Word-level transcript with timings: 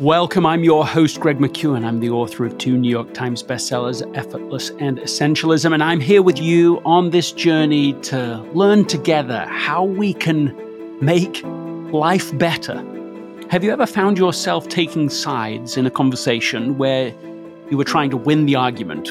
Welcome. 0.00 0.44
I'm 0.44 0.62
your 0.62 0.86
host, 0.86 1.20
Greg 1.20 1.38
McKeown. 1.38 1.82
I'm 1.82 2.00
the 2.00 2.10
author 2.10 2.44
of 2.44 2.58
two 2.58 2.76
New 2.76 2.90
York 2.90 3.14
Times 3.14 3.42
bestsellers, 3.42 4.02
Effortless 4.14 4.68
and 4.78 4.98
Essentialism. 4.98 5.72
And 5.72 5.82
I'm 5.82 6.00
here 6.00 6.20
with 6.20 6.38
you 6.38 6.82
on 6.84 7.08
this 7.08 7.32
journey 7.32 7.94
to 8.02 8.36
learn 8.52 8.84
together 8.84 9.46
how 9.48 9.84
we 9.84 10.12
can 10.12 10.54
make 11.00 11.42
life 11.94 12.36
better. 12.36 12.76
Have 13.48 13.64
you 13.64 13.72
ever 13.72 13.86
found 13.86 14.18
yourself 14.18 14.68
taking 14.68 15.08
sides 15.08 15.78
in 15.78 15.86
a 15.86 15.90
conversation 15.90 16.76
where 16.76 17.14
you 17.70 17.78
were 17.78 17.84
trying 17.84 18.10
to 18.10 18.18
win 18.18 18.44
the 18.44 18.54
argument? 18.54 19.08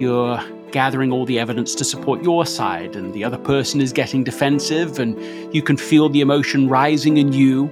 You're 0.00 0.42
gathering 0.72 1.12
all 1.12 1.26
the 1.26 1.38
evidence 1.38 1.76
to 1.76 1.84
support 1.84 2.24
your 2.24 2.44
side, 2.44 2.96
and 2.96 3.14
the 3.14 3.22
other 3.22 3.38
person 3.38 3.80
is 3.80 3.92
getting 3.92 4.24
defensive, 4.24 4.98
and 4.98 5.54
you 5.54 5.62
can 5.62 5.76
feel 5.76 6.08
the 6.08 6.22
emotion 6.22 6.68
rising 6.68 7.18
in 7.18 7.32
you 7.32 7.70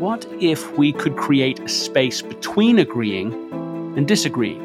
what 0.00 0.26
if 0.40 0.76
we 0.76 0.92
could 0.92 1.16
create 1.16 1.58
a 1.60 1.68
space 1.68 2.20
between 2.20 2.78
agreeing 2.78 3.32
and 3.96 4.06
disagreeing? 4.06 4.62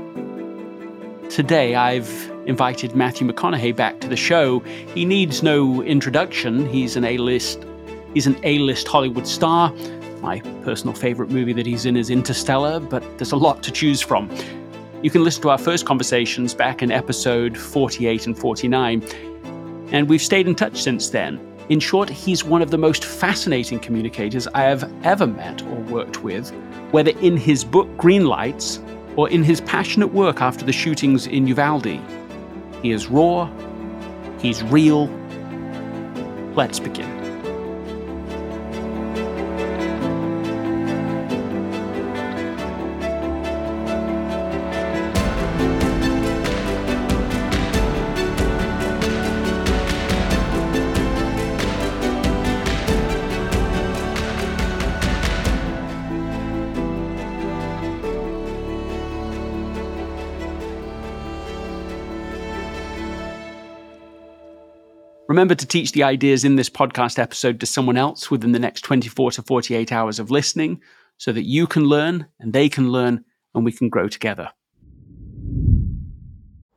Today, 1.29 1.75
I've 1.75 2.29
invited 2.45 2.97
Matthew 2.97 3.25
McConaughey 3.25 3.73
back 3.73 4.01
to 4.01 4.09
the 4.09 4.17
show. 4.17 4.59
He 4.93 5.05
needs 5.05 5.41
no 5.41 5.81
introduction. 5.83 6.67
He's 6.67 6.97
an 6.97 7.05
A-list 7.05 7.65
he's 8.13 8.27
an 8.27 8.37
A-list 8.43 8.89
Hollywood 8.89 9.25
star. 9.25 9.71
My 10.21 10.41
personal 10.63 10.93
favorite 10.93 11.29
movie 11.29 11.53
that 11.53 11.65
he's 11.65 11.85
in 11.85 11.95
is 11.95 12.09
Interstellar, 12.09 12.81
but 12.81 13.01
there's 13.17 13.31
a 13.31 13.37
lot 13.37 13.63
to 13.63 13.71
choose 13.71 14.01
from. 14.01 14.29
You 15.01 15.09
can 15.09 15.23
listen 15.23 15.41
to 15.43 15.49
our 15.49 15.57
first 15.57 15.85
conversations 15.85 16.53
back 16.53 16.83
in 16.83 16.91
episode 16.91 17.57
48 17.57 18.27
and 18.27 18.37
49. 18.37 19.01
And 19.93 20.09
we've 20.09 20.21
stayed 20.21 20.47
in 20.47 20.55
touch 20.55 20.81
since 20.81 21.09
then. 21.09 21.50
In 21.71 21.79
short, 21.79 22.09
he's 22.09 22.43
one 22.43 22.61
of 22.61 22.69
the 22.69 22.77
most 22.77 23.05
fascinating 23.05 23.79
communicators 23.79 24.45
I 24.45 24.63
have 24.63 24.91
ever 25.05 25.25
met 25.25 25.63
or 25.63 25.75
worked 25.83 26.21
with, 26.21 26.49
whether 26.91 27.11
in 27.21 27.37
his 27.37 27.63
book 27.63 27.87
Green 27.95 28.25
Lights 28.25 28.81
or 29.15 29.29
in 29.29 29.41
his 29.41 29.61
passionate 29.61 30.13
work 30.13 30.41
after 30.41 30.65
the 30.65 30.73
shootings 30.73 31.27
in 31.27 31.47
Uvalde. 31.47 31.97
He 32.81 32.91
is 32.91 33.07
raw, 33.07 33.49
he's 34.41 34.61
real. 34.63 35.07
Let's 36.55 36.77
begin. 36.77 37.10
Remember 65.41 65.55
to 65.55 65.65
teach 65.65 65.93
the 65.93 66.03
ideas 66.03 66.45
in 66.45 66.55
this 66.55 66.69
podcast 66.69 67.17
episode 67.17 67.59
to 67.61 67.65
someone 67.65 67.97
else 67.97 68.29
within 68.29 68.51
the 68.51 68.59
next 68.59 68.81
24 68.81 69.31
to 69.31 69.41
48 69.41 69.91
hours 69.91 70.19
of 70.19 70.29
listening 70.29 70.79
so 71.17 71.31
that 71.31 71.47
you 71.47 71.65
can 71.65 71.85
learn 71.85 72.27
and 72.39 72.53
they 72.53 72.69
can 72.69 72.91
learn 72.91 73.25
and 73.55 73.65
we 73.65 73.71
can 73.71 73.89
grow 73.89 74.07
together. 74.07 74.51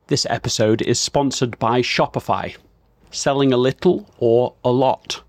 This 0.07 0.25
episode 0.31 0.81
is 0.81 0.99
sponsored 0.99 1.59
by 1.59 1.83
Shopify. 1.83 2.57
Selling 3.11 3.53
a 3.53 3.57
little 3.57 4.11
or 4.17 4.55
a 4.63 4.71
lot. 4.71 5.21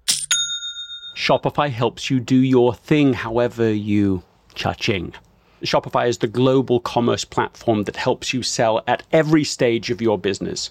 Shopify 1.19 1.69
helps 1.69 2.09
you 2.09 2.21
do 2.21 2.37
your 2.37 2.73
thing 2.73 3.13
however 3.13 3.71
you 3.71 4.23
cha-ching. 4.55 5.13
Shopify 5.63 6.09
is 6.09 6.17
the 6.17 6.27
global 6.27 6.81
commerce 6.81 7.27
platform 7.27 7.83
that 7.83 7.97
helps 7.97 8.33
you 8.33 8.43
sell 8.43 8.83
at 8.87 9.03
every 9.13 9.45
stage 9.45 9.91
of 9.91 10.01
your 10.01 10.17
business 10.17 10.71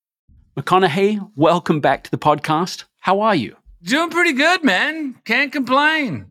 McConaughey, 0.57 1.31
welcome 1.37 1.79
back 1.79 2.03
to 2.03 2.11
the 2.11 2.17
podcast. 2.17 2.83
How 2.99 3.21
are 3.21 3.33
you? 3.33 3.55
Doing 3.83 4.09
pretty 4.09 4.33
good, 4.33 4.65
man. 4.65 5.15
Can't 5.23 5.49
complain 5.49 6.29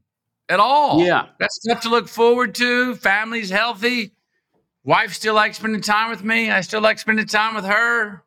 at 0.50 0.61
all. 0.61 1.00
Yeah. 1.00 1.28
That's 1.38 1.58
stuff 1.62 1.81
to 1.82 1.88
look 1.88 2.06
forward 2.06 2.55
to. 2.56 2.96
Family's 2.96 3.49
healthy. 3.49 4.12
Wife 4.84 5.14
still 5.14 5.34
likes 5.34 5.56
spending 5.56 5.81
time 5.81 6.11
with 6.11 6.22
me. 6.22 6.50
I 6.50 6.61
still 6.61 6.82
like 6.82 6.99
spending 6.99 7.25
time 7.25 7.55
with 7.55 7.64
her. 7.64 8.22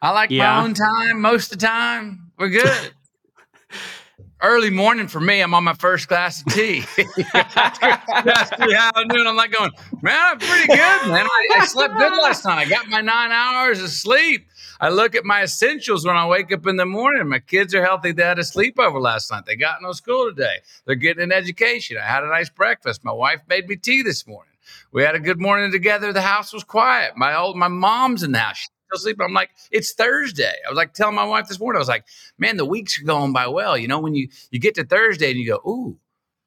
I 0.00 0.12
like 0.12 0.30
yeah. 0.30 0.54
my 0.54 0.62
own 0.62 0.74
time 0.74 1.20
most 1.20 1.52
of 1.52 1.58
the 1.58 1.66
time. 1.66 2.30
We're 2.38 2.50
good. 2.50 2.92
Early 4.42 4.70
morning 4.70 5.08
for 5.08 5.20
me, 5.20 5.40
I'm 5.40 5.52
on 5.54 5.64
my 5.64 5.74
first 5.74 6.08
glass 6.08 6.40
of 6.40 6.54
tea. 6.54 6.84
That's 7.34 8.50
how 8.50 8.90
I'm 8.94 9.08
doing. 9.08 9.26
I'm 9.26 9.36
like 9.36 9.50
going, 9.50 9.72
man, 10.02 10.18
I'm 10.18 10.38
pretty 10.38 10.68
good, 10.68 11.08
man. 11.08 11.26
I, 11.26 11.48
I 11.58 11.66
slept 11.66 11.98
good 11.98 12.12
last 12.12 12.44
night. 12.46 12.66
I 12.66 12.70
got 12.70 12.88
my 12.88 13.00
nine 13.00 13.32
hours 13.32 13.82
of 13.82 13.90
sleep. 13.90 14.46
I 14.80 14.88
look 14.88 15.14
at 15.14 15.26
my 15.26 15.42
essentials 15.42 16.06
when 16.06 16.16
I 16.16 16.26
wake 16.26 16.50
up 16.52 16.66
in 16.66 16.76
the 16.76 16.86
morning. 16.86 17.28
My 17.28 17.38
kids 17.38 17.74
are 17.74 17.84
healthy. 17.84 18.12
They 18.12 18.22
had 18.22 18.38
a 18.38 18.42
sleepover 18.42 18.98
last 18.98 19.30
night. 19.30 19.44
They 19.44 19.54
got 19.54 19.82
no 19.82 19.92
school 19.92 20.30
today. 20.30 20.56
They're 20.86 20.94
getting 20.94 21.22
an 21.22 21.32
education. 21.32 21.98
I 21.98 22.06
had 22.06 22.24
a 22.24 22.28
nice 22.28 22.48
breakfast. 22.48 23.04
My 23.04 23.12
wife 23.12 23.42
made 23.46 23.68
me 23.68 23.76
tea 23.76 24.00
this 24.00 24.26
morning. 24.26 24.54
We 24.90 25.02
had 25.02 25.14
a 25.14 25.20
good 25.20 25.38
morning 25.38 25.70
together. 25.70 26.14
The 26.14 26.22
house 26.22 26.52
was 26.52 26.64
quiet. 26.64 27.12
My 27.14 27.36
old 27.36 27.56
my 27.56 27.68
mom's 27.68 28.22
in 28.22 28.32
the 28.32 28.38
house. 28.38 28.56
She's 28.56 28.68
still 28.86 29.02
sleeping. 29.02 29.26
I'm 29.26 29.34
like, 29.34 29.50
it's 29.70 29.92
Thursday. 29.92 30.54
I 30.66 30.70
was 30.70 30.76
like 30.78 30.94
telling 30.94 31.14
my 31.14 31.24
wife 31.24 31.48
this 31.48 31.60
morning, 31.60 31.76
I 31.76 31.80
was 31.80 31.88
like, 31.88 32.06
man, 32.38 32.56
the 32.56 32.64
weeks 32.64 32.98
are 33.00 33.04
going 33.04 33.34
by 33.34 33.48
well. 33.48 33.76
You 33.76 33.88
know, 33.88 34.00
when 34.00 34.14
you 34.14 34.28
you 34.50 34.58
get 34.58 34.76
to 34.76 34.84
Thursday 34.84 35.30
and 35.30 35.38
you 35.38 35.46
go, 35.46 35.70
ooh, 35.70 35.98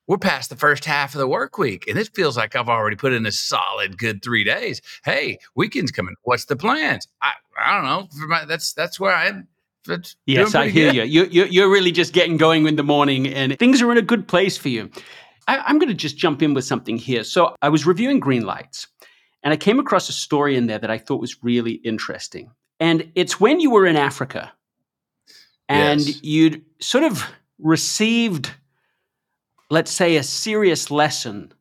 we're 0.07 0.17
past 0.17 0.49
the 0.49 0.55
first 0.55 0.85
half 0.85 1.13
of 1.13 1.19
the 1.19 1.27
work 1.27 1.57
week 1.57 1.87
and 1.87 1.99
it 1.99 2.09
feels 2.15 2.35
like 2.35 2.55
I've 2.55 2.67
already 2.67 2.95
put 2.95 3.13
in 3.13 3.25
a 3.25 3.31
solid 3.31 3.97
good 3.97 4.23
three 4.23 4.43
days. 4.43 4.81
Hey, 5.05 5.37
weekend's 5.55 5.91
coming. 5.91 6.15
What's 6.23 6.45
the 6.45 6.55
plans? 6.55 7.07
I, 7.21 7.31
I 7.57 7.75
don't 7.75 7.85
know. 7.85 8.27
My, 8.27 8.45
that's 8.45 8.73
that's 8.73 8.99
where 8.99 9.13
I 9.13 9.27
am. 9.27 9.47
That's 9.85 10.15
yes, 10.25 10.55
I 10.55 10.69
hear 10.69 10.91
good. 10.91 11.09
you. 11.09 11.25
You, 11.25 11.45
you. 11.45 11.63
are 11.65 11.69
really 11.69 11.91
just 11.91 12.13
getting 12.13 12.37
going 12.37 12.67
in 12.67 12.75
the 12.75 12.83
morning 12.83 13.27
and 13.27 13.57
things 13.59 13.81
are 13.81 13.91
in 13.91 13.97
a 13.97 14.01
good 14.01 14.27
place 14.27 14.57
for 14.57 14.69
you. 14.69 14.89
I, 15.47 15.57
I'm 15.57 15.77
going 15.77 15.89
to 15.89 15.93
just 15.93 16.17
jump 16.17 16.41
in 16.41 16.53
with 16.53 16.63
something 16.63 16.97
here. 16.97 17.23
So 17.23 17.55
I 17.61 17.69
was 17.69 17.85
reviewing 17.85 18.19
Green 18.19 18.45
Lights 18.45 18.87
and 19.43 19.53
I 19.53 19.57
came 19.57 19.79
across 19.79 20.07
a 20.07 20.13
story 20.13 20.55
in 20.55 20.67
there 20.67 20.79
that 20.79 20.89
I 20.89 20.97
thought 20.97 21.19
was 21.19 21.43
really 21.43 21.73
interesting. 21.83 22.51
And 22.79 23.11
it's 23.15 23.39
when 23.39 23.59
you 23.59 23.71
were 23.71 23.85
in 23.85 23.97
Africa 23.97 24.53
and 25.67 25.99
yes. 25.99 26.23
you'd 26.23 26.63
sort 26.79 27.03
of 27.03 27.23
received– 27.59 28.51
let's 29.73 29.91
say, 29.91 30.17
a 30.17 30.23
serious 30.23 30.91
lesson 30.91 31.51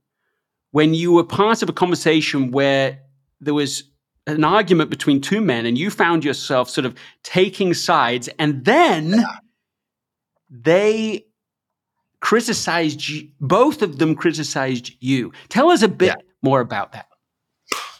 when 0.72 0.92
you 0.92 1.12
were 1.12 1.24
part 1.24 1.62
of 1.62 1.68
a 1.70 1.72
conversation 1.72 2.50
where 2.50 2.98
there 3.40 3.54
was 3.54 3.84
an 4.26 4.44
argument 4.44 4.90
between 4.90 5.20
two 5.20 5.40
men 5.40 5.66
and 5.66 5.76
you 5.76 5.90
found 5.90 6.24
yourself 6.24 6.70
sort 6.70 6.84
of 6.84 6.94
taking 7.22 7.74
sides 7.74 8.28
and 8.38 8.64
then 8.64 9.24
they 10.48 11.24
criticized 12.20 13.08
you, 13.08 13.28
both 13.40 13.82
of 13.82 13.98
them 13.98 14.14
criticized 14.14 14.92
you. 15.00 15.32
Tell 15.48 15.70
us 15.70 15.82
a 15.82 15.88
bit 15.88 16.06
yeah. 16.18 16.24
more 16.42 16.60
about 16.60 16.92
that. 16.92 17.08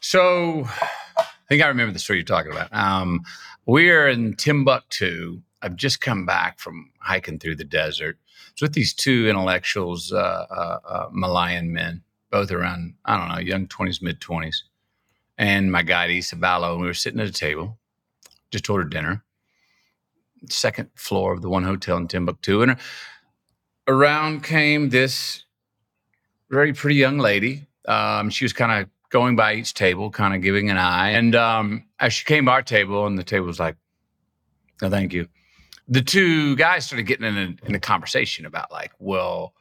So 0.01 0.65
I 1.19 1.25
think 1.49 1.63
I 1.63 1.69
remember 1.69 1.93
the 1.93 1.99
story 1.99 2.21
you're 2.21 2.25
talking 2.25 2.53
about. 2.53 2.73
Um, 2.73 3.21
we're 3.67 4.09
in 4.09 4.35
Timbuktu. 4.35 5.41
I've 5.61 5.77
just 5.77 6.01
come 6.01 6.27
back 6.27 6.59
from 6.59 6.91
hiking 7.01 7.39
through 7.39 7.57
the 7.57 7.65
desert 7.65 8.19
it's 8.53 8.63
with 8.63 8.75
these 8.75 8.93
two 8.93 9.29
intellectuals, 9.29 10.13
uh, 10.13 10.47
uh, 10.51 10.79
uh, 10.85 11.09
Malian 11.11 11.73
men, 11.73 12.03
both 12.31 12.51
around, 12.51 12.95
I 13.05 13.17
don't 13.17 13.29
know, 13.29 13.41
young 13.41 13.67
20s, 13.67 14.03
mid 14.03 14.21
20s. 14.21 14.57
And 15.39 15.73
my 15.73 15.83
guide, 15.83 16.11
Issa 16.11 16.37
Ballo, 16.37 16.73
and 16.73 16.81
we 16.81 16.87
were 16.87 16.95
sitting 16.95 17.21
at 17.21 17.27
a 17.27 17.33
table, 17.33 17.79
just 18.51 18.69
ordered 18.69 18.91
dinner, 18.91 19.25
second 20.49 20.91
floor 20.95 21.33
of 21.33 21.43
the 21.43 21.49
one 21.49 21.65
hotel 21.65 21.97
in 21.97 22.09
Timbuktu. 22.09 22.63
And 22.63 22.77
around 23.89 24.45
came 24.45 24.91
this 24.91 25.45
very 26.51 26.73
pretty 26.73 26.97
young 26.97 27.19
lady. 27.19 27.67
Um, 27.89 28.31
she 28.31 28.45
was 28.45 28.53
kind 28.53 28.83
of 28.83 28.91
going 29.09 29.37
by 29.37 29.55
each 29.55 29.75
table, 29.75 30.11
kind 30.11 30.35
of 30.35 30.43
giving 30.43 30.71
an 30.71 30.79
eye. 30.79 31.11
And 31.11 31.35
um, 31.35 31.85
as 31.99 32.13
she 32.13 32.25
came 32.25 32.45
to 32.47 32.51
our 32.51 32.63
table, 32.63 33.07
and 33.07 33.19
the 33.19 33.25
table 33.25 33.47
was 33.47 33.61
like, 33.61 33.77
no, 34.81 34.91
thank 34.91 35.13
you 35.13 35.29
the 35.89 36.03
two 36.03 36.57
guys 36.57 36.87
started 36.87 37.05
getting 37.05 37.27
in 37.27 37.37
a, 37.37 37.67
in 37.67 37.75
a 37.75 37.81
conversation 37.81 38.47
about 38.47 38.71
like, 38.71 38.93
well, 38.99 39.55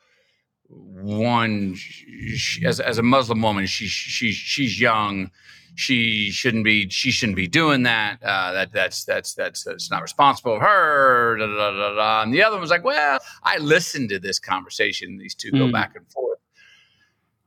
one 0.72 1.76
she, 1.76 2.66
as 2.66 2.80
as 2.80 2.98
a 2.98 3.04
Muslim 3.04 3.42
woman, 3.42 3.66
she 3.66 3.88
she 3.88 4.32
she's 4.32 4.80
young. 4.80 5.32
She 5.76 6.32
shouldn't 6.32 6.66
be. 6.66 6.90
She 6.90 7.12
shouldn't 7.12 7.38
be 7.38 7.48
doing 7.48 7.84
that. 7.84 8.22
Uh, 8.22 8.52
that 8.52 8.74
that's 8.74 9.06
that's 9.06 9.34
that's 9.34 9.64
that's 9.64 9.90
not 9.90 10.02
responsible 10.02 10.56
of 10.56 10.62
her. 10.62 11.38
Da, 11.38 11.48
da, 11.48 11.72
da, 11.72 11.96
da. 11.96 12.22
And 12.24 12.34
the 12.34 12.44
other 12.44 12.56
one 12.56 12.62
was 12.62 12.70
like, 12.70 12.84
"Well, 12.84 13.20
I 13.44 13.58
listened 13.58 14.10
to 14.10 14.20
this 14.20 14.38
conversation. 14.38 15.18
These 15.18 15.36
two 15.36 15.52
go 15.52 15.68
mm. 15.68 15.72
back 15.72 15.96
and 15.96 16.06
forth. 16.12 16.40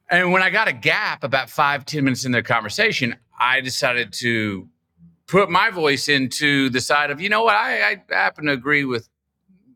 And 0.09 0.33
when 0.33 0.43
I 0.43 0.51
got 0.51 0.69
a 0.69 0.73
gap 0.73 1.23
about 1.23 1.51
five 1.51 1.85
ten 1.85 2.05
minutes 2.05 2.25
in 2.25 2.33
their 2.33 2.43
conversation, 2.43 3.17
I 3.39 3.61
decided 3.61 4.13
to 4.15 4.69
put 5.27 5.51
my 5.51 5.71
voice 5.71 6.09
into 6.09 6.69
the 6.71 6.81
side 6.81 7.11
of, 7.11 7.21
you 7.21 7.29
know 7.29 7.43
what, 7.43 7.57
I, 7.57 7.93
I 7.93 8.03
happen 8.15 8.47
to 8.47 8.53
agree 8.53 8.85
with 8.85 9.09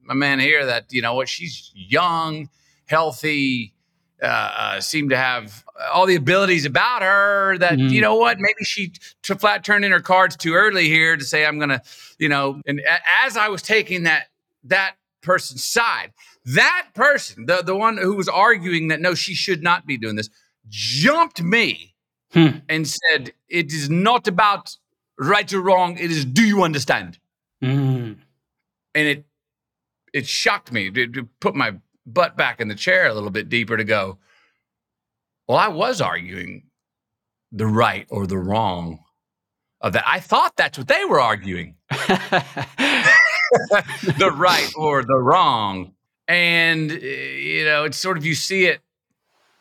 my 0.02 0.14
man 0.14 0.40
here 0.40 0.66
that, 0.66 0.92
you 0.92 1.02
know 1.02 1.14
what, 1.14 1.28
she's 1.28 1.72
young, 1.74 2.48
healthy, 2.88 3.74
uh, 4.22 4.26
uh, 4.26 4.80
seem 4.80 5.08
to 5.10 5.16
have 5.16 5.64
all 5.92 6.06
the 6.06 6.16
abilities 6.16 6.64
about 6.64 7.02
her 7.02 7.56
that 7.58 7.74
mm-hmm. 7.74 7.88
you 7.88 8.00
know 8.00 8.16
what 8.16 8.38
maybe 8.40 8.64
she 8.64 8.92
t- 9.22 9.34
flat 9.34 9.62
turned 9.62 9.84
in 9.84 9.92
her 9.92 10.00
cards 10.00 10.36
too 10.36 10.54
early 10.54 10.88
here 10.88 11.16
to 11.16 11.24
say 11.24 11.46
i'm 11.46 11.56
gonna 11.60 11.80
you 12.18 12.28
know 12.28 12.60
and 12.66 12.80
a- 12.80 13.24
as 13.24 13.36
i 13.36 13.46
was 13.46 13.62
taking 13.62 14.02
that 14.02 14.24
that 14.64 14.96
person's 15.22 15.62
side 15.62 16.12
that 16.44 16.88
person 16.94 17.46
the, 17.46 17.62
the 17.62 17.76
one 17.76 17.96
who 17.96 18.16
was 18.16 18.28
arguing 18.28 18.88
that 18.88 19.00
no 19.00 19.14
she 19.14 19.34
should 19.34 19.62
not 19.62 19.86
be 19.86 19.96
doing 19.96 20.16
this 20.16 20.30
jumped 20.68 21.40
me 21.40 21.94
hmm. 22.32 22.48
and 22.68 22.88
said 22.88 23.32
it 23.48 23.72
is 23.72 23.88
not 23.88 24.26
about 24.26 24.76
right 25.18 25.52
or 25.52 25.60
wrong. 25.60 25.98
It 25.98 26.10
is, 26.10 26.24
do 26.24 26.46
you 26.46 26.62
understand? 26.62 27.18
Mm. 27.62 28.16
And 28.94 29.08
it 29.08 29.24
it 30.14 30.26
shocked 30.26 30.72
me 30.72 30.90
to, 30.90 31.06
to 31.06 31.28
put 31.40 31.54
my 31.54 31.74
butt 32.12 32.36
back 32.36 32.60
in 32.60 32.68
the 32.68 32.74
chair 32.74 33.06
a 33.06 33.14
little 33.14 33.30
bit 33.30 33.48
deeper 33.48 33.76
to 33.76 33.84
go. 33.84 34.18
Well, 35.46 35.58
I 35.58 35.68
was 35.68 36.00
arguing 36.00 36.64
the 37.52 37.66
right 37.66 38.06
or 38.10 38.26
the 38.26 38.38
wrong 38.38 39.00
of 39.80 39.92
that. 39.94 40.04
I 40.06 40.20
thought 40.20 40.56
that's 40.56 40.76
what 40.76 40.88
they 40.88 41.04
were 41.04 41.20
arguing. 41.20 41.76
the 41.90 42.04
right 44.34 44.70
or 44.76 45.02
the 45.02 45.16
wrong. 45.16 45.94
And, 46.26 46.90
uh, 46.90 46.94
you 46.94 47.64
know, 47.64 47.84
it's 47.84 47.96
sort 47.96 48.18
of, 48.18 48.26
you 48.26 48.34
see 48.34 48.66
it 48.66 48.82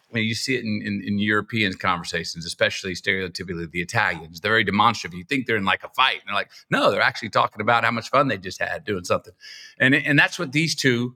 I 0.10 0.16
mean, 0.16 0.26
you 0.26 0.36
see 0.36 0.56
it 0.56 0.64
in, 0.64 0.82
in, 0.86 1.02
in, 1.06 1.20
European 1.20 1.74
conversations, 1.74 2.46
especially 2.46 2.94
stereotypically 2.94 3.70
the 3.70 3.82
Italians. 3.82 4.40
They're 4.40 4.52
very 4.52 4.64
demonstrative. 4.64 5.18
You 5.18 5.26
think 5.26 5.48
they're 5.48 5.58
in 5.58 5.66
like 5.66 5.84
a 5.84 5.90
fight, 5.90 6.20
and 6.22 6.24
they're 6.28 6.36
like, 6.36 6.50
no, 6.70 6.92
they're 6.92 7.02
actually 7.02 7.30
talking 7.30 7.62
about 7.62 7.84
how 7.84 7.92
much 7.92 8.10
fun 8.10 8.30
they 8.30 8.38
just 8.38 8.62
had 8.62 8.86
doing 8.86 9.04
something, 9.04 9.34
and 9.80 9.94
and 9.94 10.18
that's 10.18 10.40
what 10.40 10.54
these 10.54 10.76
two 10.76 11.16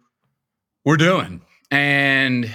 were 0.86 0.98
doing. 0.98 1.42
And 1.70 2.54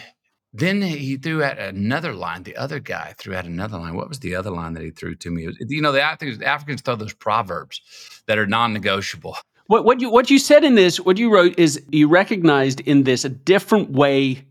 then 0.52 0.82
he 0.82 1.17
threw 1.17 1.43
out 1.43 1.58
another 1.58 2.14
line. 2.14 2.43
The 2.43 2.56
other 2.56 2.81
guy 2.81 3.14
threw 3.19 3.34
out 3.34 3.44
another 3.44 3.78
line. 3.78 3.94
What 3.94 4.08
was 4.08 4.20
the 4.20 4.34
other 4.34 4.50
line 4.50 4.73
that 4.75 4.82
he 4.82 4.90
threw 4.90 5.14
to 5.17 5.31
me? 5.31 5.46
Was, 5.46 5.56
you 5.69 5.82
know, 5.82 5.93
the 5.93 6.02
Africans, 6.02 6.43
Africans 6.43 6.81
throw 6.81 6.96
those 6.96 7.12
proverbs 7.14 7.81
that 8.26 8.38
are 8.38 8.46
non-negotiable. 8.46 9.37
What 9.69 9.84
what 9.84 10.00
you 10.00 10.11
what 10.11 10.31
you 10.31 10.38
said 10.38 10.64
in 10.64 10.76
this, 10.76 11.00
what 11.00 11.19
you 11.19 11.32
wrote 11.32 11.58
is 11.58 11.82
you 11.90 12.08
recognized 12.08 12.81
in 12.81 13.02
this 13.02 13.25
a 13.25 13.28
different 13.28 13.90
way 13.90 14.44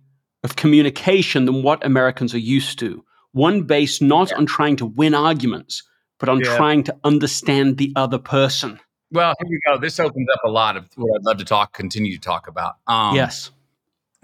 of 0.43 0.57
communication 0.57 1.45
than 1.45 1.63
what 1.63 1.85
Americans 1.85 2.33
are 2.33 2.39
used 2.39 2.79
to. 2.79 3.03
One 3.31 3.63
based 3.63 4.01
not 4.01 4.29
yeah. 4.29 4.37
on 4.37 4.45
trying 4.45 4.75
to 4.77 4.85
win 4.85 5.15
arguments, 5.15 5.83
but 6.19 6.29
on 6.29 6.39
yeah. 6.39 6.55
trying 6.55 6.83
to 6.83 6.95
understand 7.03 7.77
the 7.77 7.93
other 7.95 8.19
person. 8.19 8.79
Well, 9.11 9.33
here 9.39 9.49
we 9.49 9.59
go. 9.65 9.79
This 9.79 9.99
opens 9.99 10.27
up 10.33 10.41
a 10.43 10.49
lot 10.49 10.75
of 10.75 10.89
what 10.95 11.15
I'd 11.15 11.23
love 11.23 11.37
to 11.37 11.45
talk, 11.45 11.73
continue 11.73 12.13
to 12.13 12.21
talk 12.21 12.47
about. 12.47 12.75
Um, 12.87 13.15
yes. 13.15 13.51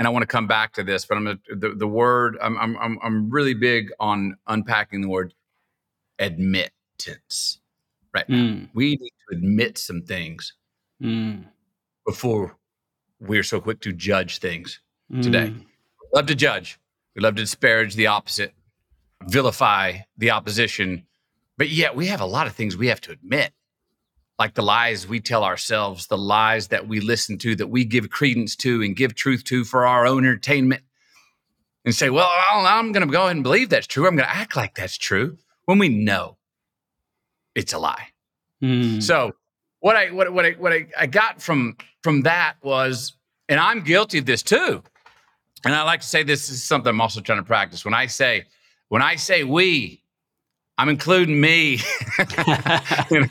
And 0.01 0.07
I 0.07 0.09
want 0.09 0.23
to 0.23 0.27
come 0.27 0.47
back 0.47 0.73
to 0.73 0.83
this, 0.83 1.05
but 1.05 1.15
I'm 1.15 1.25
gonna, 1.25 1.39
the 1.55 1.75
the 1.75 1.87
word. 1.87 2.35
I'm 2.41 2.57
I'm 2.57 2.97
I'm 3.03 3.29
really 3.29 3.53
big 3.53 3.91
on 3.99 4.35
unpacking 4.47 5.01
the 5.01 5.07
word 5.07 5.33
admittance. 6.17 7.59
Right 8.13 8.27
now, 8.27 8.35
mm. 8.35 8.69
we 8.73 8.95
need 8.95 9.11
to 9.29 9.37
admit 9.37 9.77
some 9.77 10.01
things 10.01 10.53
mm. 11.01 11.45
before 12.05 12.57
we're 13.19 13.43
so 13.43 13.61
quick 13.61 13.79
to 13.81 13.93
judge 13.93 14.39
things 14.39 14.79
mm. 15.13 15.21
today 15.21 15.53
love 16.13 16.25
to 16.27 16.35
judge. 16.35 16.79
We 17.15 17.21
love 17.21 17.35
to 17.35 17.41
disparage 17.41 17.95
the 17.95 18.07
opposite, 18.07 18.53
vilify 19.23 19.99
the 20.17 20.31
opposition. 20.31 21.05
But 21.57 21.69
yet 21.69 21.95
we 21.95 22.07
have 22.07 22.21
a 22.21 22.25
lot 22.25 22.47
of 22.47 22.53
things 22.53 22.77
we 22.77 22.87
have 22.87 23.01
to 23.01 23.11
admit, 23.11 23.53
like 24.41 24.55
the 24.55 24.63
lies 24.63 25.07
we 25.07 25.19
tell 25.19 25.43
ourselves, 25.43 26.07
the 26.07 26.17
lies 26.17 26.67
that 26.69 26.87
we 26.87 26.99
listen 26.99 27.37
to, 27.39 27.55
that 27.55 27.67
we 27.67 27.85
give 27.85 28.09
credence 28.09 28.55
to 28.57 28.81
and 28.81 28.95
give 28.95 29.15
truth 29.15 29.43
to 29.45 29.63
for 29.63 29.85
our 29.85 30.05
own 30.05 30.25
entertainment. 30.25 30.83
And 31.83 31.95
say, 31.95 32.11
well, 32.11 32.29
I'm 32.51 32.91
going 32.91 33.07
to 33.07 33.11
go 33.11 33.23
ahead 33.23 33.37
and 33.37 33.43
believe 33.43 33.69
that's 33.69 33.87
true. 33.87 34.05
I'm 34.05 34.15
going 34.15 34.27
to 34.27 34.35
act 34.35 34.55
like 34.55 34.75
that's 34.75 34.97
true 34.97 35.37
when 35.65 35.79
we 35.79 35.89
know 35.89 36.37
it's 37.55 37.73
a 37.73 37.79
lie. 37.79 38.09
Mm. 38.61 39.01
So 39.01 39.31
what 39.79 39.95
I 39.95 40.11
what 40.11 40.31
what 40.31 40.45
I 40.45 40.51
what 40.51 40.71
I, 40.71 40.85
I 40.95 41.07
got 41.07 41.41
from 41.41 41.75
from 42.03 42.21
that 42.21 42.57
was, 42.61 43.13
and 43.49 43.59
I'm 43.59 43.81
guilty 43.81 44.19
of 44.19 44.27
this 44.27 44.43
too 44.43 44.83
and 45.63 45.75
I 45.75 45.83
like 45.83 46.01
to 46.01 46.07
say 46.07 46.23
this 46.23 46.49
is 46.49 46.63
something 46.63 46.89
I'm 46.89 47.01
also 47.01 47.21
trying 47.21 47.39
to 47.39 47.43
practice. 47.43 47.85
When 47.85 47.93
I 47.93 48.07
say, 48.07 48.45
when 48.89 49.01
I 49.01 49.15
say 49.15 49.43
we, 49.43 50.00
I'm 50.81 50.89
including 50.89 51.39
me. 51.39 51.79
you 53.11 53.19
know, 53.19 53.27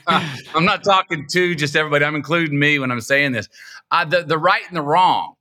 I'm 0.55 0.63
not 0.63 0.85
talking 0.85 1.27
to 1.31 1.53
just 1.53 1.75
everybody. 1.75 2.05
I'm 2.05 2.15
including 2.15 2.57
me 2.57 2.79
when 2.79 2.91
I'm 2.91 3.01
saying 3.01 3.33
this. 3.33 3.49
Uh, 3.91 4.05
the, 4.05 4.23
the 4.23 4.37
right 4.37 4.63
and 4.69 4.77
the 4.77 4.81
wrong. 4.81 5.33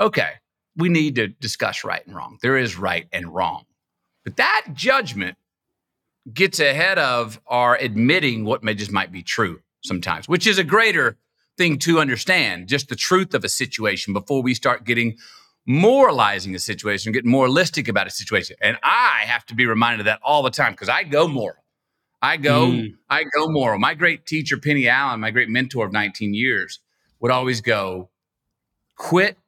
Okay, 0.00 0.30
we 0.76 0.88
need 0.88 1.16
to 1.16 1.26
discuss 1.26 1.82
right 1.82 2.06
and 2.06 2.14
wrong. 2.14 2.38
There 2.40 2.56
is 2.56 2.78
right 2.78 3.08
and 3.12 3.34
wrong. 3.34 3.64
But 4.22 4.36
that 4.36 4.66
judgment 4.72 5.36
gets 6.32 6.60
ahead 6.60 7.00
of 7.00 7.40
our 7.48 7.74
admitting 7.74 8.44
what 8.44 8.62
may 8.62 8.74
just 8.74 8.92
might 8.92 9.10
be 9.10 9.24
true 9.24 9.62
sometimes, 9.82 10.28
which 10.28 10.46
is 10.46 10.56
a 10.56 10.64
greater 10.64 11.18
thing 11.58 11.80
to 11.80 11.98
understand, 11.98 12.68
just 12.68 12.88
the 12.88 12.94
truth 12.94 13.34
of 13.34 13.42
a 13.42 13.48
situation 13.48 14.12
before 14.12 14.40
we 14.40 14.54
start 14.54 14.84
getting 14.84 15.16
moralizing 15.70 16.52
a 16.56 16.58
situation, 16.58 17.12
getting 17.12 17.30
moralistic 17.30 17.86
about 17.86 18.08
a 18.08 18.10
situation. 18.10 18.56
And 18.60 18.76
I 18.82 19.20
have 19.26 19.46
to 19.46 19.54
be 19.54 19.66
reminded 19.66 20.00
of 20.00 20.06
that 20.06 20.18
all 20.20 20.42
the 20.42 20.50
time 20.50 20.72
because 20.72 20.88
I 20.88 21.04
go 21.04 21.28
moral. 21.28 21.62
I 22.20 22.38
go, 22.38 22.66
mm. 22.66 22.96
I 23.08 23.22
go 23.22 23.48
moral. 23.48 23.78
My 23.78 23.94
great 23.94 24.26
teacher, 24.26 24.58
Penny 24.58 24.88
Allen, 24.88 25.20
my 25.20 25.30
great 25.30 25.48
mentor 25.48 25.86
of 25.86 25.92
19 25.92 26.34
years, 26.34 26.80
would 27.20 27.30
always 27.30 27.60
go, 27.60 28.10
quit, 28.96 29.38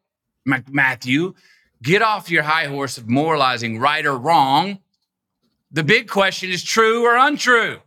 Matthew, 0.45 1.35
get 1.83 2.03
off 2.03 2.31
your 2.31 2.45
high 2.45 2.67
horse 2.67 2.99
of 2.99 3.09
moralizing 3.09 3.81
right 3.81 4.07
or 4.07 4.17
wrong. 4.17 4.79
The 5.73 5.83
big 5.83 6.09
question 6.09 6.53
is 6.53 6.63
true 6.63 7.05
or 7.05 7.17
untrue. 7.17 7.81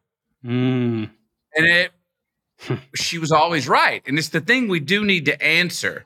Mm. 0.44 1.10
And 1.56 1.68
it, 1.68 1.92
she 2.96 3.18
was 3.18 3.32
always 3.32 3.65
right. 3.70 4.04
And 4.06 4.20
it's 4.20 4.30
the 4.30 4.42
thing 4.42 4.68
we 4.68 4.82
do 4.82 5.06
need 5.06 5.24
to 5.25 5.42
answer. 5.42 6.06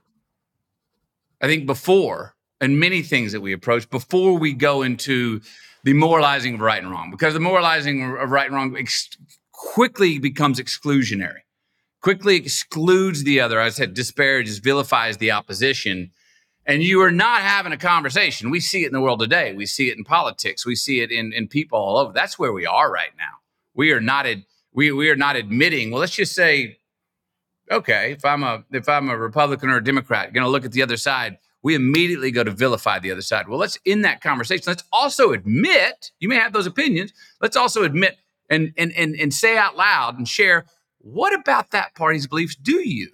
I 1.41 1.47
think 1.47 1.65
before, 1.65 2.35
and 2.61 2.79
many 2.79 3.01
things 3.01 3.31
that 3.31 3.41
we 3.41 3.53
approach 3.53 3.89
before 3.89 4.37
we 4.37 4.53
go 4.53 4.81
into 4.81 5.41
the 5.83 5.93
moralizing 5.93 6.55
of 6.55 6.61
right 6.61 6.81
and 6.81 6.91
wrong, 6.91 7.11
because 7.11 7.33
the 7.33 7.39
moralizing 7.39 8.17
of 8.17 8.29
right 8.29 8.47
and 8.47 8.55
wrong 8.55 8.75
ex- 8.77 9.09
quickly 9.51 10.19
becomes 10.19 10.59
exclusionary, 10.59 11.41
quickly 12.01 12.35
excludes 12.35 13.23
the 13.23 13.39
other. 13.39 13.61
I 13.61 13.69
said 13.69 13.93
disparages, 13.93 14.59
vilifies 14.59 15.17
the 15.17 15.31
opposition. 15.31 16.11
And 16.65 16.83
you 16.83 17.01
are 17.01 17.11
not 17.11 17.41
having 17.41 17.71
a 17.71 17.77
conversation. 17.77 18.51
We 18.51 18.59
see 18.59 18.83
it 18.83 18.87
in 18.87 18.93
the 18.93 19.01
world 19.01 19.21
today. 19.21 19.53
We 19.53 19.65
see 19.65 19.89
it 19.89 19.97
in 19.97 20.03
politics. 20.03 20.65
We 20.65 20.75
see 20.75 20.99
it 20.99 21.11
in, 21.11 21.33
in 21.33 21.47
people 21.47 21.79
all 21.79 21.97
over. 21.97 22.13
That's 22.13 22.37
where 22.37 22.53
we 22.53 22.65
are 22.65 22.91
right 22.91 23.09
now. 23.17 23.39
We 23.73 23.91
are 23.91 24.01
not 24.01 24.27
ad, 24.27 24.43
we, 24.73 24.91
we 24.91 25.09
are 25.09 25.15
not 25.15 25.35
admitting. 25.35 25.89
Well, 25.89 26.01
let's 26.01 26.15
just 26.15 26.35
say, 26.35 26.78
okay, 27.71 28.11
if 28.11 28.25
I'm 28.25 28.43
a 28.43 28.63
if 28.71 28.87
I'm 28.89 29.09
a 29.09 29.17
Republican 29.17 29.69
or 29.69 29.77
a 29.77 29.83
Democrat, 29.83 30.33
going 30.33 30.45
to 30.45 30.49
look 30.49 30.65
at 30.65 30.71
the 30.71 30.83
other 30.83 30.97
side 30.97 31.37
we 31.61 31.75
immediately 31.75 32.31
go 32.31 32.43
to 32.43 32.51
vilify 32.51 32.99
the 32.99 33.11
other 33.11 33.21
side. 33.21 33.47
Well, 33.47 33.59
let's 33.59 33.77
in 33.85 34.01
that 34.03 34.21
conversation, 34.21 34.63
let's 34.67 34.83
also 34.91 35.31
admit, 35.31 36.11
you 36.19 36.29
may 36.29 36.35
have 36.35 36.53
those 36.53 36.67
opinions. 36.67 37.11
Let's 37.41 37.57
also 37.57 37.83
admit 37.83 38.17
and 38.49 38.73
and 38.77 38.91
and, 38.93 39.15
and 39.15 39.33
say 39.33 39.57
out 39.57 39.75
loud 39.75 40.17
and 40.17 40.27
share 40.27 40.65
what 40.99 41.33
about 41.33 41.71
that 41.71 41.95
party's 41.95 42.27
beliefs 42.27 42.55
do 42.55 42.87
you 42.87 43.11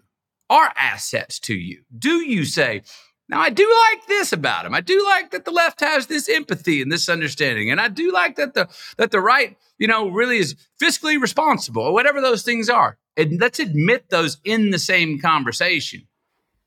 are 0.49 0.73
assets 0.77 1.39
to 1.39 1.55
you? 1.55 1.83
Do 1.97 2.21
you 2.21 2.45
say, 2.45 2.83
now 3.27 3.39
I 3.39 3.49
do 3.49 3.67
like 3.91 4.05
this 4.07 4.31
about 4.31 4.65
him. 4.65 4.75
I 4.75 4.81
do 4.81 5.03
like 5.03 5.31
that 5.31 5.45
the 5.45 5.51
left 5.51 5.79
has 5.79 6.05
this 6.05 6.29
empathy 6.29 6.81
and 6.81 6.91
this 6.91 7.09
understanding. 7.09 7.71
And 7.71 7.81
I 7.81 7.87
do 7.87 8.11
like 8.11 8.35
that 8.35 8.53
the 8.53 8.69
that 8.97 9.11
the 9.11 9.21
right, 9.21 9.57
you 9.79 9.87
know, 9.87 10.09
really 10.09 10.37
is 10.37 10.55
fiscally 10.81 11.19
responsible 11.19 11.83
or 11.83 11.93
whatever 11.93 12.21
those 12.21 12.43
things 12.43 12.69
are. 12.69 12.97
And 13.17 13.39
let's 13.39 13.59
admit 13.59 14.09
those 14.09 14.37
in 14.43 14.71
the 14.71 14.79
same 14.79 15.19
conversation 15.19 16.07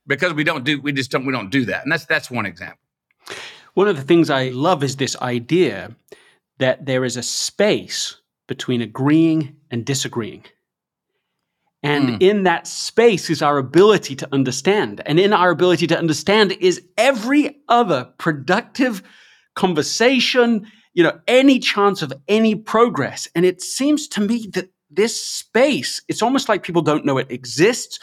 because 0.06 0.32
we 0.32 0.44
don't 0.44 0.64
do 0.64 0.80
we 0.80 0.92
just 0.92 1.10
don't 1.10 1.26
we 1.26 1.32
don't 1.32 1.50
do 1.50 1.64
that. 1.66 1.82
And 1.82 1.92
that's 1.92 2.06
that's 2.06 2.30
one 2.30 2.46
example. 2.46 2.78
One 3.74 3.88
of 3.88 3.96
the 3.96 4.02
things 4.02 4.30
i 4.30 4.48
love 4.48 4.82
is 4.82 4.96
this 4.96 5.16
idea 5.20 5.94
that 6.58 6.86
there 6.86 7.04
is 7.04 7.16
a 7.16 7.22
space 7.22 8.16
between 8.48 8.82
agreeing 8.82 9.56
and 9.70 9.84
disagreeing. 9.84 10.44
And 11.82 12.08
mm. 12.08 12.22
in 12.22 12.42
that 12.42 12.66
space 12.66 13.30
is 13.30 13.40
our 13.40 13.58
ability 13.58 14.16
to 14.16 14.28
understand. 14.32 15.00
And 15.06 15.20
in 15.20 15.32
our 15.32 15.50
ability 15.50 15.86
to 15.88 15.98
understand 15.98 16.52
is 16.52 16.82
every 16.96 17.60
other 17.68 18.08
productive 18.18 19.02
conversation 19.54 20.66
you 20.94 21.04
know 21.04 21.20
any 21.28 21.60
chance 21.60 22.02
of 22.02 22.12
any 22.26 22.56
progress. 22.56 23.28
And 23.34 23.44
it 23.44 23.62
seems 23.62 24.08
to 24.08 24.20
me 24.20 24.48
that 24.54 24.70
this 24.90 25.20
space 25.20 26.00
it's 26.08 26.22
almost 26.22 26.48
like 26.48 26.62
people 26.62 26.82
don't 26.82 27.04
know 27.04 27.18
it 27.18 27.30
exists 27.30 27.98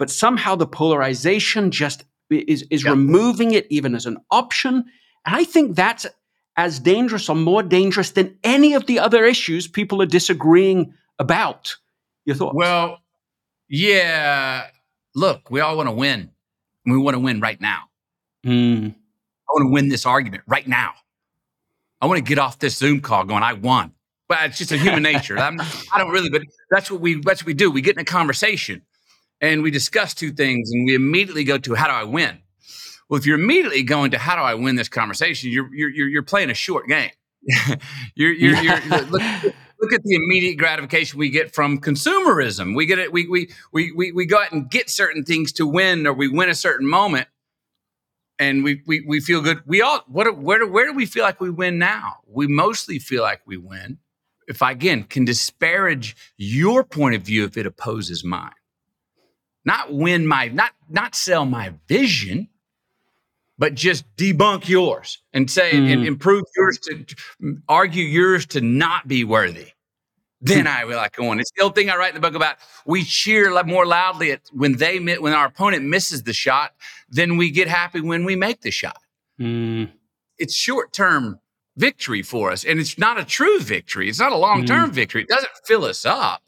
but 0.00 0.08
somehow 0.08 0.56
the 0.56 0.66
polarization 0.66 1.70
just 1.70 2.04
is, 2.30 2.64
is 2.70 2.84
yep. 2.84 2.92
removing 2.92 3.52
it 3.52 3.66
even 3.70 3.94
as 3.94 4.06
an 4.06 4.16
option. 4.30 4.76
And 5.26 5.36
I 5.36 5.44
think 5.44 5.76
that's 5.76 6.06
as 6.56 6.80
dangerous 6.80 7.28
or 7.28 7.36
more 7.36 7.62
dangerous 7.62 8.12
than 8.12 8.38
any 8.42 8.74
of 8.74 8.86
the 8.86 8.98
other 8.98 9.24
issues 9.24 9.68
people 9.68 10.00
are 10.00 10.06
disagreeing 10.06 10.94
about. 11.18 11.76
Your 12.24 12.36
thoughts? 12.36 12.54
Well, 12.54 13.00
yeah. 13.68 14.68
Look, 15.14 15.50
we 15.50 15.60
all 15.60 15.76
want 15.76 15.88
to 15.88 15.94
win. 15.94 16.30
We 16.86 16.96
want 16.96 17.14
to 17.14 17.20
win 17.20 17.40
right 17.40 17.60
now. 17.60 17.82
Mm. 18.46 18.94
I 18.94 19.52
want 19.52 19.68
to 19.68 19.72
win 19.72 19.88
this 19.88 20.06
argument 20.06 20.44
right 20.46 20.66
now. 20.66 20.92
I 22.00 22.06
want 22.06 22.18
to 22.18 22.24
get 22.24 22.38
off 22.38 22.58
this 22.58 22.76
Zoom 22.76 23.00
call 23.00 23.24
going, 23.24 23.42
I 23.42 23.52
won. 23.52 23.92
But 24.30 24.44
it's 24.44 24.58
just 24.58 24.70
a 24.70 24.78
human 24.78 25.02
nature. 25.02 25.36
I'm, 25.36 25.60
I 25.60 25.98
don't 25.98 26.12
really, 26.12 26.30
but 26.30 26.42
that's 26.70 26.88
what 26.88 27.00
we 27.00 27.20
that's 27.20 27.42
what 27.42 27.48
we 27.48 27.52
do. 27.52 27.68
We 27.68 27.82
get 27.82 27.96
in 27.96 28.00
a 28.00 28.04
conversation 28.04 28.82
and 29.40 29.60
we 29.60 29.72
discuss 29.72 30.14
two 30.14 30.30
things 30.30 30.70
and 30.70 30.86
we 30.86 30.94
immediately 30.94 31.42
go 31.42 31.58
to 31.58 31.74
how 31.74 31.88
do 31.88 31.92
I 31.92 32.04
win? 32.04 32.38
Well, 33.08 33.18
if 33.18 33.26
you're 33.26 33.40
immediately 33.40 33.82
going 33.82 34.12
to 34.12 34.18
how 34.18 34.36
do 34.36 34.42
I 34.42 34.54
win 34.54 34.76
this 34.76 34.88
conversation, 34.88 35.50
you're 35.50 35.74
you're 35.74 36.08
you're 36.08 36.22
playing 36.22 36.48
a 36.48 36.54
short 36.54 36.86
game. 36.86 37.10
you're 38.14 38.32
you're, 38.32 38.54
you're 38.62 38.80
look, 38.88 39.22
look 39.80 39.92
at 39.92 40.04
the 40.04 40.14
immediate 40.14 40.58
gratification 40.58 41.18
we 41.18 41.30
get 41.30 41.52
from 41.52 41.80
consumerism. 41.80 42.76
We 42.76 42.86
get 42.86 43.00
it. 43.00 43.12
We 43.12 43.26
we 43.26 43.50
we 43.72 43.90
we 43.90 44.12
we 44.12 44.26
go 44.26 44.40
out 44.40 44.52
and 44.52 44.70
get 44.70 44.90
certain 44.90 45.24
things 45.24 45.50
to 45.54 45.66
win, 45.66 46.06
or 46.06 46.12
we 46.12 46.28
win 46.28 46.48
a 46.48 46.54
certain 46.54 46.88
moment, 46.88 47.26
and 48.38 48.62
we 48.62 48.80
we 48.86 49.04
we 49.04 49.18
feel 49.18 49.40
good. 49.40 49.60
We 49.66 49.82
all 49.82 50.04
what 50.06 50.38
where 50.38 50.60
do 50.60 50.68
where 50.68 50.86
do 50.86 50.92
we 50.92 51.04
feel 51.04 51.24
like 51.24 51.40
we 51.40 51.50
win 51.50 51.80
now? 51.80 52.18
We 52.28 52.46
mostly 52.46 53.00
feel 53.00 53.22
like 53.22 53.40
we 53.44 53.56
win 53.56 53.98
if 54.50 54.62
I 54.62 54.72
again 54.72 55.04
can 55.04 55.24
disparage 55.24 56.16
your 56.36 56.84
point 56.84 57.14
of 57.14 57.22
view 57.22 57.44
if 57.44 57.56
it 57.56 57.66
opposes 57.66 58.24
mine 58.24 58.50
not 59.64 59.92
win 59.92 60.26
my 60.26 60.48
not 60.48 60.72
not 60.88 61.14
sell 61.14 61.46
my 61.46 61.72
vision 61.88 62.48
but 63.56 63.74
just 63.74 64.04
debunk 64.16 64.68
yours 64.68 65.18
and 65.32 65.50
say 65.50 65.72
mm. 65.72 65.92
and, 65.92 66.06
improve 66.06 66.44
yours 66.56 66.78
to, 66.78 67.04
argue 67.68 68.04
yours 68.04 68.46
to 68.46 68.60
not 68.60 69.06
be 69.06 69.22
worthy 69.24 69.68
then 70.42 70.66
I 70.66 70.84
will 70.84 70.96
like 70.96 71.16
going. 71.16 71.38
It's 71.38 71.50
the 71.54 71.62
old 71.62 71.74
thing 71.74 71.90
I 71.90 71.96
write 71.96 72.14
in 72.14 72.14
the 72.14 72.20
book 72.26 72.34
about. 72.34 72.56
We 72.86 73.04
cheer 73.04 73.62
more 73.64 73.84
loudly 73.84 74.32
at 74.32 74.40
when 74.52 74.76
they 74.76 74.98
when 74.98 75.34
our 75.34 75.46
opponent 75.46 75.84
misses 75.84 76.22
the 76.22 76.32
shot 76.32 76.72
than 77.10 77.36
we 77.36 77.50
get 77.50 77.68
happy 77.68 78.00
when 78.00 78.24
we 78.24 78.36
make 78.36 78.62
the 78.62 78.70
shot. 78.70 78.96
Mm. 79.38 79.90
It's 80.38 80.54
short 80.54 80.94
term 80.94 81.40
victory 81.80 82.22
for 82.22 82.52
us, 82.52 82.64
and 82.64 82.78
it's 82.78 82.98
not 82.98 83.18
a 83.18 83.24
true 83.24 83.58
victory. 83.58 84.08
It's 84.08 84.20
not 84.20 84.32
a 84.32 84.36
long 84.36 84.66
term 84.66 84.90
mm. 84.90 84.94
victory. 84.94 85.22
It 85.22 85.28
doesn't 85.28 85.50
fill 85.64 85.84
us 85.84 86.04
up. 86.04 86.42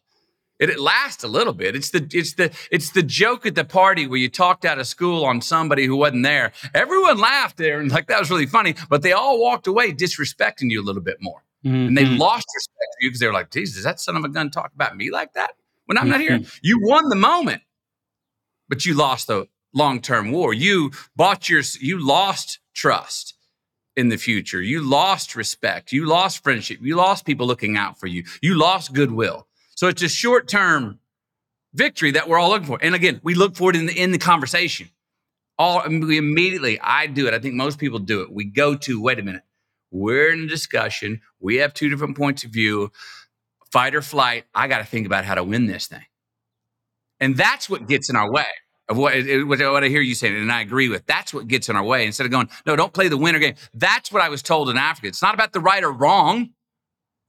It, 0.61 0.71
it 0.71 0.79
lasts 0.79 1.25
a 1.25 1.29
little 1.29 1.55
bit. 1.55 1.75
It's 1.75 1.91
the 1.91 2.07
it's 2.13 2.35
the 2.35 2.53
it's 2.71 2.91
the 2.91 3.03
joke 3.03 3.47
at 3.47 3.57
the 3.57 3.65
party 3.65 4.07
where 4.07 4.19
you 4.19 4.29
talked 4.29 4.65
out 4.65 4.79
of 4.79 4.87
school 4.87 5.25
on 5.25 5.41
somebody 5.41 5.87
who 5.87 5.97
wasn't 5.97 6.23
there. 6.23 6.53
Everyone 6.75 7.19
laughed 7.19 7.57
there 7.57 7.81
and 7.81 7.91
like 7.91 8.07
that 8.07 8.21
was 8.21 8.31
really 8.31 8.47
funny, 8.47 8.77
but 8.89 9.03
they 9.03 9.13
all 9.13 9.41
walked 9.41 9.67
away 9.67 9.93
disrespecting 9.93 10.71
you 10.71 10.81
a 10.81 10.85
little 10.85 11.03
bit 11.03 11.17
more. 11.21 11.43
Mm-hmm. 11.65 11.89
And 11.89 11.99
they 11.99 12.05
mm-hmm. 12.05 12.21
lost 12.21 12.47
respect 12.55 12.91
for 12.99 13.05
you 13.05 13.09
because 13.09 13.21
they 13.21 13.27
were 13.27 13.33
like, 13.33 13.51
"Jesus, 13.51 13.77
does 13.77 13.85
that 13.85 13.99
son 13.99 14.17
of 14.17 14.25
a 14.25 14.29
gun 14.29 14.51
talk 14.51 14.73
about 14.75 14.97
me 14.97 15.11
like 15.11 15.33
that 15.33 15.53
when 15.87 15.97
I'm 15.99 16.05
mm-hmm. 16.05 16.11
not 16.13 16.21
here?" 16.21 16.39
Mm-hmm. 16.39 16.59
You 16.63 16.79
won 16.83 17.09
the 17.09 17.17
moment, 17.17 17.63
but 18.69 18.85
you 18.85 18.95
lost 18.95 19.27
the 19.27 19.49
long 19.75 20.01
term 20.01 20.31
war. 20.31 20.53
You 20.53 20.93
bought 21.17 21.49
your 21.49 21.63
you 21.81 21.99
lost 21.99 22.61
trust 22.75 23.32
in 23.97 24.09
the 24.09 24.17
future. 24.17 24.61
You 24.61 24.81
lost 24.89 25.37
respect. 25.37 25.93
You 25.93 26.07
lost 26.07 26.43
friendship. 26.43 26.79
You 26.81 26.97
lost 26.97 27.25
people 27.25 27.47
looking 27.47 27.77
out 27.77 27.99
for 27.99 28.07
you. 28.07 28.25
You 28.41 28.55
lost 28.55 28.93
goodwill. 28.93 29.47
So 29.75 29.89
it's 29.89 30.03
a 30.03 30.09
short 30.09 30.49
term 30.49 30.99
victory 31.75 32.13
that 32.13 32.29
we're 32.29 32.39
all 32.39 32.51
looking 32.51 32.67
for. 32.67 32.79
And 32.81 32.95
again, 32.95 33.21
we 33.23 33.35
look 33.35 33.57
for 33.57 33.71
it 33.71 33.77
in 33.77 33.87
the, 33.87 33.99
in 33.99 34.13
the 34.13 34.19
conversation. 34.19 34.89
All 35.59 35.83
we 35.87 36.19
immediately, 36.19 36.81
I 36.81 37.07
do 37.07 37.27
it. 37.27 37.35
I 37.35 37.39
think 37.39 37.55
most 37.55 37.79
people 37.79 37.99
do 37.99 38.23
it. 38.23 38.33
We 38.33 38.45
go 38.45 38.75
to, 38.77 39.01
wait 39.01 39.19
a 39.19 39.23
minute, 39.23 39.43
we're 39.91 40.33
in 40.33 40.45
a 40.45 40.49
discussion. 40.49 41.21
We 41.41 41.57
have 41.57 41.75
two 41.75 41.89
different 41.89 42.17
points 42.17 42.45
of 42.45 42.51
view, 42.51 42.91
fight 43.71 43.95
or 43.95 44.03
flight. 44.03 44.45
I 44.55 44.67
got 44.67 44.79
to 44.79 44.85
think 44.85 45.07
about 45.07 45.25
how 45.25 45.35
to 45.35 45.45
win 45.45 45.67
this 45.67 45.87
thing. 45.87 46.05
And 47.21 47.37
that's 47.37 47.69
what 47.71 47.87
gets 47.87 48.11
in 48.11 48.17
our 48.17 48.31
way 48.31 48.47
of 48.93 48.99
what, 48.99 49.15
what 49.47 49.85
I 49.85 49.89
hear 49.89 50.03
you 50.03 50.15
saying, 50.15 50.37
and 50.37 50.53
I 50.53 50.61
agree 50.61 50.89
with. 50.89 51.07
That's 51.07 51.33
what 51.33 51.49
gets 51.49 51.69
in 51.69 51.77
our 51.77 51.83
way. 51.83 52.07
Instead 52.07 52.27
of 52.27 52.31
going, 52.31 52.49
no, 52.67 52.77
don't 52.77 52.93
play 52.93 53.09
the 53.09 53.17
winner 53.17 53.39
game. 53.39 53.55
That's 53.75 54.13
what 54.13 54.23
I 54.23 54.29
was 54.29 54.43
told 54.43 54.69
in 54.69 54.77
Africa. 54.77 55.09
It's 55.09 55.23
not 55.23 55.35
about 55.35 55.53
the 55.53 55.61
right 55.61 55.83
or 55.83 55.91
wrong. 55.91 56.51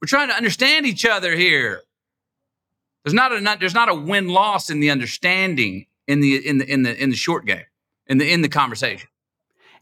We're 0.00 0.06
trying 0.06 0.28
to 0.28 0.34
understand 0.34 0.86
each 0.86 1.06
other 1.06 1.34
here. 1.34 1.80
There's 3.04 3.14
not 3.14 3.32
a 3.32 3.56
there's 3.58 3.74
not 3.74 3.88
a 3.88 3.94
win 3.94 4.28
loss 4.28 4.70
in 4.70 4.80
the 4.80 4.90
understanding 4.90 5.86
in 6.06 6.20
the 6.20 6.46
in 6.46 6.58
the 6.58 6.70
in 6.70 6.82
the 6.82 7.02
in 7.02 7.10
the 7.10 7.16
short 7.16 7.46
game 7.46 7.64
in 8.06 8.18
the 8.18 8.30
in 8.30 8.42
the 8.42 8.48
conversation. 8.48 9.08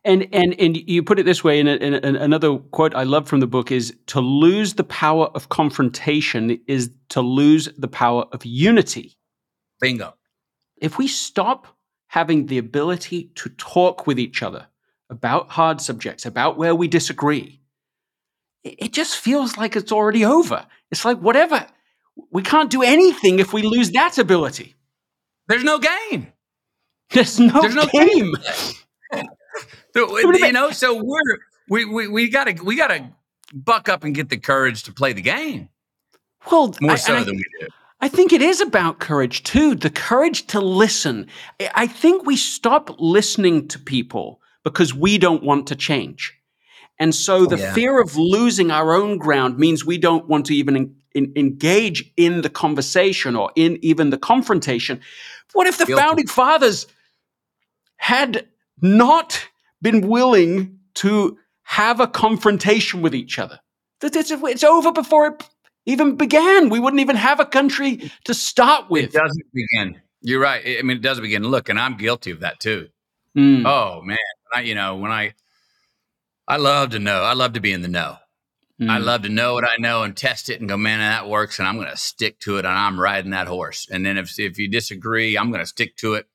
And 0.05 0.29
and 0.33 0.55
and 0.61 0.77
you 0.77 1.03
put 1.03 1.19
it 1.19 1.25
this 1.25 1.45
way. 1.45 1.61
And, 1.61 1.69
another 1.69 2.59
quote 2.59 2.95
I 2.95 3.05
love 3.05 3.29
from 3.29 3.41
the 3.41 3.47
book 3.47 3.71
is 3.71 3.97
to 4.07 4.21
lose 4.21 4.75
the 4.75 4.85
power 4.85 5.27
of 5.35 5.49
confrontation 5.49 6.61
is 6.67 6.91
to 7.11 7.21
lose 7.21 7.69
the 7.77 7.89
power 7.89 8.25
of 8.33 8.45
unity. 8.45 9.17
Bingo. 9.81 10.15
If 10.83 10.99
we 10.99 11.09
stop 11.09 11.67
having 12.09 12.47
the 12.47 12.59
ability 12.59 13.31
to 13.37 13.49
talk 13.51 14.07
with 14.07 14.19
each 14.19 14.43
other 14.43 14.67
about 15.09 15.49
hard 15.49 15.81
subjects, 15.81 16.27
about 16.27 16.59
where 16.59 16.75
we 16.75 16.89
disagree, 16.89 17.61
it 18.65 18.93
just 18.93 19.17
feels 19.17 19.57
like 19.57 19.77
it's 19.77 19.93
already 19.93 20.25
over. 20.25 20.67
It's 20.91 21.05
like 21.05 21.19
whatever 21.19 21.67
we 22.31 22.43
can't 22.43 22.71
do 22.71 22.83
anything 22.83 23.39
if 23.39 23.53
we 23.53 23.63
lose 23.63 23.91
that 23.93 24.19
ability. 24.19 24.75
There's 25.49 25.65
no 25.65 25.79
game. 25.79 26.33
There's 27.11 27.39
no, 27.39 27.61
There's 27.61 27.75
no 27.75 27.87
game. 27.87 28.35
game. 29.13 29.27
you 29.95 30.53
know, 30.53 30.71
so 30.71 31.03
we're 31.03 31.39
we 31.69 31.85
we 31.85 32.09
we 32.09 32.29
gotta 32.29 32.57
we 32.63 32.77
gotta 32.77 33.11
buck 33.53 33.89
up 33.89 34.05
and 34.05 34.15
get 34.15 34.31
the 34.31 34.39
courage 34.39 34.85
to 34.85 34.93
play 34.93 35.13
the 35.13 35.23
game. 35.23 35.69
Well, 36.51 36.75
more 36.81 36.93
I, 36.93 36.97
so 36.97 37.17
I, 37.17 37.25
than 37.25 37.37
we 37.37 37.45
do. 37.61 37.69
I 38.03 38.09
think 38.09 38.33
it 38.33 38.43
is 38.43 38.61
about 38.61 38.99
courage 38.99 39.45
too. 39.45 39.77
The 39.77 39.89
courage 39.89 40.49
to 40.49 40.61
listen. 40.61 41.29
I 41.75 41.87
think 41.87 42.27
we 42.27 42.37
stop 42.37 42.91
listening 42.99 43.69
to 43.69 43.79
people 43.79 44.41
because 44.65 44.93
we 44.93 45.19
don't 45.19 45.45
want 45.45 45.69
to 45.69 45.77
change. 45.77 46.37
And 46.99 47.15
so 47.15 47.37
oh, 47.37 47.47
the 47.47 47.59
yeah. 47.59 47.73
fear 47.73 48.01
of 48.01 48.17
losing 48.17 48.73
our 48.73 48.93
own 48.93 49.19
ground 49.19 49.57
means 49.57 49.85
we 49.85 49.99
don't 49.99 50.29
want 50.29 50.47
to 50.47 50.55
even 50.55 50.97
engage 51.15 52.13
in 52.17 52.43
the 52.43 52.51
conversation 52.51 53.37
or 53.37 53.53
in 53.55 53.79
even 53.83 54.11
the 54.11 54.19
confrontation. 54.19 55.01
What 55.53 55.69
if 55.69 55.79
the 55.79 55.87
Guilty. 55.87 56.03
founding 56.03 56.27
fathers 56.27 56.89
had 57.97 58.49
not 58.81 59.49
been 59.81 60.09
willing 60.09 60.81
to 60.95 61.39
have 61.63 62.01
a 62.01 62.09
confrontation 62.09 63.01
with 63.01 63.15
each 63.15 63.39
other? 63.39 63.61
It's, 64.03 64.33
it's 64.33 64.65
over 64.65 64.91
before 64.91 65.27
it 65.29 65.49
even 65.87 66.17
began. 66.17 66.69
We 66.69 66.81
wouldn't 66.81 67.01
even 67.01 67.17
have 67.17 67.41
a 67.41 67.47
country 67.47 68.11
to 68.25 68.35
start 68.35 68.91
with. 68.91 69.05
It 69.05 69.13
doesn't 69.13 69.47
begin. 69.53 70.01
You're 70.21 70.41
right. 70.41 70.79
I 70.79 70.83
mean, 70.83 70.99
it 70.99 71.03
doesn't 71.03 71.23
begin. 71.23 71.45
Look, 71.45 71.69
and 71.69 71.79
I'm 71.79 71.97
guilty 71.97 72.31
of 72.31 72.41
that 72.41 72.61
too. 72.61 72.89
Mm. 73.37 73.67
Oh 73.67 74.03
man, 74.03 74.19
I, 74.55 74.61
you 74.61 74.75
know 74.75 74.97
when 74.97 75.11
I 75.11 75.35
I 76.47 76.57
love 76.57 76.91
to 76.91 76.99
know. 76.99 77.23
I 77.23 77.33
love 77.33 77.55
to 77.55 77.61
be 77.61 77.73
in 77.73 77.83
the 77.83 77.89
know. 77.89 78.17
Mm. 78.81 78.91
I 78.91 78.99
love 78.99 79.23
to 79.23 79.29
know 79.29 79.55
what 79.55 79.65
I 79.65 79.77
know 79.79 80.03
and 80.03 80.17
test 80.17 80.49
it 80.49 80.61
and 80.61 80.69
go, 80.69 80.77
man, 80.77 80.99
that 80.99 81.29
works, 81.29 81.59
and 81.59 81.67
I'm 81.67 81.77
going 81.77 81.89
to 81.89 81.97
stick 81.97 82.39
to 82.41 82.57
it, 82.57 82.65
and 82.65 82.75
I'm 82.75 83.01
riding 83.01 83.31
that 83.31 83.47
horse. 83.47 83.87
And 83.91 84.05
then 84.05 84.19
if 84.19 84.39
if 84.39 84.59
you 84.59 84.69
disagree, 84.69 85.37
I'm 85.37 85.51
going 85.51 85.63
to 85.63 85.67
stick 85.67 85.97
to 85.99 86.15
it 86.15 86.27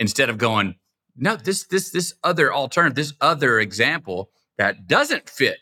instead 0.00 0.30
of 0.30 0.38
going, 0.38 0.76
no, 1.16 1.36
this 1.36 1.64
this 1.64 1.90
this 1.90 2.14
other 2.24 2.52
alternative, 2.52 2.96
this 2.96 3.14
other 3.20 3.58
example 3.60 4.30
that 4.56 4.86
doesn't 4.86 5.28
fit 5.28 5.58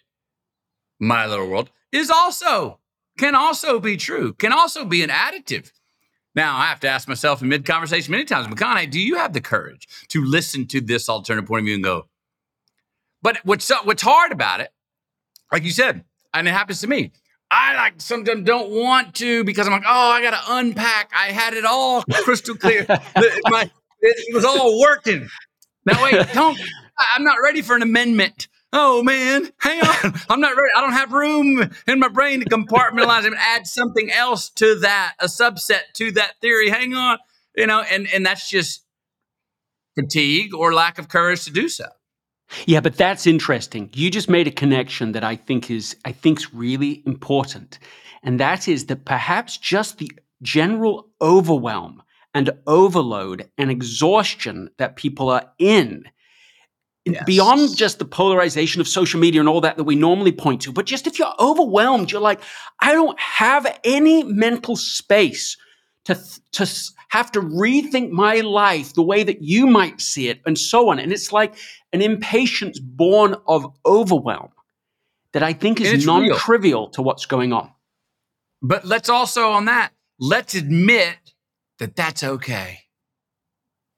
my 0.98 1.26
little 1.26 1.48
world 1.48 1.70
is 1.92 2.10
also 2.10 2.80
can 3.18 3.34
also 3.34 3.80
be 3.80 3.96
true, 3.96 4.32
can 4.34 4.52
also 4.52 4.84
be 4.84 5.02
an 5.02 5.10
additive. 5.10 5.70
Now, 6.34 6.58
I 6.58 6.66
have 6.66 6.80
to 6.80 6.88
ask 6.88 7.08
myself 7.08 7.40
in 7.40 7.48
mid 7.48 7.64
conversation 7.64 8.12
many 8.12 8.24
times, 8.24 8.46
McConaughey, 8.46 8.90
do 8.90 9.00
you 9.00 9.16
have 9.16 9.32
the 9.32 9.40
courage 9.40 9.88
to 10.08 10.22
listen 10.22 10.66
to 10.68 10.82
this 10.82 11.08
alternative 11.08 11.48
point 11.48 11.60
of 11.60 11.64
view 11.64 11.74
and 11.74 11.84
go, 11.84 12.08
but 13.22 13.38
what's 13.44 13.70
what's 13.84 14.02
hard 14.02 14.32
about 14.32 14.60
it, 14.60 14.70
like 15.50 15.64
you 15.64 15.70
said, 15.70 16.04
and 16.34 16.46
it 16.46 16.52
happens 16.52 16.80
to 16.82 16.86
me. 16.86 17.12
I 17.50 17.74
like 17.74 18.00
sometimes 18.00 18.44
don't 18.44 18.70
want 18.70 19.14
to 19.16 19.44
because 19.44 19.66
I'm 19.66 19.72
like, 19.72 19.84
oh, 19.86 20.10
I 20.10 20.20
got 20.20 20.32
to 20.32 20.56
unpack. 20.56 21.10
I 21.14 21.28
had 21.28 21.54
it 21.54 21.64
all 21.64 22.02
crystal 22.24 22.56
clear. 22.56 22.84
My, 22.88 23.70
it 24.00 24.34
was 24.34 24.44
all 24.44 24.80
working. 24.80 25.28
Now 25.86 26.02
wait, 26.02 26.26
don't. 26.34 26.58
I'm 27.14 27.24
not 27.24 27.36
ready 27.42 27.62
for 27.62 27.76
an 27.76 27.82
amendment. 27.82 28.48
Oh 28.78 29.02
man, 29.02 29.48
hang 29.58 29.80
on. 29.80 30.20
I'm 30.28 30.40
not 30.40 30.54
ready. 30.54 30.68
I 30.76 30.82
don't 30.82 30.92
have 30.92 31.10
room 31.10 31.70
in 31.86 31.98
my 31.98 32.08
brain 32.08 32.40
to 32.40 32.46
compartmentalize 32.46 33.24
and 33.24 33.34
add 33.38 33.66
something 33.66 34.10
else 34.12 34.50
to 34.50 34.74
that, 34.80 35.14
a 35.18 35.28
subset 35.28 35.80
to 35.94 36.12
that 36.12 36.34
theory. 36.42 36.68
Hang 36.68 36.92
on, 36.92 37.16
you 37.56 37.66
know, 37.66 37.80
and 37.80 38.06
and 38.12 38.26
that's 38.26 38.50
just 38.50 38.84
fatigue 39.98 40.54
or 40.54 40.74
lack 40.74 40.98
of 40.98 41.08
courage 41.08 41.46
to 41.46 41.50
do 41.50 41.70
so. 41.70 41.86
Yeah, 42.66 42.80
but 42.80 42.98
that's 42.98 43.26
interesting. 43.26 43.88
You 43.94 44.10
just 44.10 44.28
made 44.28 44.46
a 44.46 44.50
connection 44.50 45.12
that 45.12 45.24
I 45.24 45.36
think 45.36 45.70
is 45.70 45.96
I 46.04 46.12
think's 46.12 46.52
really 46.52 47.02
important. 47.06 47.78
And 48.22 48.38
that 48.40 48.68
is 48.68 48.86
that 48.86 49.06
perhaps 49.06 49.56
just 49.56 49.96
the 49.96 50.12
general 50.42 51.08
overwhelm 51.22 52.02
and 52.34 52.50
overload 52.66 53.48
and 53.56 53.70
exhaustion 53.70 54.68
that 54.76 54.96
people 54.96 55.30
are 55.30 55.50
in 55.58 56.04
Yes. 57.06 57.22
beyond 57.24 57.76
just 57.76 58.00
the 58.00 58.04
polarization 58.04 58.80
of 58.80 58.88
social 58.88 59.20
media 59.20 59.40
and 59.40 59.48
all 59.48 59.60
that 59.60 59.76
that 59.76 59.84
we 59.84 59.94
normally 59.94 60.32
point 60.32 60.62
to, 60.62 60.72
but 60.72 60.86
just 60.86 61.06
if 61.06 61.20
you're 61.20 61.34
overwhelmed, 61.38 62.10
you're 62.10 62.20
like, 62.20 62.40
I 62.80 62.92
don't 62.92 63.18
have 63.20 63.78
any 63.84 64.24
mental 64.24 64.74
space 64.74 65.56
to, 66.06 66.18
to 66.52 66.68
have 67.08 67.30
to 67.32 67.40
rethink 67.40 68.10
my 68.10 68.40
life 68.40 68.94
the 68.94 69.04
way 69.04 69.22
that 69.22 69.40
you 69.40 69.68
might 69.68 70.00
see 70.00 70.28
it 70.28 70.40
and 70.46 70.58
so 70.58 70.90
on. 70.90 70.98
And 70.98 71.12
it's 71.12 71.32
like 71.32 71.54
an 71.92 72.02
impatience 72.02 72.80
born 72.80 73.36
of 73.46 73.66
overwhelm 73.86 74.50
that 75.32 75.44
I 75.44 75.52
think 75.52 75.80
is 75.80 76.06
non 76.06 76.28
trivial 76.34 76.88
to 76.90 77.02
what's 77.02 77.26
going 77.26 77.52
on. 77.52 77.70
But 78.62 78.84
let's 78.84 79.08
also, 79.08 79.50
on 79.50 79.66
that, 79.66 79.92
let's 80.18 80.54
admit 80.54 81.18
that 81.78 81.94
that's 81.94 82.24
okay. 82.24 82.80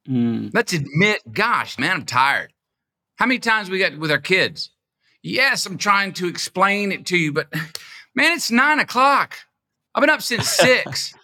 Mm. 0.07 0.51
Let's 0.53 0.73
admit, 0.73 1.23
gosh, 1.33 1.79
man, 1.79 1.93
I'm 1.93 2.05
tired. 2.05 2.53
How 3.19 3.27
many 3.27 3.41
times 3.41 3.69
we 3.69 3.81
got 3.81 3.99
with 3.99 4.13
our 4.13 4.21
kids? 4.21 4.71
Yes, 5.25 5.67
I'm 5.67 5.77
trying 5.77 6.13
to 6.15 6.29
explain 6.29 6.93
it 6.93 7.05
to 7.07 7.19
you, 7.19 7.33
but 7.33 7.53
man, 8.15 8.33
it's 8.37 8.53
nine 8.53 8.79
o'clock. 8.79 9.35
I've 9.93 10.01
been 10.01 10.11
up 10.11 10.23
since 10.23 10.49
six. 10.49 11.15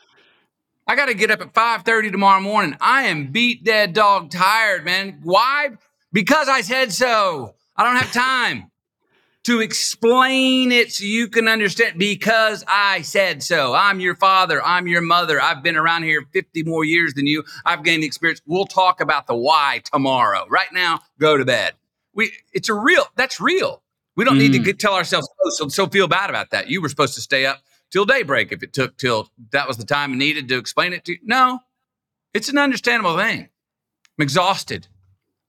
I 0.88 0.96
got 0.96 1.06
to 1.06 1.14
get 1.14 1.30
up 1.30 1.40
at 1.40 1.54
5:30 1.54 2.10
tomorrow 2.10 2.40
morning. 2.40 2.76
I 2.80 3.04
am 3.04 3.28
beat 3.30 3.62
dead 3.62 3.92
dog 3.92 4.30
tired, 4.30 4.84
man. 4.84 5.20
Why? 5.22 5.70
Because 6.12 6.48
I 6.48 6.62
said 6.62 6.92
so. 6.92 7.54
I 7.76 7.84
don't 7.84 7.96
have 7.96 8.12
time 8.12 8.72
to 9.44 9.60
explain 9.60 10.72
it 10.72 10.92
so 10.92 11.04
you 11.04 11.28
can 11.28 11.46
understand 11.46 11.96
because 11.96 12.64
I 12.66 13.02
said 13.02 13.40
so. 13.42 13.72
I'm 13.72 14.00
your 14.00 14.16
father. 14.16 14.60
I'm 14.64 14.88
your 14.88 15.00
mother. 15.00 15.40
I've 15.40 15.62
been 15.62 15.76
around 15.76 16.02
here 16.02 16.24
50 16.32 16.64
more 16.64 16.84
years 16.84 17.14
than 17.14 17.28
you. 17.28 17.44
I've 17.64 17.84
gained 17.84 18.02
experience. 18.02 18.40
We'll 18.46 18.64
talk 18.66 19.00
about 19.00 19.28
the 19.28 19.36
why 19.36 19.82
tomorrow. 19.84 20.46
Right 20.48 20.72
now, 20.72 21.00
go 21.20 21.36
to 21.36 21.44
bed. 21.44 21.74
We 22.14 22.32
it's 22.52 22.68
a 22.68 22.74
real 22.74 23.04
that's 23.16 23.40
real. 23.40 23.82
We 24.16 24.24
don't 24.24 24.36
mm. 24.36 24.40
need 24.40 24.52
to 24.52 24.58
mm. 24.60 24.64
get, 24.64 24.78
tell 24.78 24.94
ourselves 24.94 25.28
oh, 25.44 25.50
so, 25.50 25.68
so 25.68 25.86
feel 25.88 26.06
bad 26.06 26.30
about 26.30 26.50
that. 26.50 26.68
You 26.68 26.80
were 26.80 26.88
supposed 26.88 27.14
to 27.14 27.20
stay 27.20 27.46
up 27.46 27.62
till 27.90 28.04
daybreak 28.04 28.52
if 28.52 28.62
it 28.62 28.72
took 28.72 28.96
till 28.96 29.28
that 29.50 29.66
was 29.66 29.76
the 29.76 29.84
time 29.84 30.16
needed 30.16 30.48
to 30.48 30.58
explain 30.58 30.92
it 30.92 31.04
to 31.06 31.12
you. 31.12 31.18
No, 31.22 31.60
it's 32.32 32.48
an 32.48 32.58
understandable 32.58 33.16
thing. 33.16 33.48
I'm 34.18 34.22
exhausted, 34.22 34.88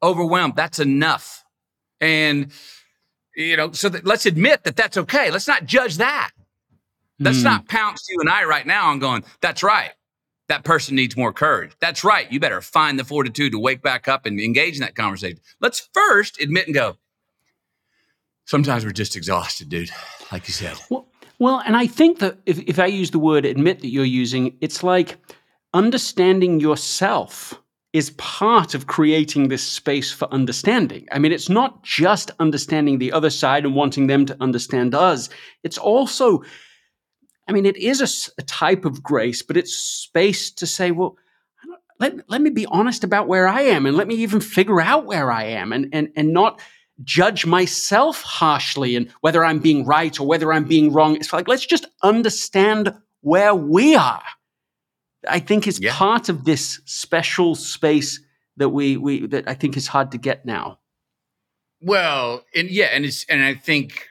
overwhelmed. 0.01 0.56
That's 0.56 0.80
enough. 0.80 1.43
And, 2.01 2.51
you 3.36 3.58
know, 3.58 3.71
so 3.71 3.89
that, 3.89 4.06
let's 4.06 4.25
admit 4.25 4.63
that 4.63 4.75
that's 4.75 4.97
okay. 4.97 5.32
Let's 5.32 5.47
not 5.47 5.65
judge 5.65 5.97
that. 5.97 6.32
Let's 7.19 7.39
mm. 7.39 7.43
not 7.43 7.67
pounce 7.67 8.08
you 8.10 8.19
and 8.19 8.30
I 8.30 8.43
right 8.43 8.65
now 8.65 8.89
on 8.89 8.99
going, 8.99 9.23
that's 9.41 9.63
right. 9.63 9.91
That 10.47 10.63
person 10.63 10.95
needs 10.95 11.17
more 11.17 11.34
courage. 11.34 11.71
That's 11.79 12.03
right. 12.03 12.31
You 12.31 12.39
better 12.39 12.62
find 12.62 12.99
the 12.99 13.03
fortitude 13.03 13.51
to 13.53 13.60
wake 13.60 13.81
back 13.81 14.08
up 14.08 14.25
and 14.25 14.39
engage 14.39 14.75
in 14.75 14.81
that 14.81 14.95
conversation. 14.95 15.39
Let's 15.60 15.89
first 15.93 16.39
admit 16.39 16.67
and 16.67 16.75
go, 16.75 16.97
sometimes 18.45 18.86
we're 18.86 18.91
just 18.91 19.15
exhausted, 19.15 19.69
dude, 19.69 19.89
like 20.31 20.47
you 20.47 20.53
said. 20.53 20.77
Well, 20.89 21.08
well, 21.39 21.62
and 21.65 21.75
I 21.75 21.88
think 21.88 22.19
that 22.19 22.38
if, 22.45 22.60
if 22.60 22.79
I 22.79 22.86
use 22.86 23.12
the 23.12 23.19
word 23.19 23.45
admit 23.45 23.81
that 23.81 23.89
you're 23.89 24.05
using, 24.05 24.55
it's 24.62 24.84
like 24.84 25.17
understanding 25.73 26.60
yourself 26.60 27.60
is 27.91 28.12
part 28.12 28.75
of 28.75 28.88
creating 28.88 29.47
this 29.47 29.63
space 29.63 30.12
for 30.12 30.31
understanding. 30.34 31.08
I 31.12 31.19
mean, 31.19 31.31
it's 31.31 31.49
not 31.49 31.81
just 31.81 32.29
understanding 32.39 32.99
the 32.99 33.12
other 33.12 33.29
side 33.29 33.65
and 33.65 33.73
wanting 33.73 34.08
them 34.08 34.25
to 34.25 34.38
understand 34.41 34.93
us. 34.93 35.29
It's 35.63 35.77
also, 35.77 36.43
I 37.47 37.51
mean, 37.51 37.65
it 37.65 37.77
is 37.77 38.01
a, 38.01 38.41
a 38.41 38.43
type 38.43 38.86
of 38.86 39.03
grace, 39.03 39.41
but 39.41 39.58
it's 39.58 39.75
space 39.75 40.51
to 40.51 40.65
say, 40.65 40.91
well, 40.91 41.17
let, 41.99 42.29
let 42.29 42.41
me 42.41 42.49
be 42.49 42.65
honest 42.65 43.03
about 43.03 43.27
where 43.27 43.47
I 43.47 43.62
am 43.62 43.86
and 43.86 43.95
let 43.95 44.08
me 44.08 44.15
even 44.15 44.41
figure 44.41 44.81
out 44.81 45.05
where 45.05 45.31
I 45.31 45.43
am 45.45 45.71
and, 45.71 45.88
and, 45.93 46.10
and 46.15 46.34
not 46.34 46.60
judge 47.03 47.45
myself 47.45 48.21
harshly 48.21 48.95
and 48.95 49.10
whether 49.21 49.43
I'm 49.43 49.60
being 49.60 49.86
right 49.86 50.19
or 50.19 50.27
whether 50.27 50.51
I'm 50.51 50.65
being 50.65 50.91
wrong. 50.91 51.15
It's 51.15 51.31
like, 51.31 51.47
let's 51.47 51.65
just 51.65 51.86
understand 52.03 52.93
where 53.21 53.55
we 53.55 53.95
are. 53.95 54.23
I 55.27 55.39
think 55.39 55.67
is 55.67 55.79
yeah. 55.79 55.93
part 55.93 56.29
of 56.29 56.45
this 56.45 56.81
special 56.86 57.55
space 57.55 58.19
that 58.58 58.69
we, 58.69 58.97
we 58.97 59.25
that 59.27 59.47
I 59.47 59.53
think 59.53 59.75
is 59.75 59.88
hard 59.88 60.12
to 60.12 60.17
get 60.17 60.45
now. 60.45 60.79
Well, 61.81 62.45
and 62.53 62.69
yeah, 62.69 62.86
and 62.86 63.05
it's 63.05 63.25
and 63.25 63.43
I 63.43 63.55
think 63.55 64.08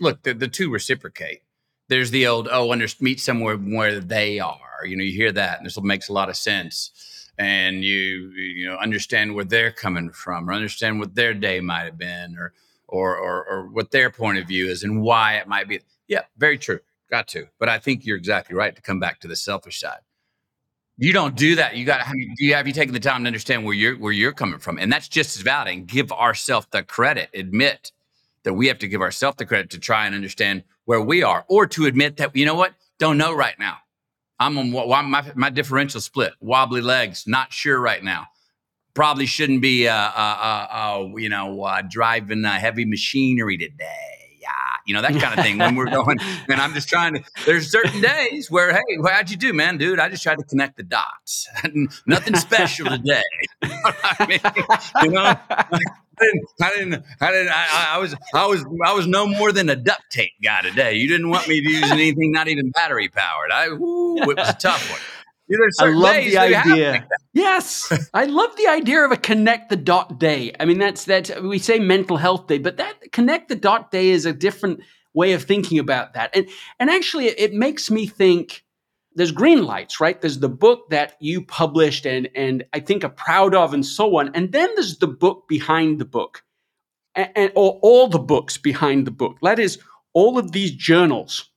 look, 0.00 0.22
the, 0.22 0.34
the 0.34 0.48
two 0.48 0.70
reciprocate. 0.70 1.42
There's 1.90 2.12
the 2.12 2.28
old 2.28 2.48
oh, 2.50 2.72
under 2.72 2.86
meet 3.00 3.20
somewhere 3.20 3.56
where 3.56 4.00
they 4.00 4.38
are. 4.38 4.86
You 4.86 4.96
know, 4.96 5.04
you 5.04 5.12
hear 5.12 5.32
that, 5.32 5.58
and 5.58 5.66
this 5.66 5.78
makes 5.82 6.08
a 6.08 6.12
lot 6.12 6.30
of 6.30 6.36
sense. 6.36 6.92
And 7.36 7.84
you 7.84 8.30
you 8.30 8.66
know 8.66 8.76
understand 8.76 9.34
where 9.34 9.44
they're 9.44 9.72
coming 9.72 10.10
from 10.10 10.48
or 10.48 10.52
understand 10.52 11.00
what 11.00 11.14
their 11.14 11.34
day 11.34 11.60
might 11.60 11.84
have 11.84 11.98
been 11.98 12.36
or 12.38 12.52
or 12.86 13.16
or, 13.16 13.44
or 13.44 13.68
what 13.68 13.90
their 13.90 14.10
point 14.10 14.38
of 14.38 14.46
view 14.46 14.68
is 14.68 14.84
and 14.84 15.02
why 15.02 15.34
it 15.34 15.48
might 15.48 15.68
be. 15.68 15.80
Yeah 16.06 16.22
very 16.38 16.58
true. 16.58 16.80
Got 17.10 17.26
to. 17.28 17.48
But 17.58 17.68
i 17.68 17.78
think 17.78 18.06
you're 18.06 18.16
exactly 18.16 18.54
right 18.54 18.74
to 18.76 18.82
come 18.82 19.00
back 19.00 19.20
to 19.20 19.28
the 19.28 19.36
selfish 19.36 19.80
side. 19.80 20.00
You 20.96 21.14
don't 21.14 21.34
do 21.34 21.56
that. 21.56 21.76
You 21.76 21.86
got 21.86 21.98
to 21.98 22.04
have 22.04 22.16
you 22.38 22.54
have 22.54 22.66
you 22.66 22.74
taken 22.74 22.92
the 22.92 23.00
time 23.00 23.24
to 23.24 23.26
understand 23.26 23.64
where 23.64 23.74
you're 23.74 23.96
where 23.96 24.12
you're 24.12 24.32
coming 24.32 24.60
from. 24.60 24.78
And 24.78 24.92
that's 24.92 25.08
just 25.08 25.34
as 25.36 25.42
valid. 25.42 25.68
And 25.68 25.88
give 25.88 26.12
ourselves 26.12 26.66
the 26.70 26.82
credit. 26.82 27.30
Admit 27.34 27.90
that 28.44 28.54
we 28.54 28.66
have 28.66 28.78
to 28.80 28.88
give 28.88 29.00
ourselves 29.00 29.38
the 29.38 29.46
credit 29.46 29.70
to 29.70 29.78
try 29.78 30.06
and 30.06 30.14
understand 30.14 30.62
where 30.90 31.00
we 31.00 31.22
are 31.22 31.44
or 31.46 31.68
to 31.68 31.86
admit 31.86 32.16
that 32.16 32.34
you 32.34 32.44
know 32.44 32.56
what 32.56 32.74
don't 32.98 33.16
know 33.16 33.32
right 33.32 33.56
now 33.60 33.78
I'm 34.40 34.56
on 34.58 34.72
my, 35.10 35.32
my 35.34 35.50
differential 35.50 36.00
split, 36.00 36.32
wobbly 36.40 36.80
legs, 36.80 37.24
not 37.26 37.52
sure 37.52 37.78
right 37.78 38.02
now. 38.02 38.26
Probably 38.94 39.26
shouldn't 39.26 39.60
be, 39.60 39.86
uh, 39.86 39.94
uh, 39.94 40.10
uh, 40.16 40.66
uh 40.72 41.08
you 41.16 41.28
know, 41.28 41.62
uh, 41.62 41.82
driving 41.88 42.42
heavy 42.44 42.86
machinery 42.86 43.58
today. 43.58 44.38
Yeah, 44.40 44.48
you 44.86 44.94
know 44.94 45.02
that 45.02 45.12
kind 45.20 45.38
of 45.38 45.44
thing. 45.44 45.58
when 45.58 45.76
we're 45.76 45.90
going, 45.90 46.16
and 46.48 46.58
I'm 46.60 46.72
just 46.72 46.88
trying 46.88 47.14
to. 47.14 47.24
There's 47.44 47.70
certain 47.70 48.00
days 48.00 48.50
where, 48.50 48.72
hey, 48.72 48.96
how'd 49.04 49.30
you 49.30 49.36
do, 49.36 49.52
man, 49.52 49.76
dude? 49.76 50.00
I 50.00 50.08
just 50.08 50.22
tried 50.22 50.38
to 50.38 50.44
connect 50.44 50.78
the 50.78 50.82
dots. 50.82 51.46
Nothing 52.06 52.34
special 52.36 52.86
today. 52.90 53.22
I 53.62 54.26
mean, 54.26 54.40
you 55.04 55.10
know, 55.10 55.34
didn't, 56.20 56.44
I 56.60 56.70
didn't, 56.70 57.04
I 57.20 57.30
didn't, 57.32 57.48
I, 57.50 57.86
I, 57.90 57.98
was, 57.98 58.14
I 58.34 58.46
was, 58.46 58.64
I 58.84 58.92
was 58.92 59.06
no 59.06 59.26
more 59.26 59.52
than 59.52 59.68
a 59.68 59.76
duct 59.76 60.02
tape 60.10 60.32
guy 60.42 60.62
today. 60.62 60.94
You 60.94 61.08
didn't 61.08 61.28
want 61.28 61.48
me 61.48 61.60
to 61.60 61.70
use 61.70 61.90
anything 61.90 62.32
not 62.32 62.48
even 62.48 62.70
battery 62.70 63.08
powered. 63.08 63.50
I, 63.52 63.66
it 63.66 63.78
was 63.78 64.48
a 64.48 64.52
tough 64.54 64.90
one. 64.90 65.00
I 65.80 65.88
love 65.88 66.14
the 66.14 66.38
idea. 66.38 67.08
Yes, 67.32 67.92
I 68.14 68.26
love 68.26 68.54
the 68.56 68.68
idea 68.68 69.04
of 69.04 69.10
a 69.10 69.16
connect 69.16 69.68
the 69.68 69.76
dot 69.76 70.20
day. 70.20 70.52
I 70.60 70.64
mean, 70.64 70.78
that's 70.78 71.06
that 71.06 71.42
we 71.42 71.58
say 71.58 71.78
mental 71.78 72.16
health 72.16 72.46
day, 72.46 72.58
but 72.58 72.76
that 72.76 73.12
connect 73.12 73.48
the 73.48 73.56
dot 73.56 73.90
day 73.90 74.10
is 74.10 74.26
a 74.26 74.32
different 74.32 74.80
way 75.12 75.32
of 75.32 75.42
thinking 75.42 75.80
about 75.80 76.14
that. 76.14 76.30
And 76.34 76.48
and 76.78 76.88
actually, 76.88 77.26
it 77.26 77.52
makes 77.52 77.90
me 77.90 78.06
think. 78.06 78.64
There's 79.20 79.32
green 79.32 79.64
lights, 79.64 80.00
right? 80.00 80.18
There's 80.18 80.38
the 80.38 80.48
book 80.48 80.88
that 80.88 81.16
you 81.20 81.42
published 81.42 82.06
and 82.06 82.30
and 82.34 82.64
I 82.72 82.80
think 82.80 83.04
are 83.04 83.10
proud 83.10 83.54
of, 83.54 83.74
and 83.74 83.84
so 83.84 84.16
on. 84.18 84.34
And 84.34 84.50
then 84.50 84.70
there's 84.76 84.96
the 84.96 85.08
book 85.08 85.46
behind 85.46 85.98
the 85.98 86.06
book, 86.06 86.42
and, 87.14 87.28
and 87.36 87.52
or 87.54 87.78
all 87.82 88.08
the 88.08 88.18
books 88.18 88.56
behind 88.56 89.06
the 89.06 89.10
book. 89.10 89.36
That 89.42 89.58
is 89.58 89.78
all 90.14 90.38
of 90.38 90.52
these 90.52 90.70
journals. 90.70 91.50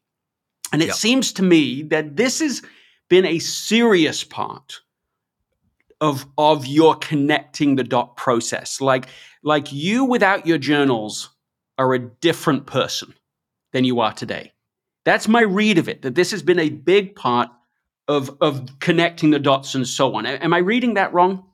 And 0.74 0.82
it 0.82 0.88
yep. 0.88 0.96
seems 0.96 1.32
to 1.34 1.42
me 1.42 1.84
that 1.84 2.18
this 2.18 2.42
has 2.42 2.64
been 3.08 3.26
a 3.26 3.40
serious 3.40 4.26
part 4.26 4.82
of 6.02 6.26
of 6.38 6.66
your 6.66 6.96
connecting 6.96 7.78
the 7.78 7.86
dot 7.86 8.18
process. 8.18 8.82
Like 8.82 9.08
like 9.42 9.72
you 9.72 10.04
without 10.04 10.46
your 10.46 10.58
journals 10.58 11.30
are 11.78 11.94
a 11.94 12.00
different 12.00 12.66
person 12.66 13.14
than 13.72 13.86
you 13.86 14.02
are 14.02 14.12
today. 14.12 14.53
That's 15.06 15.28
my 15.28 15.42
read 15.42 15.78
of 15.78 15.90
it. 15.90 16.02
That 16.02 16.16
this 16.16 16.32
has 16.32 16.42
been 16.42 16.60
a 16.60 16.70
big 16.70 17.16
part 17.16 17.50
of 18.08 18.36
of 18.42 18.68
connecting 18.80 19.32
the 19.32 19.40
dots 19.40 19.76
and 19.76 19.88
so 19.88 20.16
on. 20.16 20.26
Am 20.26 20.54
I 20.54 20.60
reading 20.60 20.96
that 20.96 21.14
wrong? 21.14 21.46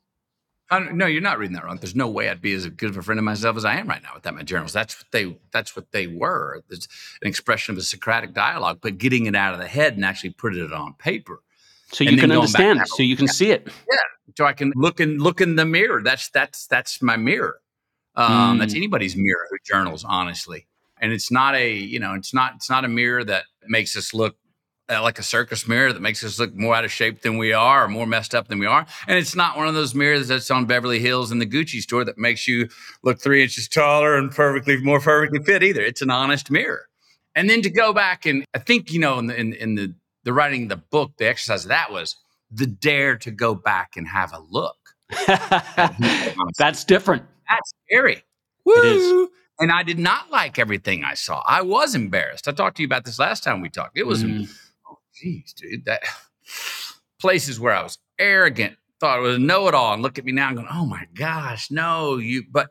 no, 0.72 1.08
you're 1.08 1.20
not 1.20 1.40
reading 1.40 1.56
that 1.56 1.64
wrong. 1.64 1.78
There's 1.78 1.96
no 1.96 2.08
way 2.08 2.30
I'd 2.30 2.42
be 2.42 2.54
as 2.54 2.68
good 2.68 2.92
of 2.92 2.98
a 2.98 3.02
friend 3.02 3.18
of 3.18 3.24
myself 3.24 3.58
as 3.58 3.66
I 3.66 3.78
am 3.78 3.88
right 3.88 4.04
now 4.04 4.12
without 4.14 4.36
my 4.36 4.44
journals. 4.44 4.72
That's 4.72 5.00
what 5.00 5.08
they. 5.12 5.40
That's 5.52 5.76
what 5.76 5.92
they 5.92 6.08
were. 6.08 6.62
It's 6.70 6.88
an 7.22 7.28
expression 7.28 7.74
of 7.74 7.80
a 7.80 7.82
Socratic 7.82 8.34
dialogue, 8.34 8.80
but 8.82 9.00
getting 9.00 9.26
it 9.26 9.36
out 9.36 9.54
of 9.54 9.60
the 9.60 9.68
head 9.68 9.96
and 9.96 10.06
actually 10.06 10.32
putting 10.32 10.64
it 10.64 10.72
on 10.72 10.94
paper 10.94 11.42
so 11.92 12.04
you 12.04 12.18
can 12.18 12.32
understand 12.32 12.82
it, 12.82 12.88
so 12.88 13.04
you 13.04 13.16
can 13.16 13.26
yeah. 13.26 13.32
see 13.32 13.52
it 13.52 13.68
yeah 13.68 13.98
so 14.38 14.46
i 14.46 14.54
can 14.54 14.72
look 14.76 15.00
and 15.00 15.22
look 15.22 15.42
in 15.42 15.56
the 15.56 15.66
mirror 15.66 16.02
that's 16.04 16.30
that's 16.30 16.68
that's 16.68 17.02
my 17.02 17.18
mirror 17.18 17.60
um, 18.16 18.56
mm. 18.56 18.60
that's 18.60 18.76
anybody's 18.76 19.16
mirror 19.16 19.48
who 19.50 19.58
journals 19.66 20.04
honestly 20.04 20.68
and 21.00 21.12
it's 21.12 21.32
not 21.32 21.56
a 21.56 21.74
you 21.74 22.00
know 22.00 22.14
it's 22.14 22.34
not 22.34 22.54
it's 22.56 22.70
not 22.70 22.86
a 22.86 22.88
mirror 22.88 23.24
that 23.24 23.44
makes 23.68 23.96
us 23.96 24.14
look 24.14 24.36
uh, 24.92 25.02
like 25.04 25.20
a 25.20 25.24
circus 25.24 25.68
mirror 25.68 25.94
that 25.94 26.02
makes 26.02 26.24
us 26.24 26.40
look 26.40 26.54
more 26.56 26.76
out 26.76 26.84
of 26.84 26.92
shape 26.92 27.22
than 27.22 27.38
we 27.38 27.54
are 27.54 27.86
or 27.86 27.88
more 27.88 28.08
messed 28.08 28.34
up 28.34 28.48
than 28.48 28.60
we 28.60 28.66
are 28.66 28.86
and 29.08 29.18
it's 29.18 29.36
not 29.36 29.56
one 29.56 29.68
of 29.68 29.76
those 29.76 29.94
mirrors 29.94 30.28
that's 30.28 30.50
on 30.50 30.66
beverly 30.66 31.00
hills 31.00 31.32
in 31.32 31.40
the 31.40 31.46
gucci 31.46 31.80
store 31.80 32.04
that 32.04 32.18
makes 32.18 32.48
you 32.48 32.68
look 33.04 33.20
three 33.20 33.44
inches 33.44 33.68
taller 33.68 34.16
and 34.16 34.32
perfectly 34.32 34.78
more 34.82 35.00
perfectly 35.00 35.44
fit 35.44 35.64
either 35.64 35.82
it's 35.82 36.02
an 36.02 36.10
honest 36.10 36.50
mirror 36.50 36.88
and 37.36 37.50
then 37.50 37.62
to 37.62 37.70
go 37.70 37.94
back 37.94 38.26
and 38.26 38.44
i 38.56 38.60
think 38.60 38.92
you 38.92 39.00
know 39.00 39.20
in 39.20 39.28
the 39.28 39.40
in, 39.40 39.54
in 39.54 39.76
the 39.76 39.94
the 40.24 40.34
writing 40.34 40.68
the 40.68 40.78
book, 40.78 41.12
the 41.18 41.28
exercise 41.28 41.66
of 41.66 41.70
that 41.70 41.92
was 41.92 42.16
the 42.52 42.68
dare 42.68 43.18
to 43.18 43.32
go 43.32 43.56
back 43.56 43.92
and 43.96 44.08
have 44.08 44.34
a 44.34 44.40
look. 44.50 44.78
That's 46.58 46.84
different. 46.84 47.24
That's 47.50 47.74
scary. 47.88 48.24
Woo! 48.66 48.74
It 48.76 48.86
is. 48.86 49.30
And 49.60 49.72
I 49.72 49.84
did 49.84 50.00
not 50.00 50.32
like 50.32 50.58
everything 50.58 51.04
I 51.04 51.16
saw. 51.16 51.44
I 51.46 51.62
was 51.62 51.94
embarrassed. 51.94 52.48
I 52.48 52.52
talked 52.52 52.78
to 52.78 52.84
you 52.84 52.88
about 52.88 53.04
this 53.04 53.20
last 53.20 53.44
time 53.44 53.62
we 53.62 53.70
talked. 53.70 53.98
It 53.98 54.08
was, 54.08 54.24
mm. 54.24 54.50
oh, 54.90 55.00
geez, 55.14 55.54
dude, 55.54 55.86
that 55.86 56.02
places 57.20 57.60
where 57.60 57.74
I 57.74 57.84
was 57.84 57.98
arrogant, 58.18 58.78
thought 59.00 59.18
I 59.18 59.20
was 59.20 59.36
a 59.36 59.40
know-it-all, 59.40 59.94
and 59.94 60.02
look 60.02 60.18
at 60.18 60.24
me 60.24 60.32
now 60.32 60.48
and 60.48 60.58
going, 60.58 60.70
oh 60.72 60.86
my 60.86 61.06
gosh, 61.14 61.70
no, 61.72 62.18
you. 62.18 62.44
But 62.50 62.70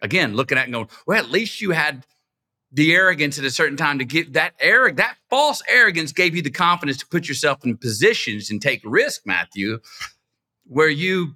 again, 0.00 0.34
looking 0.34 0.56
at 0.56 0.62
it 0.62 0.64
and 0.64 0.72
going, 0.72 0.88
well, 1.06 1.18
at 1.18 1.30
least 1.30 1.60
you 1.60 1.72
had 1.72 2.06
the 2.72 2.94
arrogance 2.94 3.38
at 3.38 3.44
a 3.44 3.50
certain 3.50 3.76
time 3.76 3.98
to 3.98 4.04
get 4.06 4.32
that 4.32 4.54
arrogant, 4.58 4.96
that 4.96 5.18
false 5.28 5.62
arrogance 5.68 6.12
gave 6.12 6.34
you 6.34 6.40
the 6.40 6.50
confidence 6.50 6.96
to 6.98 7.06
put 7.06 7.28
yourself 7.28 7.62
in 7.66 7.76
positions 7.76 8.50
and 8.50 8.62
take 8.62 8.80
risk, 8.84 9.26
Matthew, 9.26 9.80
where 10.64 10.88
you 10.88 11.34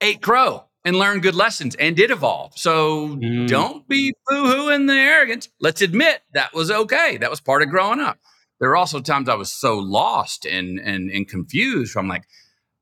ate 0.00 0.22
crow 0.22 0.66
and 0.84 0.96
learned 0.96 1.22
good 1.22 1.34
lessons 1.34 1.74
and 1.76 1.96
did 1.96 2.10
evolve. 2.10 2.52
So 2.56 3.08
mm. 3.08 3.48
don't 3.48 3.88
be 3.88 4.12
boo-hooing 4.28 4.86
the 4.86 4.94
arrogance. 4.94 5.48
Let's 5.60 5.82
admit 5.82 6.22
that 6.34 6.54
was 6.54 6.70
okay. 6.70 7.16
That 7.16 7.30
was 7.30 7.40
part 7.40 7.62
of 7.62 7.70
growing 7.70 8.00
up. 8.00 8.18
There 8.60 8.68
were 8.68 8.76
also 8.76 9.00
times 9.00 9.28
I 9.28 9.34
was 9.34 9.52
so 9.52 9.78
lost 9.78 10.46
and 10.46 10.78
and 10.78 11.10
and 11.10 11.28
confused 11.28 11.92
from 11.92 12.08
like 12.08 12.24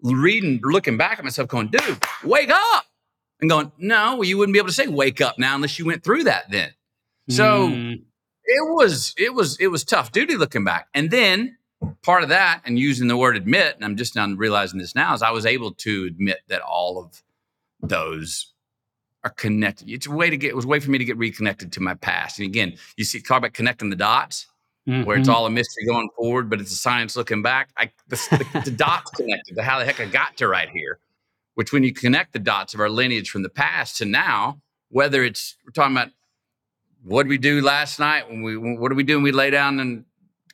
reading, 0.02 0.60
looking 0.62 0.96
back 0.96 1.18
at 1.18 1.24
myself, 1.24 1.48
going, 1.48 1.68
dude, 1.68 2.02
wake 2.24 2.50
up. 2.50 2.84
And 3.40 3.50
going, 3.50 3.72
no, 3.76 4.22
you 4.22 4.38
wouldn't 4.38 4.52
be 4.52 4.60
able 4.60 4.68
to 4.68 4.74
say 4.74 4.86
wake 4.86 5.20
up 5.20 5.36
now 5.36 5.56
unless 5.56 5.76
you 5.76 5.84
went 5.84 6.04
through 6.04 6.24
that 6.24 6.48
then. 6.48 6.70
So 7.28 7.68
mm. 7.68 7.94
it 8.44 8.74
was 8.74 9.14
it 9.16 9.34
was 9.34 9.58
it 9.58 9.66
was 9.66 9.82
tough 9.82 10.12
duty 10.12 10.36
looking 10.36 10.62
back. 10.62 10.86
And 10.94 11.10
then 11.10 11.56
part 12.02 12.22
of 12.22 12.28
that 12.28 12.62
and 12.64 12.78
using 12.78 13.08
the 13.08 13.16
word 13.16 13.36
admit, 13.36 13.74
and 13.74 13.84
I'm 13.84 13.96
just 13.96 14.14
now 14.14 14.28
realizing 14.28 14.78
this 14.78 14.94
now, 14.94 15.14
is 15.14 15.22
I 15.22 15.32
was 15.32 15.44
able 15.44 15.72
to 15.72 16.04
admit 16.04 16.38
that 16.48 16.60
all 16.60 17.02
of 17.02 17.20
those 17.82 18.52
are 19.24 19.30
connected. 19.30 19.88
It's 19.90 20.06
a 20.06 20.10
way 20.10 20.30
to 20.30 20.36
get 20.36 20.50
it 20.50 20.56
was 20.56 20.64
a 20.64 20.68
way 20.68 20.80
for 20.80 20.90
me 20.90 20.98
to 20.98 21.04
get 21.04 21.16
reconnected 21.16 21.72
to 21.72 21.80
my 21.80 21.94
past. 21.94 22.38
And 22.38 22.46
again, 22.46 22.76
you 22.96 23.04
see 23.04 23.20
talk 23.20 23.38
about 23.38 23.52
connecting 23.52 23.90
the 23.90 23.96
dots. 23.96 24.46
Mm-hmm. 24.88 25.04
Where 25.06 25.16
it's 25.16 25.28
mm-hmm. 25.28 25.36
all 25.36 25.46
a 25.46 25.50
mystery 25.50 25.84
going 25.86 26.08
forward, 26.16 26.50
but 26.50 26.60
it's 26.60 26.72
a 26.72 26.76
science 26.76 27.14
looking 27.14 27.40
back. 27.40 27.70
I, 27.76 27.92
the, 28.08 28.16
the, 28.52 28.62
the 28.64 28.70
dots 28.72 29.12
connected 29.12 29.54
to 29.54 29.62
how 29.62 29.78
the 29.78 29.84
heck 29.84 30.00
I 30.00 30.06
got 30.06 30.36
to 30.38 30.48
right 30.48 30.68
here. 30.68 30.98
Which, 31.54 31.72
when 31.72 31.84
you 31.84 31.92
connect 31.92 32.32
the 32.32 32.40
dots 32.40 32.74
of 32.74 32.80
our 32.80 32.90
lineage 32.90 33.30
from 33.30 33.44
the 33.44 33.48
past 33.48 33.98
to 33.98 34.06
now, 34.06 34.60
whether 34.92 35.22
it's 35.22 35.56
we're 35.64 35.70
talking 35.70 35.96
about 35.96 36.10
what 37.02 37.24
did 37.24 37.30
we 37.30 37.38
do 37.38 37.60
last 37.60 37.98
night 37.98 38.28
when 38.28 38.42
we 38.42 38.56
what 38.56 38.90
do 38.90 38.94
we 38.94 39.02
do 39.02 39.16
when 39.16 39.24
we 39.24 39.32
lay 39.32 39.50
down 39.50 39.80
and 39.80 40.04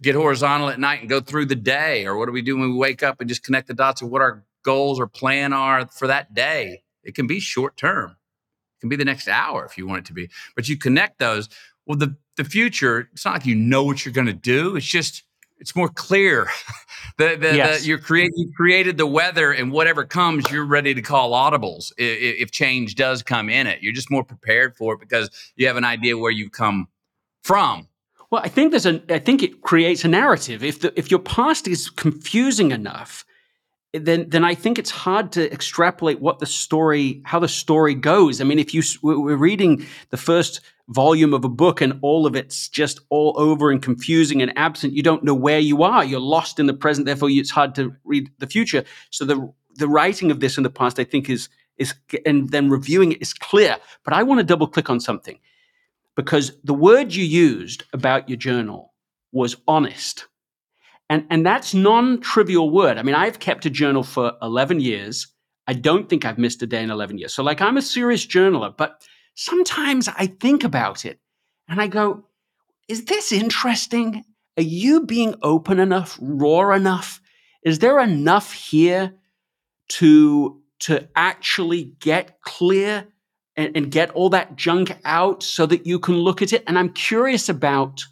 get 0.00 0.14
horizontal 0.14 0.68
at 0.68 0.78
night 0.78 1.00
and 1.00 1.08
go 1.08 1.20
through 1.20 1.44
the 1.44 1.56
day 1.56 2.06
or 2.06 2.16
what 2.16 2.26
do 2.26 2.32
we 2.32 2.42
do 2.42 2.56
when 2.56 2.70
we 2.70 2.76
wake 2.76 3.02
up 3.02 3.20
and 3.20 3.28
just 3.28 3.42
connect 3.42 3.66
the 3.66 3.74
dots 3.74 4.00
of 4.00 4.08
what 4.08 4.22
our 4.22 4.44
goals 4.62 4.98
or 4.98 5.06
plan 5.06 5.52
are 5.52 5.86
for 5.88 6.06
that 6.06 6.32
day 6.34 6.82
it 7.02 7.14
can 7.14 7.26
be 7.26 7.40
short 7.40 7.76
term 7.76 8.10
it 8.10 8.80
can 8.80 8.88
be 8.88 8.96
the 8.96 9.04
next 9.04 9.28
hour 9.28 9.64
if 9.64 9.76
you 9.78 9.86
want 9.86 10.00
it 10.00 10.04
to 10.06 10.12
be 10.12 10.28
but 10.54 10.68
you 10.68 10.76
connect 10.76 11.18
those 11.18 11.48
well 11.86 11.96
the 11.96 12.16
the 12.36 12.44
future 12.44 13.08
it's 13.12 13.24
not 13.24 13.34
like 13.34 13.46
you 13.46 13.54
know 13.54 13.84
what 13.84 14.04
you're 14.04 14.14
going 14.14 14.26
to 14.26 14.32
do 14.32 14.76
it's 14.76 14.86
just 14.86 15.24
it's 15.60 15.74
more 15.74 15.88
clear. 15.88 16.48
the, 17.18 17.38
yes. 17.40 17.80
the, 17.80 17.86
you're 17.86 17.98
create, 17.98 18.30
you 18.36 18.52
created 18.56 18.96
the 18.96 19.06
weather, 19.06 19.52
and 19.52 19.72
whatever 19.72 20.04
comes, 20.04 20.50
you're 20.50 20.64
ready 20.64 20.94
to 20.94 21.02
call 21.02 21.32
audibles 21.32 21.92
if, 21.98 22.36
if, 22.42 22.50
change 22.50 22.94
does 22.94 23.22
come 23.22 23.48
in 23.48 23.66
it. 23.66 23.82
You're 23.82 23.92
just 23.92 24.10
more 24.10 24.24
prepared 24.24 24.76
for 24.76 24.94
it 24.94 25.00
because 25.00 25.30
you 25.56 25.66
have 25.66 25.76
an 25.76 25.84
idea 25.84 26.16
where 26.16 26.30
you 26.30 26.50
come 26.50 26.88
from. 27.42 27.88
Well, 28.30 28.42
I 28.44 28.48
think 28.48 28.70
there's 28.70 28.86
a. 28.86 29.02
I 29.08 29.18
think 29.18 29.42
it 29.42 29.62
creates 29.62 30.04
a 30.04 30.08
narrative. 30.08 30.62
If 30.62 30.80
the 30.80 30.92
if 30.98 31.10
your 31.10 31.20
past 31.20 31.66
is 31.66 31.88
confusing 31.88 32.72
enough, 32.72 33.24
then 33.92 34.28
then 34.28 34.44
I 34.44 34.54
think 34.54 34.78
it's 34.78 34.90
hard 34.90 35.32
to 35.32 35.52
extrapolate 35.52 36.20
what 36.20 36.38
the 36.38 36.46
story, 36.46 37.22
how 37.24 37.38
the 37.38 37.48
story 37.48 37.94
goes. 37.94 38.40
I 38.40 38.44
mean, 38.44 38.58
if 38.58 38.74
you 38.74 38.82
we're 39.02 39.36
reading 39.36 39.86
the 40.10 40.16
first 40.16 40.60
volume 40.88 41.34
of 41.34 41.44
a 41.44 41.48
book 41.48 41.80
and 41.80 41.98
all 42.02 42.26
of 42.26 42.34
it's 42.34 42.68
just 42.68 43.00
all 43.10 43.34
over 43.36 43.70
and 43.70 43.82
confusing 43.82 44.40
and 44.40 44.56
absent. 44.56 44.94
You 44.94 45.02
don't 45.02 45.22
know 45.22 45.34
where 45.34 45.58
you 45.58 45.82
are. 45.82 46.04
You're 46.04 46.20
lost 46.20 46.58
in 46.58 46.66
the 46.66 46.74
present. 46.74 47.06
Therefore, 47.06 47.28
it's 47.30 47.50
hard 47.50 47.74
to 47.76 47.94
read 48.04 48.30
the 48.38 48.46
future. 48.46 48.84
So 49.10 49.24
the 49.24 49.52
the 49.74 49.88
writing 49.88 50.30
of 50.30 50.40
this 50.40 50.56
in 50.56 50.64
the 50.64 50.70
past, 50.70 50.98
I 50.98 51.04
think, 51.04 51.30
is 51.30 51.48
is 51.76 51.94
and 52.26 52.50
then 52.50 52.70
reviewing 52.70 53.12
it 53.12 53.22
is 53.22 53.32
clear. 53.32 53.76
But 54.04 54.14
I 54.14 54.22
want 54.22 54.38
to 54.40 54.44
double 54.44 54.66
click 54.66 54.90
on 54.90 55.00
something 55.00 55.38
because 56.14 56.56
the 56.64 56.74
word 56.74 57.14
you 57.14 57.24
used 57.24 57.84
about 57.92 58.28
your 58.28 58.38
journal 58.38 58.92
was 59.32 59.56
honest. 59.68 60.26
And, 61.10 61.26
and 61.30 61.44
that's 61.44 61.72
non-trivial 61.72 62.70
word. 62.70 62.98
I 62.98 63.02
mean, 63.02 63.14
I've 63.14 63.38
kept 63.38 63.64
a 63.66 63.70
journal 63.70 64.02
for 64.02 64.32
11 64.42 64.80
years. 64.80 65.26
I 65.66 65.72
don't 65.72 66.08
think 66.08 66.24
I've 66.24 66.38
missed 66.38 66.62
a 66.62 66.66
day 66.66 66.82
in 66.82 66.90
11 66.90 67.18
years. 67.18 67.34
So 67.34 67.42
like 67.42 67.60
I'm 67.60 67.76
a 67.76 67.82
serious 67.82 68.26
journaler, 68.26 68.76
but 68.76 69.02
sometimes 69.34 70.08
I 70.08 70.26
think 70.26 70.64
about 70.64 71.04
it 71.04 71.18
and 71.68 71.80
I 71.80 71.86
go, 71.86 72.24
is 72.88 73.04
this 73.04 73.32
interesting? 73.32 74.24
Are 74.56 74.62
you 74.62 75.04
being 75.04 75.34
open 75.42 75.78
enough, 75.78 76.18
raw 76.20 76.72
enough? 76.72 77.20
Is 77.62 77.78
there 77.78 78.00
enough 78.00 78.52
here 78.52 79.14
to, 79.90 80.60
to 80.80 81.08
actually 81.16 81.84
get 82.00 82.40
clear 82.42 83.06
and, 83.56 83.76
and 83.76 83.90
get 83.90 84.10
all 84.10 84.30
that 84.30 84.56
junk 84.56 84.96
out 85.04 85.42
so 85.42 85.66
that 85.66 85.86
you 85.86 85.98
can 85.98 86.16
look 86.16 86.42
at 86.42 86.52
it? 86.52 86.64
And 86.66 86.78
I'm 86.78 86.92
curious 86.92 87.48
about 87.48 88.04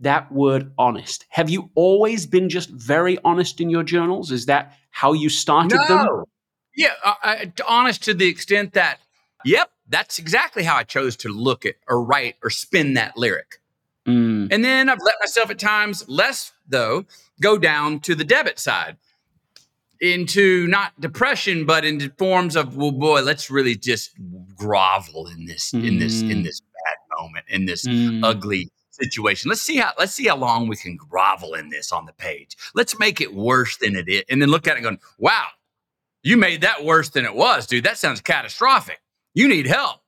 that 0.00 0.30
word 0.30 0.72
honest. 0.78 1.24
Have 1.30 1.50
you 1.50 1.70
always 1.74 2.26
been 2.26 2.48
just 2.48 2.70
very 2.70 3.18
honest 3.24 3.60
in 3.60 3.70
your 3.70 3.82
journals? 3.82 4.30
Is 4.30 4.46
that 4.46 4.74
how 4.90 5.12
you 5.12 5.28
started 5.28 5.80
no. 5.88 5.88
them? 5.88 6.24
Yeah, 6.74 6.92
uh, 7.04 7.46
honest 7.66 8.04
to 8.04 8.14
the 8.14 8.26
extent 8.26 8.74
that, 8.74 8.98
yep, 9.44 9.70
that's 9.88 10.18
exactly 10.18 10.62
how 10.64 10.76
I 10.76 10.82
chose 10.82 11.16
to 11.18 11.28
look 11.28 11.64
at 11.64 11.76
or 11.88 12.02
write 12.02 12.36
or 12.42 12.50
spin 12.50 12.94
that 12.94 13.16
lyric. 13.16 13.60
Mm. 14.06 14.52
And 14.52 14.64
then 14.64 14.88
I've 14.88 15.00
let 15.02 15.14
myself 15.20 15.50
at 15.50 15.58
times, 15.58 16.06
less 16.08 16.52
though, 16.68 17.06
go 17.40 17.56
down 17.56 18.00
to 18.00 18.14
the 18.14 18.24
debit 18.24 18.58
side 18.58 18.98
into 20.00 20.66
not 20.66 20.98
depression, 21.00 21.64
but 21.64 21.84
into 21.84 22.10
forms 22.18 22.56
of, 22.56 22.76
well, 22.76 22.92
boy, 22.92 23.22
let's 23.22 23.50
really 23.50 23.74
just 23.74 24.10
grovel 24.54 25.26
in 25.28 25.46
this 25.46 25.72
in 25.72 25.98
this 25.98 26.20
in 26.20 26.28
Mm. 26.28 26.44
this 26.44 26.60
bad 26.60 27.18
moment 27.18 27.46
in 27.48 27.64
this 27.64 27.86
Mm. 27.86 28.22
ugly 28.22 28.70
situation. 28.96 29.48
Let's 29.48 29.62
see 29.62 29.76
how 29.76 29.92
let's 29.98 30.12
see 30.12 30.26
how 30.26 30.36
long 30.36 30.68
we 30.68 30.76
can 30.76 30.96
grovel 30.96 31.54
in 31.54 31.70
this 31.70 31.92
on 31.92 32.06
the 32.06 32.12
page. 32.12 32.56
Let's 32.74 32.98
make 32.98 33.20
it 33.20 33.34
worse 33.34 33.76
than 33.76 33.96
it 33.96 34.08
is, 34.08 34.24
and 34.28 34.40
then 34.40 34.50
look 34.50 34.66
at 34.66 34.76
it 34.76 34.82
going, 34.82 35.00
"Wow, 35.18 35.46
you 36.22 36.36
made 36.36 36.62
that 36.62 36.84
worse 36.84 37.10
than 37.10 37.24
it 37.24 37.34
was, 37.34 37.66
dude. 37.66 37.84
That 37.84 37.98
sounds 37.98 38.20
catastrophic. 38.20 39.00
You 39.34 39.48
need 39.48 39.66
help. 39.66 40.00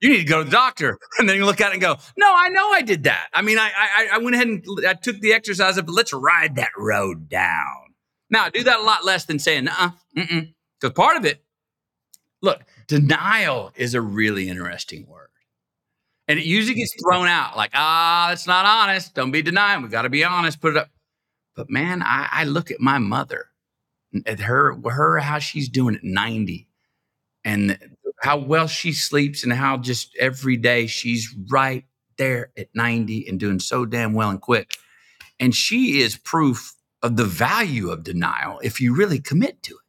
You 0.00 0.10
need 0.10 0.18
to 0.18 0.24
go 0.24 0.38
to 0.38 0.44
the 0.44 0.50
doctor." 0.50 0.98
And 1.18 1.28
then 1.28 1.36
you 1.36 1.46
look 1.46 1.60
at 1.60 1.70
it 1.70 1.74
and 1.74 1.82
go, 1.82 1.96
"No, 2.16 2.32
I 2.34 2.48
know 2.48 2.70
I 2.70 2.82
did 2.82 3.04
that. 3.04 3.28
I 3.32 3.42
mean, 3.42 3.58
I 3.58 3.70
I, 3.76 4.08
I 4.14 4.18
went 4.18 4.36
ahead 4.36 4.48
and 4.48 4.64
I 4.86 4.94
took 4.94 5.20
the 5.20 5.32
exercise 5.32 5.78
of 5.78 5.88
let's 5.88 6.12
ride 6.12 6.56
that 6.56 6.70
road 6.76 7.28
down." 7.28 7.94
Now, 8.28 8.48
do 8.48 8.64
that 8.64 8.80
a 8.80 8.82
lot 8.82 9.04
less 9.04 9.24
than 9.24 9.38
saying, 9.38 9.68
"Uh, 9.68 9.90
mm 10.16 10.52
because 10.80 10.94
part 10.94 11.16
of 11.16 11.24
it, 11.24 11.42
look, 12.42 12.62
denial 12.86 13.72
is 13.76 13.94
a 13.94 14.00
really 14.00 14.48
interesting 14.48 15.06
word. 15.06 15.25
And 16.28 16.38
it 16.38 16.44
usually 16.44 16.74
gets 16.74 16.94
thrown 17.00 17.28
out 17.28 17.56
like, 17.56 17.70
ah, 17.74 18.26
that's 18.30 18.46
not 18.46 18.66
honest. 18.66 19.14
Don't 19.14 19.30
be 19.30 19.42
denying. 19.42 19.82
We 19.82 19.88
got 19.88 20.02
to 20.02 20.08
be 20.08 20.24
honest. 20.24 20.60
Put 20.60 20.72
it 20.72 20.78
up. 20.78 20.90
But 21.54 21.70
man, 21.70 22.02
I, 22.02 22.28
I 22.30 22.44
look 22.44 22.70
at 22.70 22.80
my 22.80 22.98
mother, 22.98 23.46
at 24.26 24.40
her, 24.40 24.76
her, 24.90 25.18
how 25.18 25.38
she's 25.38 25.68
doing 25.68 25.94
at 25.94 26.04
90 26.04 26.68
and 27.44 27.78
how 28.20 28.38
well 28.38 28.66
she 28.66 28.92
sleeps 28.92 29.44
and 29.44 29.52
how 29.52 29.78
just 29.78 30.14
every 30.18 30.56
day 30.56 30.86
she's 30.86 31.34
right 31.48 31.84
there 32.18 32.50
at 32.56 32.68
90 32.74 33.28
and 33.28 33.38
doing 33.38 33.60
so 33.60 33.84
damn 33.84 34.12
well 34.12 34.30
and 34.30 34.40
quick. 34.40 34.76
And 35.38 35.54
she 35.54 36.00
is 36.00 36.16
proof 36.16 36.74
of 37.02 37.16
the 37.16 37.24
value 37.24 37.90
of 37.90 38.04
denial 38.04 38.58
if 38.62 38.80
you 38.80 38.94
really 38.94 39.20
commit 39.20 39.62
to 39.62 39.74
it. 39.74 39.85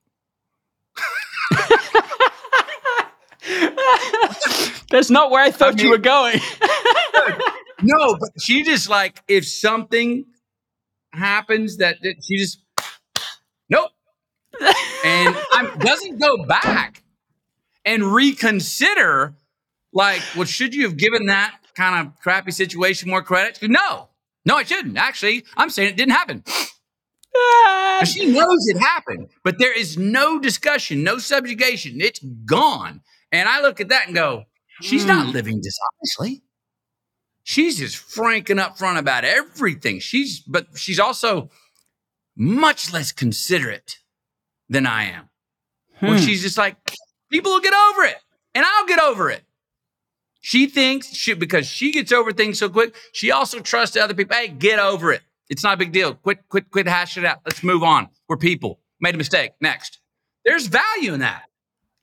That's 4.90 5.10
not 5.10 5.32
where 5.32 5.44
I 5.44 5.52
thought 5.52 5.78
you 5.80 5.86
mean- 5.86 5.92
were 5.92 5.98
going. 5.98 6.40
No, 7.82 8.18
but 8.20 8.30
she 8.42 8.64
just 8.64 8.90
like 8.90 9.22
if 9.28 9.48
something 9.48 10.26
happens 11.14 11.78
that, 11.78 11.98
that 12.02 12.16
she 12.28 12.38
just 12.38 12.60
nope, 13.70 13.92
and 15.06 15.36
I'm, 15.52 15.78
doesn't 15.78 16.20
go 16.20 16.44
back 16.46 17.04
and 17.86 18.04
reconsider. 18.04 19.36
Like, 19.94 20.22
well, 20.36 20.46
should 20.46 20.74
you 20.74 20.84
have 20.84 20.98
given 20.98 21.28
that 21.28 21.56
kind 21.76 22.08
of 22.08 22.20
crappy 22.20 22.52
situation 22.52 23.10
more 23.10 23.22
credit? 23.22 23.60
No, 23.62 24.10
no, 24.46 24.56
I 24.56 24.64
shouldn't. 24.64 24.98
Actually, 24.98 25.46
I'm 25.56 25.70
saying 25.70 25.90
it 25.90 25.98
didn't 25.98 26.14
happen. 26.14 26.44
Ah. 27.36 28.02
She 28.06 28.26
knows 28.26 28.68
it 28.68 28.80
happened, 28.80 29.30
but 29.44 29.60
there 29.60 29.78
is 29.78 29.98
no 29.98 30.40
discussion, 30.40 31.04
no 31.04 31.20
subjugation. 31.20 32.02
It's 32.02 32.20
gone. 32.46 33.02
And 33.32 33.48
I 33.50 33.62
look 33.62 33.82
at 33.82 33.90
that 33.90 34.08
and 34.08 34.16
go, 34.16 34.46
she's 34.82 35.06
not 35.06 35.28
living 35.28 35.62
dishonestly. 35.62 36.44
She's 37.44 37.78
just 37.78 37.96
franking 37.98 38.60
up 38.60 38.78
front 38.78 39.00
about 39.00 39.24
everything. 39.24 40.00
She's, 40.00 40.40
but 40.40 40.68
she's 40.76 41.00
also 41.00 41.50
much 42.36 42.92
less 42.94 43.12
considerate 43.12 44.00
than 44.70 44.86
I 44.86 45.06
am. 45.06 45.30
Where 46.00 46.18
Hmm. 46.20 46.26
she's 46.26 46.42
just 46.42 46.58
like, 46.58 46.76
people 47.32 47.52
will 47.54 47.62
get 47.62 47.74
over 47.74 48.04
it 48.04 48.18
and 48.54 48.66
I'll 48.66 48.86
get 48.86 49.00
over 49.00 49.30
it. 49.30 49.44
She 50.42 50.68
thinks 50.68 51.08
she, 51.14 51.34
because 51.34 51.66
she 51.66 51.92
gets 51.92 52.12
over 52.12 52.32
things 52.32 52.60
so 52.60 52.70
quick, 52.70 52.96
she 53.12 53.32
also 53.32 53.60
trusts 53.60 53.98
other 53.98 54.14
people. 54.14 54.36
Hey, 54.36 54.48
get 54.48 54.80
over 54.80 55.12
it. 55.12 55.22
It's 55.50 55.64
not 55.64 55.74
a 55.74 55.78
big 55.78 55.92
deal. 55.92 56.14
Quit, 56.14 56.48
quit, 56.50 56.70
quit 56.70 56.88
hashing 56.88 57.24
it 57.24 57.28
out. 57.28 57.40
Let's 57.46 57.64
move 57.64 57.84
on. 57.84 58.10
We're 58.30 58.38
people. 58.38 58.80
Made 59.00 59.16
a 59.16 59.18
mistake. 59.18 59.52
Next. 59.62 60.00
There's 60.46 60.68
value 60.68 61.14
in 61.14 61.22
that. 61.22 61.44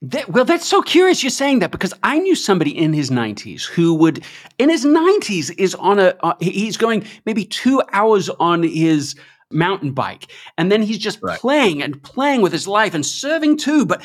That, 0.01 0.29
well, 0.29 0.45
that's 0.45 0.67
so 0.67 0.81
curious 0.81 1.23
you're 1.23 1.29
saying 1.29 1.59
that 1.59 1.71
because 1.71 1.93
I 2.03 2.19
knew 2.19 2.35
somebody 2.35 2.77
in 2.77 2.93
his 2.93 3.09
90s 3.09 3.65
who 3.65 3.93
would, 3.95 4.23
in 4.59 4.69
his 4.69 4.85
90s, 4.85 5.53
is 5.57 5.73
on 5.75 5.99
a, 5.99 6.15
uh, 6.21 6.35
he's 6.39 6.77
going 6.77 7.05
maybe 7.25 7.45
two 7.45 7.81
hours 7.91 8.29
on 8.29 8.63
his 8.63 9.15
mountain 9.51 9.93
bike. 9.93 10.31
And 10.57 10.71
then 10.71 10.81
he's 10.81 10.97
just 10.99 11.19
Right. 11.21 11.39
playing 11.39 11.81
and 11.81 12.01
playing 12.03 12.41
with 12.41 12.51
his 12.51 12.67
life 12.67 12.93
and 12.93 13.05
serving 13.05 13.57
too. 13.57 13.85
But, 13.85 14.03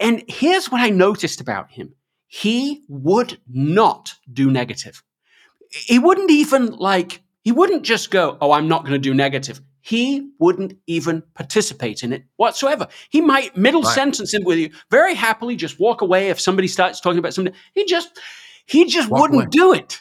and 0.00 0.24
here's 0.26 0.70
what 0.72 0.80
I 0.80 0.90
noticed 0.90 1.40
about 1.40 1.70
him 1.70 1.94
he 2.26 2.82
would 2.88 3.38
not 3.48 4.14
do 4.32 4.50
negative. 4.50 5.02
He 5.70 5.98
wouldn't 6.00 6.30
even 6.30 6.72
like, 6.72 7.22
he 7.42 7.52
wouldn't 7.52 7.84
just 7.84 8.10
go, 8.10 8.36
Oh, 8.40 8.50
I'm 8.52 8.66
not 8.66 8.82
going 8.82 8.94
to 8.94 8.98
do 8.98 9.14
negative. 9.14 9.60
He 9.86 10.30
wouldn't 10.38 10.78
even 10.86 11.22
participate 11.34 12.02
in 12.02 12.14
it 12.14 12.24
whatsoever. 12.36 12.88
He 13.10 13.20
might 13.20 13.54
middle 13.54 13.82
Right. 13.82 13.94
sentence 13.94 14.32
it 14.32 14.42
with 14.42 14.56
you 14.56 14.70
very 14.90 15.14
happily, 15.14 15.56
just 15.56 15.78
walk 15.78 16.00
away 16.00 16.30
if 16.30 16.40
somebody 16.40 16.68
starts 16.68 17.00
talking 17.02 17.18
about 17.18 17.34
something. 17.34 17.52
He 17.74 17.84
just, 17.84 18.18
he 18.64 18.86
just 18.86 19.10
Walk 19.10 19.20
wouldn't 19.20 19.42
away. 19.42 19.48
do 19.50 19.74
it. 19.74 20.00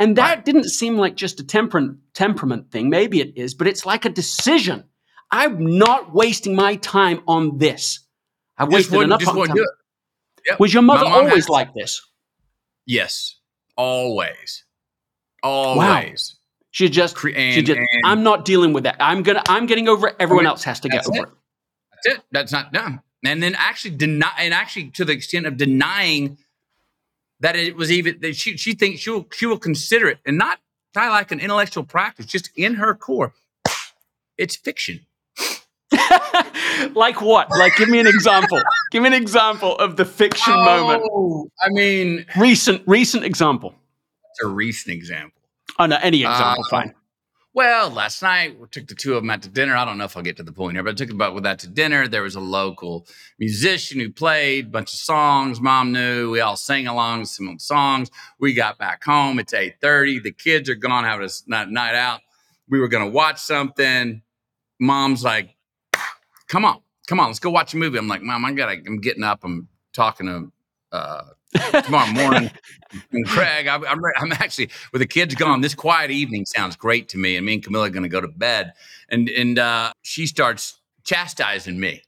And 0.00 0.16
that 0.16 0.34
Right. 0.38 0.44
didn't 0.44 0.64
seem 0.70 0.96
like 0.98 1.14
just 1.14 1.38
a 1.38 1.44
temperament 1.44 1.98
temperament 2.12 2.72
thing. 2.72 2.90
Maybe 2.90 3.20
it 3.20 3.32
is, 3.36 3.54
but 3.54 3.68
it's 3.68 3.86
like 3.86 4.04
a 4.04 4.08
decision. 4.08 4.82
I'm 5.30 5.78
not 5.78 6.12
wasting 6.12 6.56
my 6.56 6.74
time 6.76 7.22
on 7.28 7.58
this. 7.58 8.00
I've 8.58 8.72
wasted 8.72 9.00
enough 9.00 9.22
time. 9.22 9.36
wouldn't 9.36 9.56
do 9.56 9.62
it. 9.62 9.70
Yep. 10.48 10.58
Was 10.58 10.74
your 10.74 10.82
mother 10.82 11.06
always 11.06 11.34
has- 11.34 11.48
like 11.48 11.72
this? 11.74 12.02
Yes. 12.84 13.36
Always. 13.76 14.64
Always. 15.44 16.34
She 16.70 16.88
just, 16.88 17.16
Cre- 17.16 17.30
she 17.30 17.62
just 17.62 17.78
and- 17.78 17.88
I'm 18.04 18.22
not 18.22 18.44
dealing 18.44 18.72
with 18.72 18.84
that. 18.84 18.96
I'm 19.00 19.22
gonna, 19.22 19.42
I'm 19.48 19.66
getting 19.66 19.88
over 19.88 20.08
it. 20.08 20.16
Everyone 20.20 20.46
else 20.46 20.64
has 20.64 20.80
to 20.80 20.88
get 20.88 21.06
over 21.06 21.18
it. 21.18 21.22
it. 21.22 21.28
That's 21.92 22.16
it. 22.16 22.24
That's 22.30 22.52
not 22.52 22.72
done. 22.72 23.00
And 23.24 23.42
then 23.42 23.54
actually 23.56 23.96
deny, 23.96 24.32
and 24.38 24.54
actually 24.54 24.90
to 24.90 25.04
the 25.04 25.12
extent 25.12 25.46
of 25.46 25.56
denying 25.56 26.38
that 27.40 27.56
it 27.56 27.76
was 27.76 27.90
even 27.90 28.20
that 28.20 28.36
she 28.36 28.56
she 28.56 28.74
thinks 28.74 29.00
she 29.00 29.10
will 29.10 29.26
she 29.32 29.46
will 29.46 29.58
consider 29.58 30.08
it 30.08 30.18
and 30.24 30.38
not 30.38 30.58
of 30.96 31.02
like 31.10 31.32
an 31.32 31.40
intellectual 31.40 31.84
practice, 31.84 32.26
just 32.26 32.50
in 32.56 32.74
her 32.74 32.94
core. 32.94 33.32
It's 34.36 34.56
fiction. 34.56 35.00
like 36.94 37.20
what? 37.20 37.50
Like, 37.50 37.76
give 37.76 37.88
me 37.88 38.00
an 38.00 38.06
example. 38.06 38.60
give 38.90 39.02
me 39.02 39.08
an 39.08 39.14
example 39.14 39.76
of 39.76 39.96
the 39.96 40.04
fiction 40.04 40.54
oh, 40.56 40.64
moment. 40.64 41.02
Oh, 41.04 41.50
I 41.62 41.68
mean, 41.70 42.24
Recent, 42.38 42.82
recent 42.86 43.24
example. 43.24 43.74
it's 44.30 44.44
a 44.44 44.48
recent 44.48 44.94
example. 44.94 45.39
Oh 45.80 45.86
no, 45.86 45.96
any 46.02 46.20
example, 46.20 46.62
Uh, 46.64 46.68
fine. 46.68 46.94
Well, 47.54 47.88
last 47.90 48.22
night 48.22 48.60
we 48.60 48.66
took 48.68 48.86
the 48.86 48.94
two 48.94 49.14
of 49.14 49.22
them 49.22 49.30
out 49.30 49.40
to 49.42 49.48
dinner. 49.48 49.74
I 49.74 49.86
don't 49.86 49.96
know 49.96 50.04
if 50.04 50.14
I'll 50.14 50.22
get 50.22 50.36
to 50.36 50.42
the 50.42 50.52
point 50.52 50.76
here, 50.76 50.84
but 50.84 50.90
I 50.90 50.94
took 50.94 51.10
about 51.10 51.34
with 51.34 51.44
that 51.44 51.58
to 51.60 51.68
dinner. 51.68 52.06
There 52.06 52.22
was 52.22 52.34
a 52.34 52.40
local 52.40 53.06
musician 53.38 53.98
who 53.98 54.12
played 54.12 54.66
a 54.66 54.68
bunch 54.68 54.92
of 54.92 54.98
songs. 54.98 55.58
Mom 55.58 55.90
knew. 55.90 56.30
We 56.30 56.40
all 56.40 56.56
sang 56.56 56.86
along 56.86 57.24
some 57.24 57.48
of 57.48 57.54
the 57.54 57.64
songs. 57.64 58.10
We 58.38 58.52
got 58.52 58.76
back 58.78 59.02
home. 59.02 59.38
It's 59.38 59.54
eight 59.54 59.76
thirty. 59.80 60.20
The 60.20 60.32
kids 60.32 60.68
are 60.68 60.74
gone 60.74 61.04
having 61.04 61.26
a 61.26 61.66
night 61.66 61.94
out. 61.94 62.20
We 62.68 62.78
were 62.78 62.88
going 62.88 63.06
to 63.06 63.10
watch 63.10 63.40
something. 63.40 64.20
Mom's 64.78 65.24
like, 65.24 65.56
"Come 66.48 66.66
on, 66.66 66.82
come 67.08 67.20
on, 67.20 67.28
let's 67.28 67.40
go 67.40 67.50
watch 67.50 67.72
a 67.72 67.78
movie." 67.78 67.96
I'm 67.96 68.06
like, 68.06 68.22
"Mom, 68.22 68.44
I 68.44 68.52
got. 68.52 68.66
to 68.66 68.82
I'm 68.86 69.00
getting 69.00 69.24
up. 69.24 69.40
I'm 69.44 69.66
talking 69.94 70.26
to." 70.26 70.52
Uh, 70.92 71.22
tomorrow 71.84 72.10
morning. 72.12 72.50
And 73.12 73.24
Greg, 73.26 73.66
I'm, 73.66 73.84
I'm, 73.84 74.00
I'm 74.16 74.32
actually 74.32 74.70
with 74.92 75.00
the 75.00 75.06
kids 75.06 75.34
gone. 75.34 75.60
This 75.60 75.74
quiet 75.74 76.10
evening 76.10 76.46
sounds 76.46 76.76
great 76.76 77.08
to 77.10 77.18
me, 77.18 77.36
and 77.36 77.46
me 77.46 77.54
and 77.54 77.64
Camila 77.64 77.86
are 77.86 77.90
going 77.90 78.02
to 78.02 78.08
go 78.08 78.20
to 78.20 78.28
bed. 78.28 78.72
And 79.08 79.28
and 79.28 79.58
uh, 79.58 79.92
she 80.02 80.26
starts 80.26 80.80
chastising 81.04 81.78
me 81.78 82.02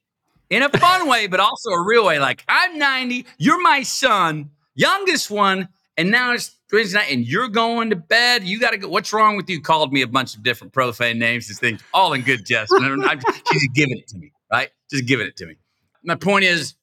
in 0.51 0.63
a 0.63 0.69
fun 0.69 1.09
way, 1.09 1.27
but 1.27 1.41
also 1.41 1.71
a 1.71 1.85
real 1.85 2.07
way. 2.07 2.19
Like 2.19 2.45
I'm 2.49 2.79
90, 2.79 3.27
you're 3.39 3.61
my 3.63 3.83
son, 3.83 4.51
youngest 4.75 5.31
one, 5.31 5.69
and 5.97 6.11
now 6.11 6.33
it's 6.33 6.57
Wednesday 6.73 6.99
night, 6.99 7.13
and 7.13 7.27
you're 7.27 7.49
going 7.49 7.91
to 7.91 7.97
bed. 7.97 8.45
You 8.45 8.59
got 8.59 8.71
to 8.71 8.79
go. 8.79 8.89
What's 8.89 9.13
wrong 9.13 9.37
with 9.37 9.49
you? 9.51 9.61
Called 9.61 9.93
me 9.93 10.03
a 10.03 10.07
bunch 10.07 10.35
of 10.35 10.43
different 10.43 10.73
profane 10.73 11.19
names 11.19 11.49
and 11.49 11.59
things, 11.59 11.83
all 11.93 12.13
in 12.13 12.23
good 12.23 12.47
jest. 12.47 12.73
And 12.83 13.05
I'm, 13.05 13.21
she's 13.53 13.69
giving 13.75 13.99
it 13.99 14.09
to 14.09 14.19
me, 14.19 14.33
right? 14.51 14.71
Just 14.91 15.07
giving 15.07 15.27
it 15.27 15.37
to 15.37 15.47
me. 15.47 15.57
My 16.03 16.15
point 16.15 16.45
is, 16.45 16.75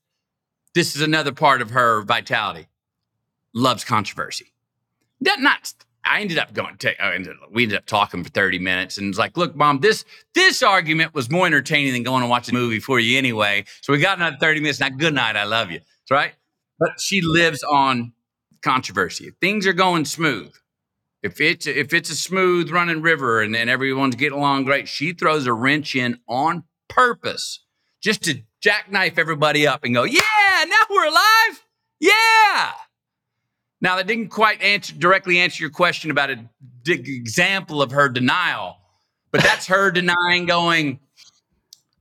this 0.75 0.95
is 0.95 1.01
another 1.01 1.31
part 1.31 1.61
of 1.61 1.71
her 1.71 2.01
vitality. 2.01 2.67
Loves 3.53 3.83
controversy. 3.83 4.53
Not, 5.19 5.39
not 5.39 5.73
I 6.05 6.21
ended 6.21 6.37
up 6.37 6.53
going. 6.53 6.77
To, 6.77 7.03
ended, 7.03 7.35
we 7.51 7.63
ended 7.63 7.77
up 7.77 7.85
talking 7.85 8.23
for 8.23 8.29
thirty 8.29 8.57
minutes, 8.57 8.97
and 8.97 9.09
it's 9.09 9.17
like, 9.17 9.37
look, 9.37 9.55
mom, 9.55 9.79
this 9.79 10.05
this 10.33 10.63
argument 10.63 11.13
was 11.13 11.29
more 11.29 11.45
entertaining 11.45 11.93
than 11.93 12.03
going 12.03 12.21
to 12.21 12.27
watch 12.27 12.49
a 12.49 12.53
movie 12.53 12.79
for 12.79 12.99
you 12.99 13.17
anyway. 13.17 13.65
So 13.81 13.93
we 13.93 13.99
got 13.99 14.17
another 14.17 14.37
thirty 14.39 14.59
minutes. 14.59 14.79
Now, 14.79 14.89
good 14.89 15.13
night. 15.13 15.35
I 15.35 15.43
love 15.43 15.71
you. 15.71 15.79
That's 15.79 16.11
right. 16.11 16.31
But 16.79 16.99
she 16.99 17.21
lives 17.21 17.63
on 17.63 18.13
controversy. 18.61 19.27
If 19.27 19.35
things 19.41 19.67
are 19.67 19.73
going 19.73 20.05
smooth, 20.05 20.53
if 21.21 21.41
it's 21.41 21.67
if 21.67 21.93
it's 21.93 22.09
a 22.09 22.15
smooth 22.15 22.71
running 22.71 23.01
river 23.01 23.41
and, 23.41 23.55
and 23.55 23.69
everyone's 23.69 24.15
getting 24.15 24.37
along 24.37 24.65
great, 24.65 24.87
she 24.87 25.13
throws 25.13 25.45
a 25.45 25.53
wrench 25.53 25.95
in 25.95 26.19
on 26.27 26.63
purpose 26.87 27.59
just 28.01 28.23
to 28.23 28.41
jackknife 28.61 29.17
everybody 29.17 29.67
up 29.67 29.83
and 29.83 29.93
go, 29.93 30.03
yeah, 30.03 30.21
now 30.67 30.75
we're 30.89 31.07
alive. 31.07 31.65
Yeah. 31.99 32.71
Now 33.81 33.95
that 33.95 34.07
didn't 34.07 34.29
quite 34.29 34.61
answer 34.61 34.93
directly 34.93 35.39
answer 35.39 35.63
your 35.63 35.69
question 35.69 36.11
about 36.11 36.29
a 36.29 36.49
dig 36.83 37.07
example 37.07 37.81
of 37.81 37.91
her 37.91 38.09
denial, 38.09 38.77
but 39.31 39.41
that's 39.41 39.67
her 39.67 39.91
denying 39.91 40.45
going, 40.45 40.99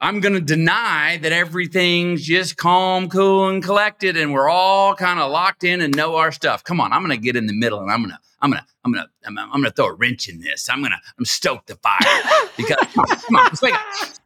I'm 0.01 0.21
going 0.21 0.35
to 0.35 0.40
deny 0.40 1.18
that 1.18 1.33
everything's 1.33 2.25
just 2.25 2.57
calm, 2.57 3.09
cool, 3.09 3.49
and 3.49 3.62
collected, 3.62 4.16
and 4.16 4.33
we're 4.33 4.49
all 4.49 4.94
kind 4.94 5.18
of 5.18 5.31
locked 5.31 5.64
in 5.64 5.81
and 5.81 5.97
know 5.97 6.16
our 6.16 6.31
stuff. 6.31 6.62
Come 6.62 6.81
on, 6.81 6.92
I'm 6.92 7.05
going 7.05 7.16
to 7.16 7.23
get 7.23 7.35
in 7.35 7.47
the 7.47 7.53
middle, 7.53 7.81
and 7.81 7.90
I'm 7.90 8.01
going 8.01 8.11
to, 8.11 8.18
I'm 8.40 8.51
going 8.51 8.62
to, 8.62 8.66
I'm 8.85 8.92
going 8.92 9.05
to, 9.05 9.11
I'm, 9.27 9.38
I'm 9.38 9.51
going 9.51 9.64
to 9.64 9.71
throw 9.73 9.87
a 9.87 9.94
wrench 9.94 10.29
in 10.29 10.40
this. 10.40 10.68
I'm 10.71 10.81
going 10.81 10.92
to, 10.92 10.99
I'm 11.18 11.25
stoked 11.25 11.66
the 11.66 11.77
fire 11.77 12.49
because 12.57 12.77
come 12.94 13.05
on, 13.09 13.16
come 13.16 13.37
on, 13.37 13.51
let's. 13.61 14.21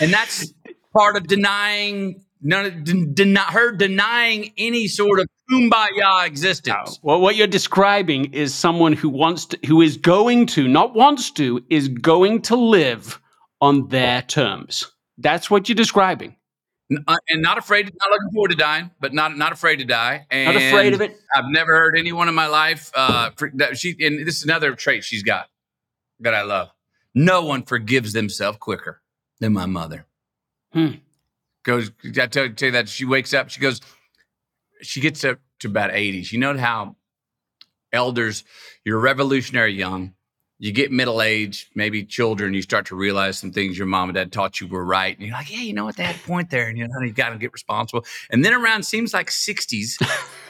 And 0.00 0.12
that's 0.12 0.52
part 0.92 1.16
of 1.16 1.26
denying, 1.26 2.24
none, 2.40 3.12
den- 3.14 3.36
her 3.36 3.72
denying 3.72 4.52
any 4.56 4.88
sort 4.88 5.20
of 5.20 5.26
kumbaya 5.50 6.26
existence. 6.26 6.98
Well, 7.02 7.20
what 7.20 7.36
you're 7.36 7.46
describing 7.46 8.32
is 8.32 8.54
someone 8.54 8.92
who 8.92 9.08
wants 9.08 9.46
to, 9.46 9.58
who 9.66 9.80
is 9.80 9.96
going 9.96 10.46
to, 10.48 10.68
not 10.68 10.94
wants 10.94 11.30
to, 11.32 11.64
is 11.70 11.88
going 11.88 12.42
to 12.42 12.56
live 12.56 13.20
on 13.60 13.88
their 13.88 14.22
terms. 14.22 14.90
That's 15.18 15.50
what 15.50 15.68
you're 15.68 15.76
describing. 15.76 16.36
Uh, 17.06 17.16
and 17.28 17.42
not 17.42 17.58
afraid, 17.58 17.84
not 17.84 18.10
looking 18.10 18.30
forward 18.32 18.48
to 18.48 18.56
dying, 18.56 18.90
but 18.98 19.12
not 19.12 19.36
not 19.36 19.52
afraid 19.52 19.76
to 19.76 19.84
die. 19.84 20.26
And 20.30 20.54
not 20.54 20.62
afraid 20.62 20.94
of 20.94 21.02
it. 21.02 21.18
I've 21.34 21.50
never 21.50 21.76
heard 21.76 21.98
anyone 21.98 22.28
in 22.28 22.34
my 22.34 22.46
life. 22.46 22.90
Uh, 22.94 23.30
for, 23.36 23.50
that 23.56 23.76
she 23.76 23.94
and 24.00 24.26
this 24.26 24.36
is 24.36 24.44
another 24.44 24.74
trait 24.74 25.04
she's 25.04 25.22
got 25.22 25.48
that 26.20 26.34
I 26.34 26.42
love. 26.42 26.70
No 27.14 27.44
one 27.44 27.64
forgives 27.64 28.14
themselves 28.14 28.56
quicker 28.58 29.02
than 29.38 29.52
my 29.52 29.66
mother. 29.66 30.06
Hmm. 30.72 30.96
Goes, 31.64 31.90
I 32.04 32.26
tell, 32.26 32.48
tell 32.50 32.66
you 32.66 32.70
that 32.72 32.88
she 32.88 33.04
wakes 33.04 33.34
up. 33.34 33.50
She 33.50 33.60
goes, 33.60 33.80
she 34.82 35.00
gets 35.00 35.24
up 35.24 35.38
to 35.60 35.68
about 35.68 35.92
eighty. 35.92 36.24
You 36.30 36.38
know 36.38 36.56
how 36.56 36.96
elders, 37.92 38.44
you're 38.84 38.98
revolutionary 38.98 39.72
young 39.72 40.14
you 40.60 40.72
get 40.72 40.90
middle 40.90 41.22
age, 41.22 41.70
maybe 41.76 42.04
children, 42.04 42.52
you 42.52 42.62
start 42.62 42.86
to 42.86 42.96
realize 42.96 43.38
some 43.38 43.52
things 43.52 43.78
your 43.78 43.86
mom 43.86 44.08
and 44.08 44.16
dad 44.16 44.32
taught 44.32 44.60
you 44.60 44.66
were 44.66 44.84
right. 44.84 45.16
And 45.16 45.26
you're 45.26 45.36
like, 45.36 45.50
yeah, 45.50 45.62
you 45.62 45.72
know 45.72 45.84
what? 45.84 45.96
They 45.96 46.02
had 46.02 46.16
a 46.16 46.18
point 46.18 46.50
there. 46.50 46.68
And 46.68 46.76
you 46.76 46.86
know, 46.88 47.00
you 47.00 47.12
got 47.12 47.30
to 47.30 47.38
get 47.38 47.52
responsible. 47.52 48.04
And 48.30 48.44
then 48.44 48.52
around 48.52 48.84
seems 48.84 49.14
like 49.14 49.30
60s, 49.30 50.02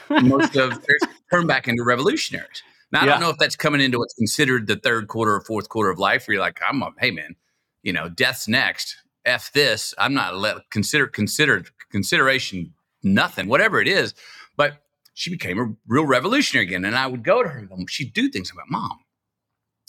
most 0.23 0.55
of 0.55 0.83
turn 1.31 1.45
back 1.45 1.67
into 1.67 1.83
revolutionaries. 1.83 2.63
Now, 2.91 3.01
I 3.01 3.05
yeah. 3.05 3.11
don't 3.11 3.21
know 3.21 3.29
if 3.29 3.37
that's 3.37 3.55
coming 3.55 3.81
into 3.81 3.99
what's 3.99 4.15
considered 4.15 4.65
the 4.65 4.77
third 4.77 5.07
quarter 5.07 5.35
or 5.35 5.41
fourth 5.41 5.69
quarter 5.69 5.91
of 5.91 5.99
life 5.99 6.27
where 6.27 6.33
you're 6.33 6.41
like, 6.41 6.59
I'm 6.67 6.81
a, 6.81 6.89
hey, 6.99 7.11
man, 7.11 7.35
you 7.83 7.93
know, 7.93 8.09
death's 8.09 8.47
next. 8.47 8.95
F 9.29 9.51
this. 9.53 9.93
I'm 9.97 10.13
not 10.13 10.35
let 10.35 10.69
consider 10.71 11.07
considered 11.07 11.69
consideration 11.91 12.73
nothing, 13.03 13.47
whatever 13.47 13.79
it 13.79 13.87
is. 13.87 14.13
But 14.57 14.83
she 15.13 15.29
became 15.29 15.59
a 15.59 15.73
real 15.87 16.05
revolutionary 16.05 16.65
again. 16.65 16.85
And 16.85 16.95
I 16.95 17.07
would 17.07 17.23
go 17.23 17.43
to 17.43 17.49
her 17.49 17.59
and 17.59 17.89
she'd 17.89 18.13
do 18.13 18.29
things 18.29 18.51
about 18.51 18.69
mom 18.69 18.99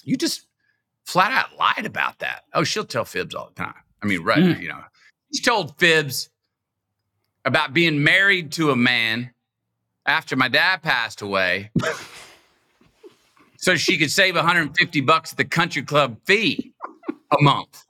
you 0.05 0.17
just 0.17 0.47
flat 1.05 1.33
out 1.33 1.57
lied 1.59 1.87
about 1.87 2.19
that. 2.21 2.45
Oh, 2.55 2.65
she'll 2.65 2.85
tell 2.85 3.05
fibs 3.05 3.35
all 3.35 3.51
the 3.55 3.63
time. 3.63 3.75
I 4.03 4.07
mean, 4.07 4.23
right, 4.23 4.39
mm. 4.39 4.61
you 4.61 4.69
know, 4.69 4.81
she 5.35 5.43
told 5.43 5.79
fibs 5.79 6.31
about 7.45 7.73
being 7.73 8.03
married 8.03 8.53
to 8.53 8.71
a 8.71 8.77
man 8.77 9.33
after 10.07 10.37
my 10.37 10.49
dad 10.49 10.83
passed 10.83 11.23
away 11.23 11.71
so 13.57 13.77
she 13.77 13.99
could 13.99 14.11
save 14.11 14.35
150 14.35 15.01
bucks 15.03 15.33
at 15.33 15.39
the 15.39 15.45
country 15.45 15.83
club 15.83 16.19
fee 16.25 16.73
a 17.09 17.43
month. 17.43 17.85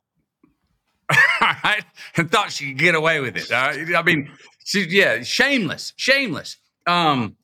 Right? 1.40 1.85
And 2.16 2.31
thought 2.31 2.53
she 2.53 2.68
could 2.68 2.79
get 2.79 2.94
away 2.94 3.20
with 3.20 3.37
it. 3.37 3.51
Uh, 3.51 3.96
I 3.96 4.03
mean, 4.03 4.31
she, 4.64 4.87
yeah, 4.88 5.23
shameless, 5.23 5.92
shameless. 5.96 6.57
Um, 6.87 7.37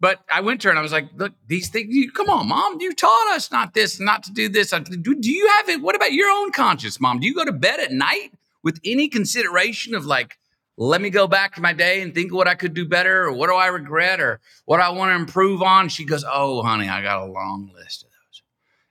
but 0.00 0.20
I 0.32 0.40
went 0.40 0.60
to 0.60 0.68
her 0.68 0.70
and 0.70 0.78
I 0.78 0.82
was 0.82 0.92
like, 0.92 1.08
look, 1.16 1.32
these 1.46 1.68
things, 1.68 1.88
you, 1.94 2.12
come 2.12 2.30
on, 2.30 2.48
mom, 2.48 2.80
you 2.80 2.94
taught 2.94 3.34
us 3.34 3.50
not 3.50 3.74
this, 3.74 3.98
not 3.98 4.22
to 4.24 4.32
do 4.32 4.48
this. 4.48 4.70
Do, 4.70 5.14
do 5.14 5.30
you 5.30 5.48
have 5.56 5.68
it? 5.68 5.82
What 5.82 5.96
about 5.96 6.12
your 6.12 6.30
own 6.30 6.52
conscience, 6.52 7.00
mom? 7.00 7.18
Do 7.18 7.26
you 7.26 7.34
go 7.34 7.44
to 7.44 7.52
bed 7.52 7.80
at 7.80 7.90
night 7.90 8.32
with 8.62 8.80
any 8.84 9.08
consideration 9.08 9.94
of 9.94 10.06
like, 10.06 10.38
let 10.76 11.00
me 11.00 11.10
go 11.10 11.26
back 11.26 11.56
to 11.56 11.60
my 11.60 11.72
day 11.72 12.00
and 12.02 12.14
think 12.14 12.32
what 12.32 12.46
I 12.46 12.54
could 12.54 12.72
do 12.72 12.86
better 12.86 13.24
or 13.24 13.32
what 13.32 13.48
do 13.48 13.54
I 13.54 13.66
regret 13.66 14.20
or 14.20 14.38
what 14.64 14.78
I 14.80 14.90
want 14.90 15.10
to 15.10 15.16
improve 15.16 15.60
on? 15.60 15.88
She 15.88 16.04
goes, 16.04 16.24
oh, 16.24 16.62
honey, 16.62 16.88
I 16.88 17.02
got 17.02 17.20
a 17.20 17.32
long 17.32 17.72
list. 17.74 18.06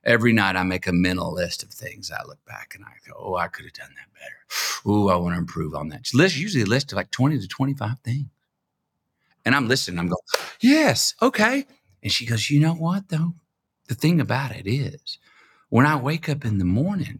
Every 0.08 0.32
night 0.32 0.56
I 0.56 0.63
make 0.63 0.88
a 0.88 0.93
mental 0.93 1.34
list 1.34 1.63
of 1.63 1.70
things. 1.70 2.12
I 2.12 2.24
look 2.26 2.43
back 2.46 2.74
and 2.76 2.86
I 2.86 2.93
go, 3.06 3.13
oh, 3.20 3.36
I 3.36 3.48
could 3.50 3.65
have 3.65 3.74
done 3.74 3.93
that 3.96 4.13
better. 4.13 4.38
Oh, 4.86 5.10
I 5.10 5.17
want 5.17 5.36
to 5.36 5.39
improve 5.39 5.76
on 5.76 5.89
that. 5.89 6.08
List 6.13 6.38
usually 6.38 6.63
a 6.63 6.65
list 6.65 6.93
of 6.93 6.96
like 6.96 7.12
20 7.12 7.39
to 7.39 7.48
25 7.48 8.00
things. 8.00 8.28
And 9.43 9.54
I'm 9.54 9.67
listening. 9.67 10.00
I'm 10.00 10.08
going, 10.08 10.17
yes, 10.62 11.13
okay. 11.22 11.65
And 12.02 12.10
she 12.12 12.26
goes, 12.26 12.50
you 12.50 12.62
know 12.62 12.74
what, 12.74 13.10
though? 13.10 13.34
The 13.89 13.96
thing 13.96 14.22
about 14.22 14.56
it 14.56 14.65
is, 14.65 15.20
when 15.70 15.86
I 15.86 15.98
wake 15.98 16.30
up 16.30 16.46
in 16.46 16.58
the 16.58 16.65
morning, 16.65 17.20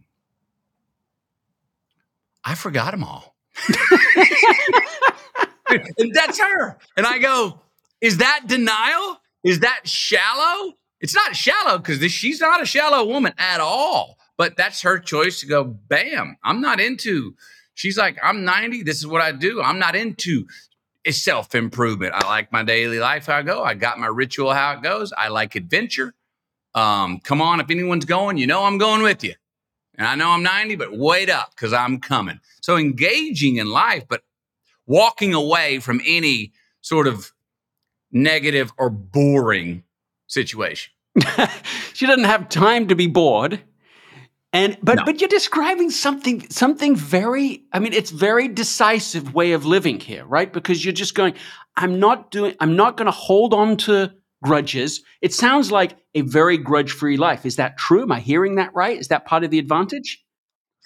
I 2.42 2.54
forgot 2.54 2.92
them 2.92 3.04
all. 3.04 3.36
and 5.68 6.14
that's 6.14 6.40
her. 6.40 6.78
And 6.96 7.06
I 7.06 7.18
go, 7.18 7.60
is 8.00 8.16
that 8.18 8.44
denial? 8.46 9.20
Is 9.44 9.60
that 9.60 9.86
shallow? 9.86 10.77
It's 11.00 11.14
not 11.14 11.36
shallow 11.36 11.78
because 11.78 12.00
she's 12.12 12.40
not 12.40 12.62
a 12.62 12.66
shallow 12.66 13.04
woman 13.04 13.32
at 13.38 13.60
all. 13.60 14.18
But 14.36 14.56
that's 14.56 14.82
her 14.82 14.98
choice 14.98 15.40
to 15.40 15.46
go, 15.46 15.64
bam, 15.64 16.36
I'm 16.44 16.60
not 16.60 16.80
into. 16.80 17.34
She's 17.74 17.98
like, 17.98 18.18
I'm 18.22 18.44
90. 18.44 18.84
This 18.84 18.98
is 18.98 19.06
what 19.06 19.20
I 19.20 19.32
do. 19.32 19.60
I'm 19.60 19.78
not 19.78 19.96
into 19.96 20.46
self 21.10 21.54
improvement. 21.54 22.12
I 22.14 22.26
like 22.26 22.52
my 22.52 22.62
daily 22.62 22.98
life 22.98 23.26
how 23.26 23.36
I 23.36 23.42
go. 23.42 23.62
I 23.62 23.74
got 23.74 23.98
my 23.98 24.06
ritual 24.06 24.52
how 24.52 24.72
it 24.72 24.82
goes. 24.82 25.12
I 25.16 25.28
like 25.28 25.54
adventure. 25.54 26.14
Um, 26.74 27.20
come 27.20 27.40
on, 27.40 27.60
if 27.60 27.70
anyone's 27.70 28.04
going, 28.04 28.36
you 28.36 28.46
know 28.46 28.64
I'm 28.64 28.78
going 28.78 29.02
with 29.02 29.24
you. 29.24 29.34
And 29.96 30.06
I 30.06 30.14
know 30.14 30.30
I'm 30.30 30.42
90, 30.42 30.76
but 30.76 30.96
wait 30.96 31.30
up 31.30 31.50
because 31.50 31.72
I'm 31.72 31.98
coming. 31.98 32.40
So 32.60 32.76
engaging 32.76 33.56
in 33.56 33.68
life, 33.70 34.04
but 34.08 34.22
walking 34.86 35.34
away 35.34 35.80
from 35.80 36.00
any 36.06 36.52
sort 36.80 37.08
of 37.08 37.32
negative 38.12 38.72
or 38.78 38.90
boring 38.90 39.82
situation. 40.28 40.92
she 41.94 42.06
doesn't 42.06 42.24
have 42.24 42.48
time 42.48 42.88
to 42.88 42.94
be 42.94 43.08
bored. 43.08 43.60
And 44.52 44.78
but 44.82 44.96
no. 44.96 45.04
but 45.04 45.20
you're 45.20 45.28
describing 45.28 45.90
something 45.90 46.48
something 46.48 46.96
very 46.96 47.64
I 47.72 47.80
mean 47.80 47.92
it's 47.92 48.10
very 48.10 48.48
decisive 48.48 49.34
way 49.34 49.52
of 49.52 49.66
living 49.66 50.00
here, 50.00 50.24
right? 50.24 50.50
Because 50.50 50.84
you're 50.84 50.94
just 50.94 51.14
going 51.14 51.34
I'm 51.76 52.00
not 52.00 52.30
doing 52.30 52.54
I'm 52.58 52.74
not 52.74 52.96
going 52.96 53.06
to 53.06 53.12
hold 53.12 53.52
on 53.52 53.76
to 53.78 54.12
grudges. 54.42 55.02
It 55.20 55.34
sounds 55.34 55.70
like 55.70 55.96
a 56.14 56.22
very 56.22 56.56
grudge-free 56.56 57.18
life. 57.18 57.44
Is 57.44 57.56
that 57.56 57.76
true? 57.76 58.02
Am 58.02 58.12
I 58.12 58.20
hearing 58.20 58.54
that 58.54 58.74
right? 58.74 58.98
Is 58.98 59.08
that 59.08 59.26
part 59.26 59.44
of 59.44 59.50
the 59.50 59.58
advantage? 59.58 60.24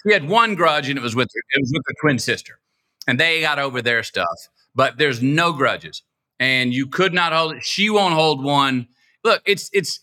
We 0.03 0.11
had 0.11 0.27
one 0.27 0.55
grudge 0.55 0.89
and 0.89 0.97
it 0.97 1.01
was 1.01 1.15
with 1.15 1.29
it 1.33 1.61
was 1.61 1.71
with 1.73 1.83
the 1.87 1.95
twin 2.01 2.19
sister. 2.19 2.59
And 3.07 3.17
they 3.17 3.41
got 3.41 3.59
over 3.59 3.81
their 3.81 4.03
stuff, 4.03 4.49
but 4.75 4.97
there's 4.97 5.21
no 5.21 5.53
grudges. 5.53 6.03
And 6.37 6.73
you 6.73 6.87
could 6.87 7.13
not 7.13 7.31
hold 7.31 7.55
it. 7.55 7.63
She 7.63 7.89
won't 7.89 8.13
hold 8.13 8.43
one. 8.43 8.89
Look, 9.23 9.41
it's 9.45 9.69
it's 9.73 9.99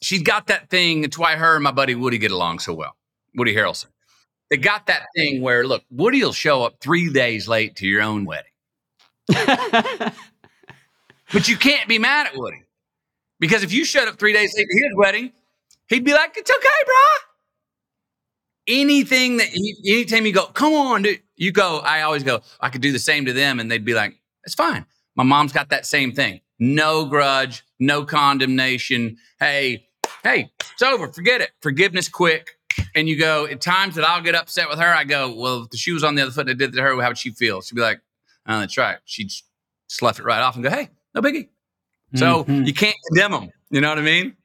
she's 0.00 0.22
got 0.22 0.46
that 0.48 0.70
thing. 0.70 1.04
It's 1.04 1.18
why 1.18 1.36
her 1.36 1.54
and 1.54 1.64
my 1.64 1.72
buddy 1.72 1.94
Woody 1.94 2.18
get 2.18 2.30
along 2.30 2.58
so 2.60 2.74
well. 2.74 2.96
Woody 3.34 3.54
Harrelson. 3.54 3.86
They 4.50 4.56
got 4.58 4.86
that 4.86 5.06
thing 5.16 5.40
where 5.42 5.66
look, 5.66 5.82
Woody 5.90 6.22
will 6.22 6.32
show 6.32 6.62
up 6.62 6.76
three 6.80 7.12
days 7.12 7.48
late 7.48 7.76
to 7.76 7.86
your 7.86 8.02
own 8.02 8.24
wedding. 8.24 8.50
but 11.32 11.48
you 11.48 11.56
can't 11.56 11.88
be 11.88 11.98
mad 11.98 12.26
at 12.26 12.36
Woody. 12.36 12.62
Because 13.40 13.62
if 13.62 13.72
you 13.72 13.84
showed 13.84 14.08
up 14.08 14.18
three 14.18 14.32
days 14.32 14.54
late 14.56 14.66
to 14.70 14.74
his 14.74 14.96
wedding, 14.96 15.32
he'd 15.88 16.04
be 16.04 16.12
like, 16.12 16.34
It's 16.36 16.50
okay, 16.50 16.68
bro. 16.86 16.94
Anything 18.66 19.38
that 19.38 19.48
he, 19.48 19.76
anytime 19.86 20.24
you 20.26 20.32
go, 20.32 20.46
come 20.46 20.72
on, 20.72 21.02
dude, 21.02 21.20
you 21.36 21.52
go, 21.52 21.80
I 21.80 22.02
always 22.02 22.22
go, 22.22 22.40
I 22.60 22.70
could 22.70 22.80
do 22.80 22.92
the 22.92 22.98
same 22.98 23.26
to 23.26 23.32
them, 23.32 23.60
and 23.60 23.70
they'd 23.70 23.84
be 23.84 23.94
like, 23.94 24.18
It's 24.44 24.54
fine. 24.54 24.86
My 25.16 25.24
mom's 25.24 25.52
got 25.52 25.70
that 25.70 25.86
same 25.86 26.12
thing. 26.12 26.40
No 26.58 27.06
grudge, 27.06 27.64
no 27.86 28.04
condemnation. 28.04 29.16
Hey, 29.38 29.86
hey, 30.22 30.50
it's 30.72 30.82
over. 30.82 31.12
Forget 31.12 31.40
it. 31.40 31.50
Forgiveness 31.60 32.08
quick. 32.08 32.52
And 32.96 33.08
you 33.08 33.18
go, 33.18 33.46
at 33.46 33.60
times 33.60 33.94
that 33.94 34.04
I'll 34.04 34.22
get 34.22 34.34
upset 34.34 34.68
with 34.68 34.78
her, 34.78 34.94
I 34.94 35.04
go, 35.04 35.34
well, 35.34 35.62
if 35.62 35.70
the 35.70 35.76
shoe 35.76 35.94
was 35.94 36.04
on 36.04 36.14
the 36.14 36.22
other 36.22 36.30
foot 36.30 36.48
and 36.48 36.50
I 36.50 36.54
did 36.54 36.70
it 36.70 36.76
to 36.76 36.82
her, 36.82 37.00
how 37.00 37.08
would 37.08 37.18
she 37.18 37.30
feel? 37.30 37.60
She'd 37.62 37.74
be 37.76 37.82
like, 37.82 38.00
oh, 38.46 38.60
that's 38.60 38.76
right. 38.76 38.98
She'd 39.04 39.30
slough 39.86 40.18
it 40.18 40.24
right 40.24 40.40
off 40.40 40.56
and 40.56 40.64
go, 40.64 40.70
hey, 40.70 40.90
no 41.14 41.20
biggie. 41.20 41.48
So 42.14 42.44
mm-hmm. 42.44 42.64
you 42.64 42.72
can't 42.72 42.96
condemn 43.08 43.32
them. 43.32 43.50
You 43.70 43.80
know 43.80 43.88
what 43.88 43.98
I 43.98 44.02
mean? 44.02 44.36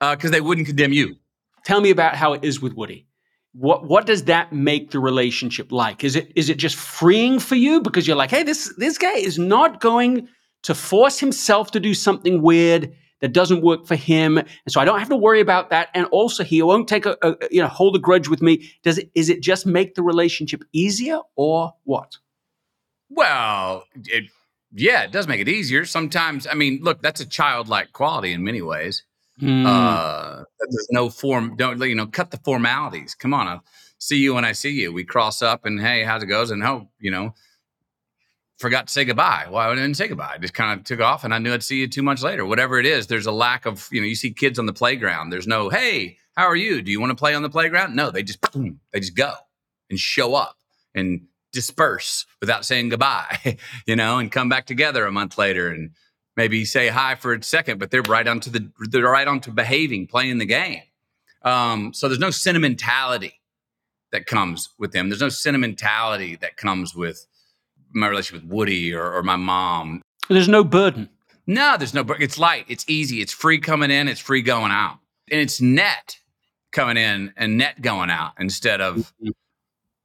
Because 0.00 0.30
uh, 0.30 0.32
they 0.32 0.40
wouldn't 0.40 0.66
condemn 0.66 0.92
you. 0.92 1.16
Tell 1.64 1.80
me 1.80 1.90
about 1.90 2.16
how 2.16 2.32
it 2.32 2.44
is 2.44 2.60
with 2.60 2.74
Woody. 2.74 3.06
What 3.52 3.84
what 3.84 4.06
does 4.06 4.24
that 4.24 4.52
make 4.52 4.92
the 4.92 5.00
relationship 5.00 5.72
like? 5.72 6.04
Is 6.04 6.14
it 6.14 6.32
is 6.36 6.48
it 6.48 6.56
just 6.56 6.76
freeing 6.76 7.40
for 7.40 7.56
you 7.56 7.80
because 7.80 8.06
you're 8.06 8.16
like, 8.16 8.30
hey, 8.30 8.44
this 8.44 8.72
this 8.78 8.96
guy 8.96 9.14
is 9.14 9.38
not 9.38 9.80
going 9.80 10.28
to 10.62 10.74
force 10.74 11.18
himself 11.18 11.70
to 11.72 11.80
do 11.80 11.94
something 11.94 12.42
weird 12.42 12.94
that 13.20 13.32
doesn't 13.32 13.62
work 13.62 13.86
for 13.86 13.96
him, 13.96 14.38
and 14.38 14.48
so 14.68 14.80
I 14.80 14.84
don't 14.84 14.98
have 14.98 15.10
to 15.10 15.16
worry 15.16 15.40
about 15.40 15.70
that. 15.70 15.88
And 15.94 16.06
also, 16.06 16.42
he 16.42 16.62
won't 16.62 16.88
take 16.88 17.06
a, 17.06 17.16
a 17.22 17.36
you 17.50 17.60
know 17.60 17.68
hold 17.68 17.96
a 17.96 17.98
grudge 17.98 18.28
with 18.28 18.42
me. 18.42 18.70
Does 18.82 18.98
it? 18.98 19.10
Is 19.14 19.28
it 19.28 19.42
just 19.42 19.66
make 19.66 19.94
the 19.94 20.02
relationship 20.02 20.64
easier, 20.72 21.20
or 21.36 21.74
what? 21.84 22.16
Well, 23.10 23.84
it, 24.06 24.30
yeah, 24.72 25.02
it 25.02 25.12
does 25.12 25.26
make 25.26 25.40
it 25.40 25.48
easier. 25.48 25.84
Sometimes, 25.84 26.46
I 26.46 26.54
mean, 26.54 26.80
look, 26.82 27.02
that's 27.02 27.20
a 27.20 27.26
childlike 27.26 27.92
quality 27.92 28.32
in 28.32 28.44
many 28.44 28.62
ways. 28.62 29.02
Mm. 29.40 29.66
Uh, 29.66 30.44
there's 30.70 30.88
no 30.90 31.10
form. 31.10 31.56
Don't 31.56 31.80
you 31.80 31.94
know? 31.94 32.06
Cut 32.06 32.30
the 32.30 32.38
formalities. 32.38 33.14
Come 33.14 33.34
on. 33.34 33.48
Uh, 33.48 33.58
see 33.98 34.18
you 34.18 34.34
when 34.34 34.44
I 34.44 34.52
see 34.52 34.70
you. 34.70 34.92
We 34.92 35.04
cross 35.04 35.42
up 35.42 35.64
and 35.64 35.80
hey, 35.80 36.04
how's 36.04 36.22
it 36.22 36.26
goes? 36.26 36.50
And 36.50 36.62
oh, 36.62 36.88
you 36.98 37.10
know, 37.10 37.34
forgot 38.60 38.86
to 38.86 38.92
say 38.92 39.04
goodbye. 39.06 39.46
Well, 39.50 39.70
I 39.70 39.74
didn't 39.74 39.94
say 39.94 40.06
goodbye. 40.06 40.32
I 40.34 40.38
just 40.38 40.52
kind 40.52 40.78
of 40.78 40.84
took 40.84 41.00
off 41.00 41.24
and 41.24 41.34
I 41.34 41.38
knew 41.38 41.52
I'd 41.52 41.62
see 41.62 41.80
you 41.80 41.88
two 41.88 42.02
months 42.02 42.22
later. 42.22 42.44
Whatever 42.44 42.78
it 42.78 42.84
is, 42.84 43.06
there's 43.06 43.26
a 43.26 43.32
lack 43.32 43.64
of, 43.64 43.88
you 43.90 44.00
know, 44.00 44.06
you 44.06 44.14
see 44.14 44.32
kids 44.32 44.58
on 44.58 44.66
the 44.66 44.72
playground. 44.72 45.30
There's 45.30 45.46
no, 45.46 45.70
hey, 45.70 46.18
how 46.36 46.44
are 46.44 46.56
you? 46.56 46.82
Do 46.82 46.92
you 46.92 47.00
want 47.00 47.10
to 47.10 47.16
play 47.16 47.34
on 47.34 47.42
the 47.42 47.50
playground? 47.50 47.96
No, 47.96 48.10
they 48.10 48.22
just 48.22 48.40
boom, 48.52 48.80
they 48.92 49.00
just 49.00 49.16
go 49.16 49.32
and 49.88 49.98
show 49.98 50.34
up 50.34 50.56
and 50.94 51.22
disperse 51.52 52.26
without 52.40 52.66
saying 52.66 52.90
goodbye, 52.90 53.58
you 53.86 53.96
know, 53.96 54.18
and 54.18 54.30
come 54.30 54.50
back 54.50 54.66
together 54.66 55.06
a 55.06 55.12
month 55.12 55.38
later 55.38 55.68
and 55.68 55.90
maybe 56.36 56.64
say 56.66 56.88
hi 56.88 57.14
for 57.14 57.32
a 57.32 57.42
second, 57.42 57.78
but 57.78 57.90
they're 57.90 58.02
right 58.02 58.28
onto 58.28 58.50
the 58.50 58.70
they're 58.90 59.10
right 59.10 59.26
onto 59.26 59.50
behaving, 59.50 60.06
playing 60.06 60.38
the 60.38 60.46
game. 60.46 60.82
Um, 61.42 61.94
so 61.94 62.08
there's 62.08 62.20
no 62.20 62.30
sentimentality 62.30 63.40
that 64.12 64.26
comes 64.26 64.68
with 64.78 64.92
them. 64.92 65.08
There's 65.08 65.20
no 65.20 65.30
sentimentality 65.30 66.36
that 66.36 66.56
comes 66.56 66.94
with 66.94 67.26
my 67.92 68.08
relationship 68.08 68.44
with 68.44 68.52
Woody 68.52 68.94
or, 68.94 69.12
or 69.12 69.22
my 69.22 69.36
mom. 69.36 70.02
There's 70.28 70.48
no 70.48 70.64
burden. 70.64 71.08
No, 71.46 71.76
there's 71.76 71.94
no. 71.94 72.04
Burden. 72.04 72.22
It's 72.22 72.38
light. 72.38 72.64
It's 72.68 72.84
easy. 72.88 73.20
It's 73.20 73.32
free 73.32 73.58
coming 73.58 73.90
in. 73.90 74.08
It's 74.08 74.20
free 74.20 74.42
going 74.42 74.70
out, 74.70 74.98
and 75.30 75.40
it's 75.40 75.60
net 75.60 76.18
coming 76.70 76.96
in 76.96 77.32
and 77.36 77.58
net 77.58 77.82
going 77.82 78.10
out 78.10 78.32
instead 78.38 78.80
of 78.80 78.96
mm-hmm. 78.96 79.30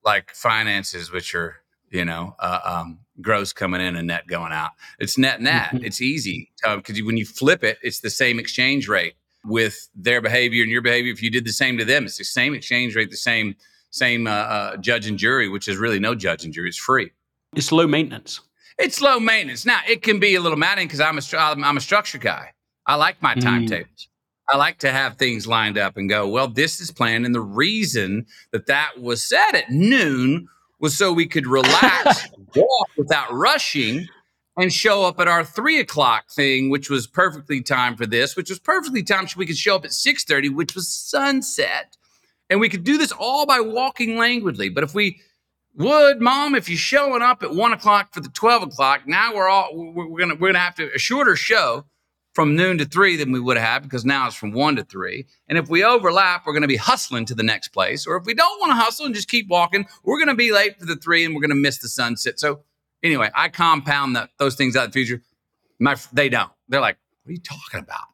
like 0.04 0.32
finances, 0.32 1.12
which 1.12 1.36
are 1.36 1.58
you 1.92 2.04
know 2.04 2.36
uh, 2.40 2.60
um, 2.64 3.00
gross 3.22 3.54
coming 3.54 3.82
in 3.82 3.96
and 3.96 4.08
net 4.08 4.26
going 4.28 4.52
out. 4.52 4.72
It's 5.00 5.18
net 5.18 5.42
net. 5.42 5.68
Mm-hmm. 5.68 5.86
It's 5.86 6.02
easy 6.02 6.52
because 6.64 7.02
when 7.04 7.18
you 7.18 7.26
flip 7.26 7.64
it, 7.64 7.78
it's 7.84 8.00
the 8.00 8.10
same 8.10 8.40
exchange 8.40 8.88
rate 8.88 9.14
with 9.44 9.90
their 9.94 10.22
behavior 10.22 10.64
and 10.64 10.72
your 10.72 10.82
behavior. 10.82 11.14
If 11.14 11.22
you 11.22 11.30
did 11.30 11.46
the 11.46 11.54
same 11.54 11.78
to 11.78 11.86
them, 11.86 12.06
it's 12.06 12.18
the 12.18 12.24
same 12.24 12.56
exchange 12.56 12.96
rate, 12.96 13.12
the 13.12 13.18
same 13.18 13.56
same 13.92 14.28
uh, 14.28 14.32
uh, 14.32 14.78
judge 14.78 15.08
and 15.08 15.18
jury, 15.18 15.48
which 15.48 15.68
is 15.68 15.78
really 15.78 16.00
no 16.00 16.16
judge 16.16 16.44
and 16.44 16.54
jury. 16.54 16.70
It's 16.70 16.78
free. 16.78 17.12
It's 17.56 17.72
low 17.72 17.88
maintenance. 17.88 18.42
It's 18.78 19.02
low 19.02 19.20
maintenance. 19.20 19.66
Now 19.66 19.80
it 19.88 20.02
can 20.02 20.20
be 20.20 20.36
a 20.36 20.42
little 20.42 20.58
maddening 20.58 20.88
because 20.88 21.00
I'm 21.00 21.18
a 21.18 21.66
I'm 21.66 21.78
a 21.78 21.82
structure 21.82 22.18
guy. 22.18 22.52
I 22.86 22.96
like 22.96 23.22
my 23.22 23.36
mm. 23.36 23.42
timetables. 23.42 24.10
I 24.48 24.58
like 24.58 24.78
to 24.80 24.92
have 24.92 25.18
things 25.18 25.48
lined 25.48 25.78
up 25.78 25.98
and 25.98 26.08
go. 26.08 26.28
Well, 26.28 26.48
this 26.48 26.80
is 26.80 26.92
planned, 26.92 27.26
and 27.26 27.34
the 27.34 27.42
reason 27.42 28.28
that 28.52 28.68
that 28.68 29.02
was 29.02 29.24
set 29.24 29.56
at 29.56 29.72
noon 29.72 30.48
was 30.80 30.96
so 30.96 31.12
we 31.12 31.26
could 31.26 31.48
relax, 31.48 32.28
walk 32.56 32.90
without 32.96 33.34
rushing, 33.34 34.08
and 34.58 34.72
show 34.72 35.04
up 35.04 35.20
at 35.20 35.28
our 35.28 35.44
three 35.44 35.80
o'clock 35.80 36.30
thing, 36.30 36.70
which 36.70 36.90
was 36.90 37.08
perfectly 37.08 37.62
timed 37.62 37.98
for 37.98 38.06
this, 38.06 38.36
which 38.36 38.50
was 38.50 38.60
perfectly 38.60 39.02
timed 39.02 39.32
so 39.32 39.40
we 39.40 39.48
could 39.48 39.58
show 39.58 39.76
up 39.76 39.86
at 39.86 39.94
six 39.94 40.24
thirty, 40.24 40.50
which 40.50 40.76
was 40.76 40.90
sunset, 40.90 41.98
and 42.50 42.60
we 42.60 42.70
could 42.70 42.84
do 42.84 42.98
this 42.98 43.12
all 43.12 43.48
by 43.48 43.62
walking 43.62 44.18
languidly. 44.18 44.70
But 44.70 44.84
if 44.84 44.94
we 44.94 45.22
would 45.78 46.22
mom 46.22 46.56
if 46.56 46.70
you're 46.70 46.78
showing 46.78 47.22
up 47.22 47.44
at 47.44 47.54
one 47.54 47.74
o'clock 47.74 48.14
for 48.14 48.22
the 48.22 48.30
12 48.30 48.64
o'clock 48.64 49.02
now 49.06 49.34
we're 49.34 49.48
all 49.48 49.70
we're, 49.74 50.08
we're, 50.08 50.20
gonna 50.20 50.36
we're 50.36 50.50
gonna 50.50 50.60
have 50.60 50.76
to 50.76 50.90
a 50.94 51.00
shorter 51.00 51.36
show 51.36 51.86
from 52.36 52.56
noon 52.56 52.78
to 52.78 52.86
three 52.86 53.16
than 53.16 53.32
we 53.32 53.40
would 53.40 53.56
have 53.56 53.82
because 53.82 54.04
now 54.04 54.28
it's 54.28 54.36
from 54.36 54.52
one 54.52 54.76
to 54.76 54.84
three. 54.84 55.26
And 55.48 55.58
if 55.58 55.70
we 55.70 55.86
overlap 55.86 56.46
we're 56.46 56.54
gonna 56.54 56.68
be 56.68 56.76
hustling 56.76 57.26
to 57.26 57.34
the 57.34 57.44
next 57.44 57.70
place. 57.70 58.06
Or 58.06 58.18
if 58.18 58.26
we 58.26 58.34
don't 58.34 58.60
want 58.60 58.72
to 58.72 58.76
hustle 58.76 59.06
and 59.06 59.16
just 59.16 59.30
keep 59.30 59.48
walking 59.48 59.88
we're 60.04 60.20
gonna 60.20 60.36
be 60.36 60.52
late 60.52 60.78
for 60.78 60.86
the 60.86 60.98
three 60.98 61.24
and 61.24 61.34
we're 61.34 61.42
gonna 61.42 61.56
miss 61.56 61.80
the 61.80 61.88
sunset. 61.88 62.40
So 62.40 62.62
anyway 63.02 63.32
i 63.34 63.50
compound 63.50 64.16
that 64.16 64.30
those 64.38 64.56
things 64.56 64.76
out 64.76 64.84
in 64.86 64.90
the 64.90 64.94
future. 64.94 65.22
My 65.80 65.96
they 66.12 66.30
don't. 66.30 66.52
They're 66.68 66.82
like 66.82 66.98
what 67.24 67.30
are 67.30 67.34
you 67.34 67.40
talking 67.40 67.80
about? 67.80 68.06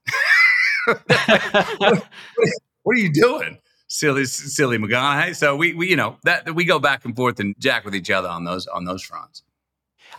What, 1.79 2.07
what 2.83 2.95
are 2.95 2.99
you 2.99 3.11
doing 3.11 3.57
silly, 3.91 4.25
silly 4.25 4.77
McConaughey. 4.77 5.35
So 5.35 5.55
we, 5.55 5.73
we, 5.73 5.89
you 5.89 5.95
know, 5.95 6.17
that 6.23 6.55
we 6.55 6.65
go 6.65 6.79
back 6.79 7.05
and 7.05 7.15
forth 7.15 7.39
and 7.39 7.53
jack 7.59 7.85
with 7.85 7.93
each 7.93 8.09
other 8.09 8.29
on 8.29 8.45
those 8.45 8.65
on 8.67 8.85
those 8.85 9.03
fronts. 9.03 9.43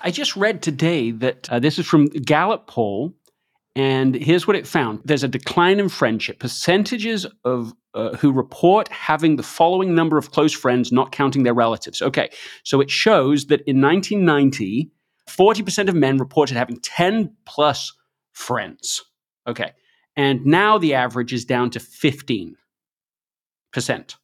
I 0.03 0.11
just 0.11 0.37
read 0.37 0.63
today 0.63 1.11
that 1.11 1.51
uh, 1.51 1.59
this 1.59 1.79
is 1.79 1.87
from 1.87 2.07
Gallup 2.07 2.67
poll, 2.67 3.15
and 3.75 4.15
here's 4.15 4.47
what 4.47 4.57
it 4.57 4.67
found: 4.67 5.01
there's 5.05 5.25
a 5.25 5.29
decline 5.29 5.81
in 5.81 5.89
friendship. 5.89 6.39
Percentages 6.39 7.27
of 7.45 7.73
uh, 7.95 8.17
who 8.17 8.31
report 8.33 8.89
having 8.89 9.37
the 9.37 9.43
following 9.43 9.95
number 9.95 10.19
of 10.19 10.31
close 10.31 10.53
friends, 10.53 10.93
not 10.93 11.13
counting 11.13 11.43
their 11.43 11.55
relatives. 11.55 12.03
Okay, 12.03 12.31
so 12.63 12.81
it 12.81 12.91
shows 12.91 13.47
that 13.47 13.61
in 13.63 13.81
1990, 13.81 14.91
40% 15.29 15.89
of 15.89 15.95
men 15.95 16.19
reported 16.19 16.57
having 16.57 16.79
10 16.81 17.35
plus 17.47 17.93
friends. 18.33 19.03
Okay, 19.47 19.73
and 20.17 20.45
now 20.45 20.79
the 20.79 20.95
average 20.95 21.33
is 21.33 21.45
down 21.45 21.71
to 21.71 21.81
15 21.81 22.57
percent. 23.73 24.17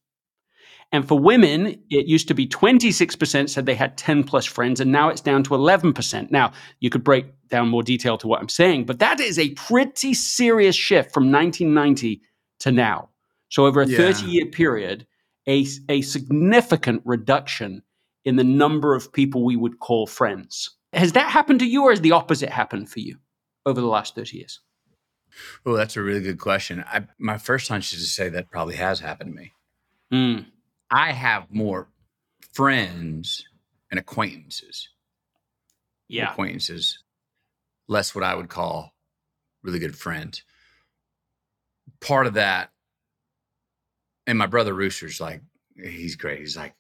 And 0.91 1.07
for 1.07 1.19
women, 1.19 1.83
it 1.91 2.07
used 2.07 2.29
to 2.29 2.35
be 2.35 2.47
26% 2.47 3.51
said 3.51 3.67
they 3.67 3.75
had 3.75 3.99
10 3.99 4.25
plus 4.25 4.47
friends, 4.47 4.81
and 4.81 4.91
now 4.91 5.11
it's 5.11 5.21
down 5.21 5.43
to 5.45 5.51
11%. 5.51 6.31
Now, 6.31 6.53
you 6.81 6.89
could 6.89 7.05
break 7.05 7.27
down 7.49 7.69
more 7.69 7.83
detail 7.83 8.17
to 8.19 8.27
what 8.27 8.41
I'm 8.41 8.49
saying, 8.49 8.87
but 8.87 8.99
that 9.01 9.21
is 9.21 9.39
a 9.39 9.51
pretty 9.51 10.15
serious 10.15 10.75
shift 10.75 11.13
from 11.13 11.31
1990 11.31 12.23
to 12.61 12.73
now. 12.73 13.11
So, 13.51 13.67
over 13.67 13.83
a 13.83 13.87
30 13.87 14.27
year 14.27 14.47
period, 14.47 15.07
a, 15.47 15.67
a 15.89 16.03
significant 16.03 17.03
reduction 17.05 17.83
in 18.25 18.37
the 18.37 18.45
number 18.45 18.95
of 18.95 19.13
people 19.13 19.45
we 19.45 19.57
would 19.57 19.79
call 19.81 20.07
friends. 20.07 20.77
Has 20.93 21.13
that 21.13 21.31
happened 21.31 21.61
to 21.61 21.67
you, 21.67 21.85
or 21.85 21.91
has 21.91 22.01
the 22.01 22.13
opposite 22.13 22.51
happened 22.51 22.91
for 22.91 23.01
you 23.01 23.19
over 23.67 23.81
the 23.81 23.87
last 23.87 24.15
30 24.15 24.39
years? 24.39 24.61
Oh, 25.65 25.77
that's 25.77 25.97
a 25.97 26.03
really 26.03 26.21
good 26.21 26.39
question. 26.39 26.85
I, 26.87 27.07
my 27.19 27.39
first 27.39 27.69
hunch 27.69 27.93
is 27.93 28.01
to 28.01 28.07
say 28.07 28.29
that 28.31 28.51
probably 28.51 28.77
has 28.77 29.01
happened 29.01 29.33
to 29.33 29.37
me. 29.37 29.53
Mm. 30.13 30.47
I 30.91 31.13
have 31.13 31.47
more 31.51 31.89
friends 32.53 33.45
and 33.91 34.01
acquaintances. 34.01 34.89
Yeah. 36.09 36.31
Acquaintances, 36.31 37.01
less 37.87 38.15
what 38.15 38.25
I 38.25 38.35
would 38.35 38.49
call 38.49 38.95
really 39.63 39.79
good 39.79 39.97
friends. 39.97 40.43
Part 42.01 42.27
of 42.27 42.35
that, 42.35 42.71
and 44.27 44.39
my 44.39 44.47
brother 44.47 44.73
Rooster's 44.73 45.21
like, 45.21 45.43
he's 45.77 46.17
great. 46.17 46.39
He's 46.41 46.57
like, 46.57 46.75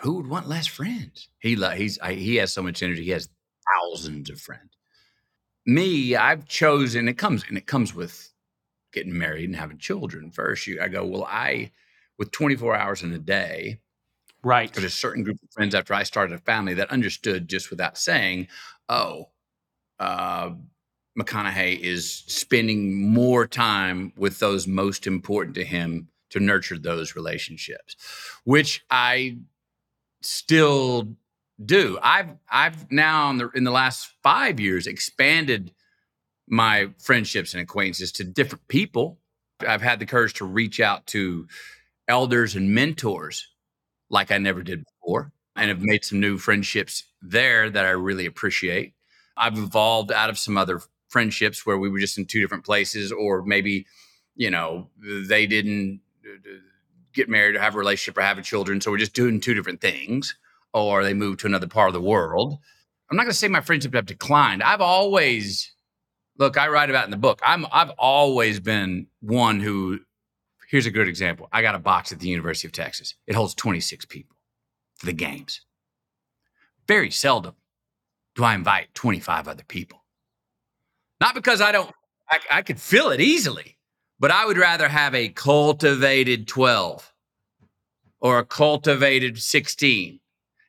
who 0.00 0.14
would 0.14 0.28
want 0.28 0.48
less 0.48 0.66
friends? 0.66 1.28
He 1.40 1.56
he's 1.76 1.98
I, 1.98 2.14
he 2.14 2.36
has 2.36 2.52
so 2.52 2.62
much 2.62 2.82
energy. 2.82 3.04
He 3.04 3.10
has 3.10 3.28
thousands 3.66 4.30
of 4.30 4.40
friends 4.40 4.77
me, 5.68 6.16
I've 6.16 6.48
chosen. 6.48 7.08
It 7.08 7.18
comes 7.18 7.44
and 7.46 7.58
it 7.58 7.66
comes 7.66 7.94
with 7.94 8.32
getting 8.92 9.16
married 9.16 9.44
and 9.44 9.56
having 9.56 9.78
children 9.78 10.30
first. 10.30 10.66
You, 10.66 10.80
I 10.80 10.88
go, 10.88 11.04
well, 11.04 11.24
I 11.24 11.70
with 12.18 12.32
24 12.32 12.74
hours 12.74 13.02
in 13.02 13.12
a 13.12 13.18
day, 13.18 13.78
right? 14.42 14.72
There's 14.72 14.84
a 14.84 14.90
certain 14.90 15.22
group 15.22 15.36
of 15.42 15.52
friends 15.52 15.74
after 15.74 15.92
I 15.92 16.02
started 16.04 16.34
a 16.34 16.38
family 16.38 16.74
that 16.74 16.90
understood 16.90 17.48
just 17.48 17.70
without 17.70 17.98
saying, 17.98 18.48
oh, 18.88 19.28
uh, 20.00 20.52
McConaughey 21.18 21.78
is 21.78 22.10
spending 22.26 23.12
more 23.12 23.46
time 23.46 24.12
with 24.16 24.38
those 24.38 24.66
most 24.66 25.06
important 25.06 25.54
to 25.56 25.64
him 25.64 26.08
to 26.30 26.40
nurture 26.40 26.78
those 26.78 27.14
relationships, 27.14 27.94
which 28.44 28.84
I 28.90 29.38
still 30.22 31.14
do. 31.64 31.98
I've 32.02 32.30
I've 32.50 32.90
now 32.90 33.30
in 33.30 33.38
the 33.38 33.50
in 33.50 33.64
the 33.64 33.70
last 33.70 34.10
five 34.22 34.60
years 34.60 34.86
expanded 34.86 35.72
my 36.48 36.90
friendships 36.98 37.52
and 37.52 37.62
acquaintances 37.62 38.12
to 38.12 38.24
different 38.24 38.66
people. 38.68 39.18
I've 39.66 39.82
had 39.82 39.98
the 39.98 40.06
courage 40.06 40.34
to 40.34 40.44
reach 40.44 40.80
out 40.80 41.06
to 41.08 41.46
elders 42.06 42.54
and 42.54 42.74
mentors 42.74 43.48
like 44.08 44.30
I 44.30 44.38
never 44.38 44.62
did 44.62 44.84
before, 44.84 45.32
and 45.56 45.68
have 45.68 45.82
made 45.82 46.04
some 46.04 46.20
new 46.20 46.38
friendships 46.38 47.02
there 47.20 47.68
that 47.68 47.84
I 47.84 47.90
really 47.90 48.24
appreciate. 48.24 48.94
I've 49.36 49.58
evolved 49.58 50.10
out 50.12 50.30
of 50.30 50.38
some 50.38 50.56
other 50.56 50.80
friendships 51.08 51.66
where 51.66 51.76
we 51.78 51.90
were 51.90 51.98
just 51.98 52.16
in 52.16 52.24
two 52.24 52.40
different 52.40 52.64
places, 52.64 53.12
or 53.12 53.42
maybe, 53.42 53.86
you 54.34 54.50
know, 54.50 54.88
they 54.98 55.46
didn't 55.46 56.00
uh, 56.24 56.50
get 57.12 57.28
married 57.28 57.56
or 57.56 57.60
have 57.60 57.74
a 57.74 57.78
relationship 57.78 58.16
or 58.16 58.22
have 58.22 58.38
a 58.38 58.42
children, 58.42 58.80
so 58.80 58.90
we're 58.90 58.98
just 58.98 59.14
doing 59.14 59.40
two 59.40 59.54
different 59.54 59.80
things 59.80 60.34
or 60.72 61.02
they 61.02 61.14
move 61.14 61.38
to 61.38 61.46
another 61.46 61.66
part 61.66 61.88
of 61.88 61.94
the 61.94 62.00
world. 62.00 62.58
I'm 63.10 63.16
not 63.16 63.24
going 63.24 63.32
to 63.32 63.38
say 63.38 63.48
my 63.48 63.60
friendships 63.60 63.94
have 63.94 64.06
declined. 64.06 64.62
I've 64.62 64.80
always, 64.80 65.72
look, 66.38 66.58
I 66.58 66.68
write 66.68 66.90
about 66.90 67.06
in 67.06 67.10
the 67.10 67.16
book. 67.16 67.40
I'm, 67.44 67.66
I've 67.72 67.90
always 67.90 68.60
been 68.60 69.06
one 69.20 69.60
who, 69.60 70.00
here's 70.68 70.86
a 70.86 70.90
good 70.90 71.08
example. 71.08 71.48
I 71.52 71.62
got 71.62 71.74
a 71.74 71.78
box 71.78 72.12
at 72.12 72.20
the 72.20 72.28
University 72.28 72.68
of 72.68 72.72
Texas. 72.72 73.14
It 73.26 73.34
holds 73.34 73.54
26 73.54 74.04
people 74.06 74.36
for 74.96 75.06
the 75.06 75.12
games. 75.12 75.62
Very 76.86 77.10
seldom 77.10 77.54
do 78.34 78.44
I 78.44 78.54
invite 78.54 78.94
25 78.94 79.48
other 79.48 79.64
people. 79.64 80.04
Not 81.20 81.34
because 81.34 81.60
I 81.60 81.72
don't, 81.72 81.90
I, 82.30 82.38
I 82.50 82.62
could 82.62 82.80
fill 82.80 83.10
it 83.10 83.20
easily, 83.20 83.78
but 84.20 84.30
I 84.30 84.46
would 84.46 84.58
rather 84.58 84.88
have 84.88 85.14
a 85.14 85.28
cultivated 85.28 86.46
12 86.46 87.12
or 88.20 88.38
a 88.38 88.44
cultivated 88.44 89.38
16 89.38 90.20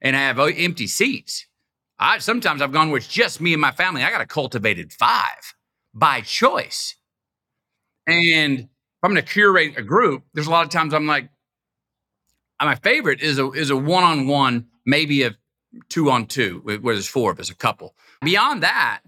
and 0.01 0.15
I 0.15 0.19
have 0.19 0.39
empty 0.39 0.87
seats. 0.87 1.45
I 1.99 2.19
sometimes 2.19 2.61
I've 2.61 2.71
gone 2.71 2.89
where 2.89 2.97
it's 2.97 3.07
just 3.07 3.41
me 3.41 3.53
and 3.53 3.61
my 3.61 3.71
family. 3.71 4.03
I 4.03 4.11
got 4.11 4.21
a 4.21 4.25
cultivated 4.25 4.93
five 4.93 5.53
by 5.93 6.21
choice. 6.21 6.95
And 8.07 8.59
if 8.59 8.67
I'm 9.03 9.11
going 9.11 9.23
to 9.23 9.31
curate 9.31 9.77
a 9.77 9.83
group, 9.83 10.23
there's 10.33 10.47
a 10.47 10.51
lot 10.51 10.65
of 10.65 10.71
times 10.71 10.93
I'm 10.93 11.07
like, 11.07 11.29
my 12.59 12.75
favorite 12.75 13.21
is 13.21 13.39
a 13.39 13.51
is 13.51 13.69
a 13.69 13.77
one 13.77 14.03
on 14.03 14.27
one, 14.27 14.67
maybe 14.85 15.23
a 15.23 15.35
two 15.89 16.09
on 16.09 16.25
two, 16.25 16.61
where 16.63 16.95
there's 16.95 17.07
four 17.07 17.31
of 17.31 17.39
us, 17.39 17.49
a 17.49 17.55
couple. 17.55 17.95
Beyond 18.21 18.63
that, 18.63 19.01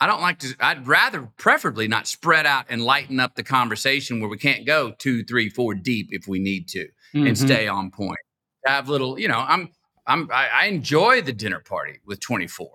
I 0.00 0.06
don't 0.06 0.20
like 0.20 0.38
to. 0.40 0.54
I'd 0.60 0.86
rather, 0.86 1.28
preferably, 1.38 1.88
not 1.88 2.06
spread 2.06 2.46
out 2.46 2.66
and 2.68 2.82
lighten 2.82 3.18
up 3.18 3.34
the 3.34 3.42
conversation 3.42 4.20
where 4.20 4.28
we 4.28 4.38
can't 4.38 4.66
go 4.66 4.92
two, 4.98 5.24
three, 5.24 5.48
four 5.48 5.74
deep 5.74 6.08
if 6.10 6.28
we 6.28 6.38
need 6.38 6.68
to, 6.68 6.84
mm-hmm. 7.14 7.26
and 7.26 7.38
stay 7.38 7.66
on 7.66 7.90
point. 7.90 8.18
Have 8.66 8.88
little, 8.88 9.18
you 9.18 9.28
know, 9.28 9.38
I'm, 9.38 9.70
I'm, 10.08 10.30
I, 10.32 10.48
I 10.62 10.66
enjoy 10.66 11.22
the 11.22 11.32
dinner 11.32 11.60
party 11.60 12.00
with 12.06 12.20
24, 12.20 12.68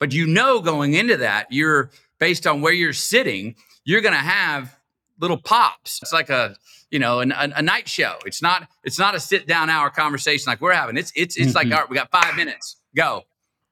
but 0.00 0.12
you 0.12 0.26
know, 0.26 0.60
going 0.60 0.94
into 0.94 1.18
that, 1.18 1.48
you're 1.50 1.90
based 2.18 2.46
on 2.46 2.62
where 2.62 2.72
you're 2.72 2.92
sitting, 2.92 3.56
you're 3.84 4.00
going 4.00 4.14
to 4.14 4.20
have 4.20 4.78
little 5.20 5.38
pops. 5.38 6.00
It's 6.02 6.12
like 6.12 6.30
a, 6.30 6.56
you 6.90 6.98
know, 6.98 7.20
an, 7.20 7.32
a, 7.32 7.52
a, 7.56 7.62
night 7.62 7.88
show. 7.88 8.16
It's 8.24 8.40
not, 8.40 8.68
it's 8.84 8.98
not 8.98 9.14
a 9.14 9.20
sit 9.20 9.46
down 9.46 9.68
hour 9.68 9.90
conversation 9.90 10.44
like 10.50 10.60
we're 10.60 10.72
having. 10.72 10.96
It's, 10.96 11.12
it's, 11.14 11.36
it's 11.36 11.48
mm-hmm. 11.48 11.56
like, 11.56 11.72
all 11.72 11.80
right, 11.80 11.90
we 11.90 11.96
got 11.96 12.10
five 12.10 12.36
minutes, 12.36 12.76
go 12.96 13.24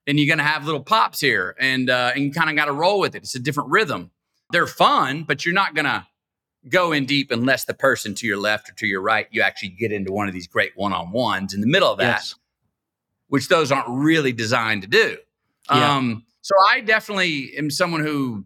and 0.07 0.19
you're 0.19 0.27
going 0.27 0.39
to 0.39 0.45
have 0.45 0.65
little 0.65 0.83
pops 0.83 1.21
here 1.21 1.55
and 1.59 1.91
uh, 1.91 2.13
and 2.15 2.25
you 2.25 2.33
kind 2.33 2.49
of 2.49 2.57
got 2.57 2.67
to 2.67 2.73
roll 2.73 3.01
with 3.01 3.15
it 3.15 3.23
it's 3.23 3.35
a 3.35 3.41
different 3.41 3.71
rhythm 3.71 4.11
they're 4.51 4.67
fun 4.67 5.25
but 5.25 5.45
you're 5.45 5.55
not 5.55 5.75
going 5.75 5.85
to 5.85 6.07
go 6.69 6.93
in 6.93 7.07
deep 7.07 7.31
unless 7.31 7.65
the 7.65 7.75
person 7.75 8.15
to 8.15 8.27
your 8.27 8.37
left 8.37 8.69
or 8.69 8.73
to 8.75 8.87
your 8.87 9.01
right 9.01 9.27
you 9.31 9.43
actually 9.43 9.69
get 9.69 9.93
into 9.93 10.13
one 10.13 10.29
of 10.29 10.35
these 10.35 10.47
great 10.47 10.73
one-on-ones 10.77 11.55
in 11.55 11.61
the 11.61 11.67
middle 11.67 11.91
of 11.91 11.99
that 11.99 12.19
yes. 12.19 12.35
Which 13.29 13.49
those 13.49 13.72
aren't 13.72 13.89
really 13.89 14.33
designed 14.33 14.83
to 14.83 14.89
do 14.89 15.16
yeah. 15.70 15.97
um, 15.97 16.24
so 16.43 16.55
i 16.68 16.81
definitely 16.81 17.53
am 17.57 17.70
someone 17.70 18.01
who 18.01 18.45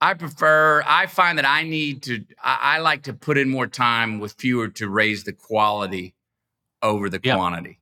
i 0.00 0.14
prefer 0.14 0.82
i 0.86 1.06
find 1.06 1.38
that 1.38 1.46
i 1.46 1.62
need 1.62 2.02
to 2.02 2.24
I, 2.42 2.76
I 2.76 2.78
like 2.78 3.04
to 3.04 3.12
put 3.12 3.38
in 3.38 3.48
more 3.48 3.66
time 3.66 4.18
with 4.18 4.34
fewer 4.34 4.68
to 4.68 4.88
raise 4.88 5.24
the 5.24 5.32
quality 5.32 6.14
over 6.82 7.08
the 7.08 7.18
quantity 7.18 7.80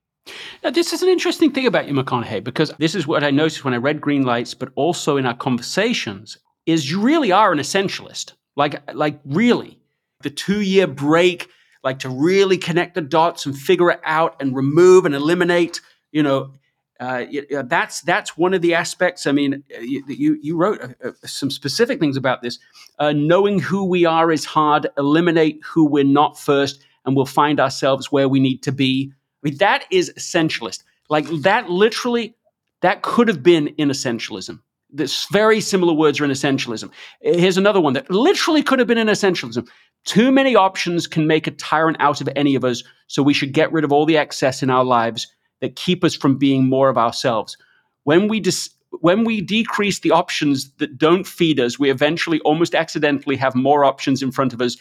now, 0.63 0.71
this 0.71 0.93
is 0.93 1.01
an 1.01 1.09
interesting 1.09 1.51
thing 1.51 1.67
about 1.67 1.87
you, 1.87 1.93
McConaughey, 1.93 2.43
because 2.43 2.73
this 2.79 2.95
is 2.95 3.07
what 3.07 3.23
I 3.23 3.31
noticed 3.31 3.63
when 3.63 3.73
I 3.73 3.77
read 3.77 4.01
Greenlights, 4.01 4.57
but 4.57 4.71
also 4.75 5.17
in 5.17 5.25
our 5.25 5.33
conversations, 5.33 6.37
is 6.65 6.91
you 6.91 7.01
really 7.01 7.31
are 7.31 7.51
an 7.51 7.59
essentialist. 7.59 8.33
Like, 8.55 8.81
like 8.93 9.19
really, 9.23 9.79
the 10.21 10.29
two-year 10.29 10.87
break, 10.87 11.49
like 11.83 11.99
to 11.99 12.09
really 12.09 12.57
connect 12.57 12.95
the 12.95 13.01
dots 13.01 13.45
and 13.45 13.57
figure 13.57 13.89
it 13.91 14.01
out 14.03 14.35
and 14.41 14.55
remove 14.55 15.05
and 15.05 15.15
eliminate. 15.15 15.79
You 16.17 16.23
know, 16.23 16.53
uh, 16.99 17.25
that's 17.65 18.01
that's 18.01 18.35
one 18.35 18.55
of 18.55 18.63
the 18.63 18.73
aspects. 18.73 19.27
I 19.27 19.31
mean, 19.31 19.63
you 19.79 20.03
you, 20.07 20.39
you 20.41 20.57
wrote 20.57 20.81
uh, 20.81 21.09
uh, 21.09 21.11
some 21.27 21.51
specific 21.51 21.99
things 21.99 22.17
about 22.17 22.41
this. 22.41 22.57
Uh, 22.97 23.13
knowing 23.13 23.59
who 23.59 23.85
we 23.85 24.03
are 24.05 24.31
is 24.31 24.43
hard. 24.43 24.87
Eliminate 24.97 25.59
who 25.63 25.85
we're 25.85 26.03
not 26.03 26.39
first, 26.39 26.83
and 27.05 27.15
we'll 27.15 27.27
find 27.27 27.59
ourselves 27.59 28.11
where 28.11 28.27
we 28.27 28.39
need 28.39 28.63
to 28.63 28.71
be 28.71 29.13
I 29.13 29.49
mean, 29.49 29.57
that 29.57 29.85
is 29.91 30.11
essentialist. 30.17 30.81
Like 31.07 31.27
that 31.43 31.69
literally, 31.69 32.35
that 32.81 33.03
could 33.03 33.27
have 33.27 33.43
been 33.43 33.67
in 33.77 33.89
essentialism. 33.89 34.59
This 34.89 35.27
very 35.31 35.61
similar 35.61 35.93
words 35.93 36.19
are 36.19 36.25
in 36.25 36.31
essentialism. 36.31 36.89
Here's 37.21 37.57
another 37.57 37.79
one 37.79 37.93
that 37.93 38.09
literally 38.09 38.63
could 38.63 38.79
have 38.79 38.87
been 38.87 38.97
in 38.97 39.07
essentialism. 39.07 39.67
Too 40.05 40.31
many 40.31 40.55
options 40.55 41.05
can 41.05 41.27
make 41.27 41.45
a 41.45 41.51
tyrant 41.51 41.97
out 41.99 42.21
of 42.21 42.29
any 42.35 42.55
of 42.55 42.63
us, 42.63 42.83
so 43.05 43.21
we 43.21 43.35
should 43.35 43.53
get 43.53 43.71
rid 43.71 43.83
of 43.83 43.91
all 43.91 44.07
the 44.07 44.17
excess 44.17 44.63
in 44.63 44.71
our 44.71 44.83
lives 44.83 45.27
that 45.61 45.75
keep 45.75 46.03
us 46.03 46.15
from 46.15 46.37
being 46.37 46.67
more 46.67 46.89
of 46.89 46.97
ourselves. 46.97 47.57
When 48.03 48.27
we 48.27 48.39
dis- 48.39 48.69
when 49.01 49.25
we 49.25 49.41
decrease 49.41 49.99
the 49.99 50.11
options 50.11 50.71
that 50.77 50.97
don't 50.97 51.27
feed 51.27 51.59
us, 51.59 51.77
we 51.77 51.89
eventually 51.89 52.39
almost 52.41 52.73
accidentally 52.73 53.35
have 53.35 53.53
more 53.53 53.83
options 53.83 54.23
in 54.23 54.31
front 54.31 54.53
of 54.53 54.61
us 54.61 54.77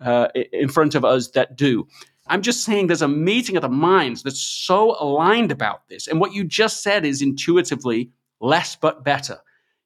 uh, 0.00 0.28
in 0.52 0.68
front 0.68 0.94
of 0.94 1.04
us 1.04 1.28
that 1.30 1.56
do. 1.56 1.86
I'm 2.28 2.42
just 2.42 2.64
saying 2.64 2.86
there's 2.86 3.02
a 3.02 3.08
meeting 3.08 3.56
of 3.56 3.62
the 3.62 3.68
minds 3.68 4.22
that's 4.22 4.40
so 4.40 4.96
aligned 5.00 5.52
about 5.52 5.88
this. 5.88 6.08
And 6.08 6.20
what 6.20 6.34
you 6.34 6.44
just 6.44 6.82
said 6.82 7.04
is 7.04 7.22
intuitively 7.22 8.10
less 8.40 8.76
but 8.76 9.04
better. 9.04 9.38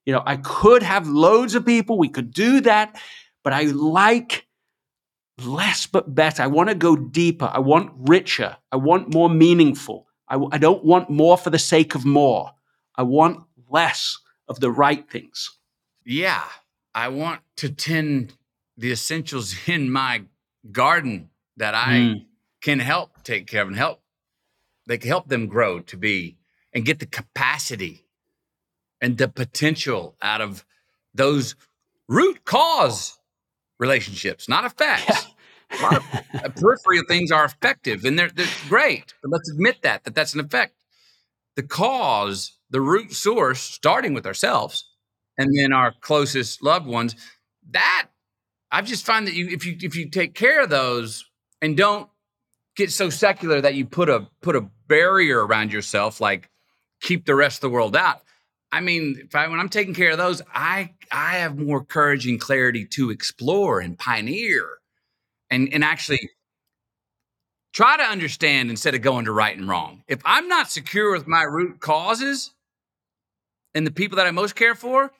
You 0.05 0.13
know, 0.13 0.23
I 0.25 0.37
could 0.37 0.81
have 0.81 1.07
loads 1.07 1.53
of 1.53 1.65
people, 1.65 1.97
we 1.97 2.09
could 2.09 2.33
do 2.33 2.61
that, 2.61 2.99
but 3.43 3.53
I 3.53 3.65
like 3.65 4.47
less 5.45 5.85
but 5.85 6.13
better. 6.13 6.43
I 6.43 6.47
want 6.47 6.69
to 6.69 6.75
go 6.75 6.95
deeper. 6.95 7.49
I 7.51 7.59
want 7.59 7.91
richer. 7.95 8.57
I 8.71 8.77
want 8.77 9.13
more 9.13 9.29
meaningful. 9.29 10.07
I, 10.31 10.39
I 10.53 10.57
don't 10.57 10.83
want 10.83 11.09
more 11.09 11.37
for 11.37 11.49
the 11.49 11.59
sake 11.59 11.93
of 11.93 12.05
more. 12.05 12.51
I 12.95 13.03
want 13.03 13.43
less 13.69 14.17
of 14.47 14.59
the 14.61 14.71
right 14.71 15.07
things. 15.09 15.51
Yeah. 16.05 16.43
I 16.95 17.09
want 17.09 17.41
to 17.57 17.69
tend 17.69 18.33
the 18.77 18.91
essentials 18.91 19.55
in 19.67 19.91
my 19.91 20.23
garden 20.71 21.29
that 21.57 21.75
I 21.75 21.93
mm 21.93 22.25
can 22.61 22.77
help 22.77 23.23
take 23.23 23.47
care 23.47 23.63
of 23.63 23.67
and 23.69 23.75
help 23.75 24.01
they 24.85 24.95
can 24.97 25.07
help 25.07 25.27
them 25.27 25.47
grow 25.47 25.79
to 25.79 25.97
be 25.97 26.37
and 26.73 26.85
get 26.85 26.99
the 26.99 27.07
capacity 27.07 28.05
and 29.01 29.17
the 29.17 29.27
potential 29.27 30.15
out 30.21 30.41
of 30.41 30.63
those 31.13 31.55
root 32.07 32.45
cause 32.45 33.17
relationships, 33.79 34.47
not 34.47 34.63
effects. 34.63 35.05
Yeah. 35.09 35.30
A 35.79 35.83
lot 35.83 35.97
of 35.97 36.03
uh, 36.13 36.49
peripheral 36.49 37.03
things 37.07 37.31
are 37.31 37.45
effective 37.45 38.05
and 38.05 38.17
they're, 38.17 38.29
they're 38.29 38.47
great, 38.67 39.13
but 39.21 39.31
let's 39.31 39.49
admit 39.49 39.81
that 39.83 40.03
that 40.03 40.15
that's 40.15 40.33
an 40.33 40.39
effect. 40.39 40.73
The 41.55 41.63
cause, 41.63 42.57
the 42.69 42.81
root 42.81 43.11
source, 43.13 43.61
starting 43.61 44.13
with 44.13 44.25
ourselves 44.25 44.85
and 45.37 45.49
then 45.57 45.73
our 45.73 45.93
closest 46.01 46.63
loved 46.63 46.87
ones, 46.87 47.15
that 47.71 48.07
I've 48.71 48.85
just 48.85 49.05
find 49.05 49.27
that 49.27 49.33
you 49.33 49.49
if 49.49 49.65
you 49.65 49.77
if 49.81 49.95
you 49.95 50.09
take 50.09 50.33
care 50.33 50.63
of 50.63 50.69
those 50.69 51.25
and 51.61 51.75
don't 51.75 52.09
get 52.75 52.91
so 52.91 53.09
secular 53.09 53.61
that 53.61 53.75
you 53.75 53.85
put 53.85 54.09
a 54.09 54.27
put 54.41 54.55
a 54.55 54.67
barrier 54.87 55.45
around 55.45 55.73
yourself, 55.73 56.21
like 56.21 56.49
keep 57.01 57.25
the 57.25 57.35
rest 57.35 57.57
of 57.57 57.61
the 57.61 57.69
world 57.69 57.95
out. 57.95 58.21
I 58.71 58.79
mean, 58.79 59.27
I, 59.33 59.47
when 59.47 59.59
I'm 59.59 59.69
taking 59.69 59.93
care 59.93 60.11
of 60.11 60.17
those, 60.17 60.41
I 60.53 60.93
I 61.11 61.33
have 61.39 61.57
more 61.57 61.83
courage 61.83 62.25
and 62.27 62.39
clarity 62.39 62.85
to 62.91 63.09
explore 63.09 63.81
and 63.81 63.97
pioneer, 63.97 64.65
and 65.51 65.69
and 65.71 65.83
actually 65.83 66.29
try 67.73 67.97
to 67.97 68.03
understand 68.03 68.69
instead 68.69 68.95
of 68.95 69.01
going 69.01 69.25
to 69.25 69.31
right 69.31 69.55
and 69.55 69.67
wrong. 69.67 70.03
If 70.07 70.21
I'm 70.25 70.47
not 70.47 70.71
secure 70.71 71.11
with 71.11 71.27
my 71.27 71.43
root 71.43 71.79
causes 71.79 72.51
and 73.75 73.85
the 73.85 73.91
people 73.91 74.17
that 74.17 74.27
I 74.27 74.31
most 74.31 74.55
care 74.55 74.75
for, 74.75 75.11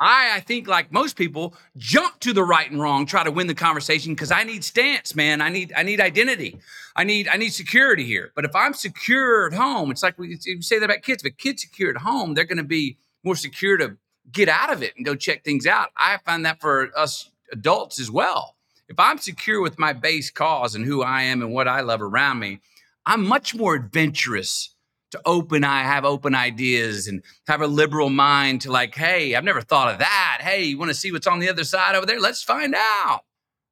I, 0.00 0.32
I 0.34 0.40
think, 0.40 0.66
like 0.66 0.90
most 0.90 1.14
people, 1.14 1.54
jump 1.76 2.18
to 2.20 2.32
the 2.32 2.42
right 2.42 2.68
and 2.68 2.80
wrong, 2.80 3.06
try 3.06 3.22
to 3.22 3.30
win 3.30 3.46
the 3.46 3.54
conversation 3.54 4.14
because 4.14 4.32
I 4.32 4.42
need 4.42 4.64
stance, 4.64 5.14
man. 5.14 5.40
I 5.40 5.48
need 5.48 5.72
I 5.76 5.84
need 5.84 6.00
identity. 6.00 6.58
I 6.96 7.04
need 7.04 7.28
I 7.28 7.36
need 7.36 7.50
security 7.50 8.04
here. 8.04 8.32
But 8.34 8.44
if 8.44 8.56
I'm 8.56 8.74
secure 8.74 9.46
at 9.46 9.52
home, 9.52 9.92
it's 9.92 10.02
like 10.02 10.18
we 10.18 10.36
say 10.60 10.80
that 10.80 10.86
about 10.86 11.02
kids. 11.02 11.22
If 11.22 11.32
a 11.32 11.34
kid's 11.34 11.62
secure 11.62 11.90
at 11.90 11.98
home, 11.98 12.34
they're 12.34 12.44
going 12.44 12.58
to 12.58 12.64
be 12.64 12.98
more 13.22 13.36
secure 13.36 13.76
to 13.76 13.96
get 14.32 14.48
out 14.48 14.72
of 14.72 14.82
it 14.82 14.94
and 14.96 15.06
go 15.06 15.14
check 15.14 15.44
things 15.44 15.66
out. 15.66 15.90
I 15.96 16.18
find 16.24 16.44
that 16.46 16.60
for 16.60 16.90
us 16.96 17.30
adults 17.52 18.00
as 18.00 18.10
well. 18.10 18.56
If 18.88 18.98
I'm 18.98 19.18
secure 19.18 19.60
with 19.60 19.78
my 19.78 19.92
base 19.92 20.30
cause 20.30 20.74
and 20.74 20.84
who 20.84 21.02
I 21.02 21.22
am 21.22 21.42
and 21.42 21.52
what 21.52 21.68
I 21.68 21.80
love 21.80 22.02
around 22.02 22.38
me, 22.38 22.60
I'm 23.06 23.26
much 23.26 23.54
more 23.54 23.74
adventurous 23.74 24.74
to 25.12 25.20
open 25.26 25.62
I 25.62 25.82
have 25.82 26.04
open 26.04 26.34
ideas 26.34 27.06
and 27.06 27.22
have 27.46 27.60
a 27.60 27.66
liberal 27.66 28.10
mind 28.10 28.62
to 28.62 28.72
like, 28.72 28.94
hey, 28.94 29.34
I've 29.34 29.44
never 29.44 29.60
thought 29.60 29.92
of 29.92 29.98
that. 29.98 30.38
Hey, 30.40 30.64
you 30.64 30.78
want 30.78 30.90
to 30.90 30.94
see 30.94 31.12
what's 31.12 31.26
on 31.26 31.38
the 31.38 31.48
other 31.48 31.64
side 31.64 31.94
over 31.94 32.06
there? 32.06 32.20
Let's 32.20 32.42
find 32.42 32.74
out. 32.74 33.20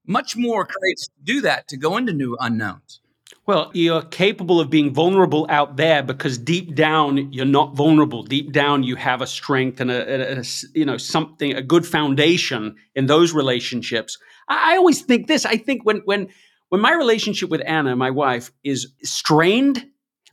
Much 0.07 0.37
more 0.37 0.65
courageous 0.65 1.07
to 1.07 1.23
do 1.25 1.41
that 1.43 1.69
to 1.69 1.77
go 1.77 1.97
into 1.97 2.13
new 2.13 2.37
unknowns. 2.41 3.01
Well, 3.47 3.71
you're 3.75 4.03
capable 4.03 4.61
of 4.61 4.71
being 4.71 4.93
vulnerable 4.93 5.47
out 5.49 5.77
there 5.77 6.03
because 6.03 6.37
deep 6.37 6.75
down 6.75 7.33
you're 7.33 7.45
not 7.47 7.75
vulnerable. 7.75 8.23
Deep 8.23 8.53
down 8.53 8.83
you 8.83 8.97
have 8.97 9.23
a 9.23 9.27
strength 9.27 9.81
and 9.81 9.91
a, 9.91 10.39
a, 10.39 10.41
a 10.41 10.45
you 10.75 10.85
know 10.85 10.97
something 10.97 11.55
a 11.55 11.63
good 11.63 11.87
foundation 11.87 12.77
in 12.95 13.07
those 13.07 13.33
relationships. 13.33 14.19
I, 14.51 14.75
I 14.75 14.77
always 14.77 15.01
think 15.01 15.29
this. 15.29 15.47
I 15.47 15.57
think 15.57 15.85
when 15.87 15.99
when 16.05 16.29
when 16.69 16.81
my 16.83 16.93
relationship 16.93 17.49
with 17.49 17.63
Anna, 17.65 17.97
my 17.97 18.11
wife, 18.11 18.53
is 18.63 18.89
strained, 19.03 19.87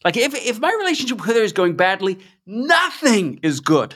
like 0.03 0.17
if 0.17 0.35
if 0.35 0.59
my 0.59 0.75
relationship 0.79 1.25
with 1.25 1.35
her 1.35 1.41
is 1.41 1.53
going 1.53 1.75
badly, 1.75 2.19
nothing 2.45 3.39
is 3.43 3.59
good 3.61 3.95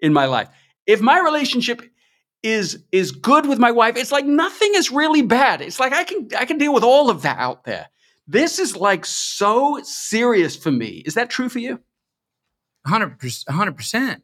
in 0.00 0.12
my 0.12 0.24
life. 0.24 0.48
If 0.86 1.00
my 1.00 1.18
relationship 1.20 1.82
is 2.42 2.82
is 2.90 3.12
good 3.12 3.46
with 3.46 3.58
my 3.58 3.70
wife, 3.70 3.96
it's 3.96 4.12
like 4.12 4.24
nothing 4.24 4.72
is 4.74 4.90
really 4.90 5.22
bad. 5.22 5.60
It's 5.60 5.78
like 5.78 5.92
I 5.92 6.04
can 6.04 6.28
I 6.38 6.46
can 6.46 6.58
deal 6.58 6.72
with 6.72 6.84
all 6.84 7.10
of 7.10 7.22
that 7.22 7.38
out 7.38 7.64
there. 7.64 7.88
This 8.26 8.58
is 8.58 8.76
like 8.76 9.04
so 9.04 9.80
serious 9.82 10.56
for 10.56 10.70
me. 10.70 11.02
Is 11.04 11.14
that 11.14 11.30
true 11.30 11.48
for 11.48 11.58
you? 11.58 11.80
100 12.84 13.18
percent. 13.76 14.22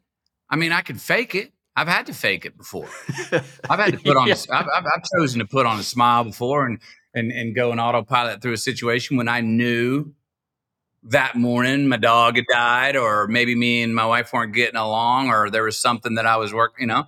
I 0.49 0.55
mean, 0.55 0.71
I 0.71 0.81
could 0.81 0.99
fake 1.01 1.35
it. 1.35 1.51
I've 1.77 1.87
had 1.87 2.07
to 2.07 2.13
fake 2.13 2.43
it 2.43 2.57
before. 2.57 2.89
I've 3.69 3.79
had 3.79 3.93
to 3.93 3.99
put 3.99 4.17
on. 4.17 4.27
yeah. 4.27 4.33
a, 4.49 4.53
I've, 4.53 4.67
I've, 4.75 4.83
I've 4.83 5.03
chosen 5.15 5.39
to 5.39 5.45
put 5.45 5.67
on 5.67 5.79
a 5.79 5.83
smile 5.83 6.23
before 6.23 6.65
and 6.65 6.79
and 7.13 7.31
and 7.31 7.55
go 7.55 7.71
an 7.71 7.79
autopilot 7.79 8.41
through 8.41 8.53
a 8.53 8.57
situation 8.57 9.15
when 9.15 9.27
I 9.27 9.41
knew 9.41 10.13
that 11.03 11.35
morning 11.35 11.87
my 11.87 11.97
dog 11.97 12.35
had 12.35 12.45
died 12.51 12.97
or 12.97 13.27
maybe 13.27 13.53
me 13.55 13.83
and 13.83 13.95
my 13.95 14.05
wife 14.05 14.33
weren't 14.33 14.53
getting 14.53 14.75
along 14.75 15.29
or 15.29 15.51
there 15.51 15.63
was 15.63 15.77
something 15.77 16.15
that 16.15 16.25
I 16.25 16.37
was 16.37 16.51
working, 16.51 16.83
you 16.83 16.87
know. 16.87 17.05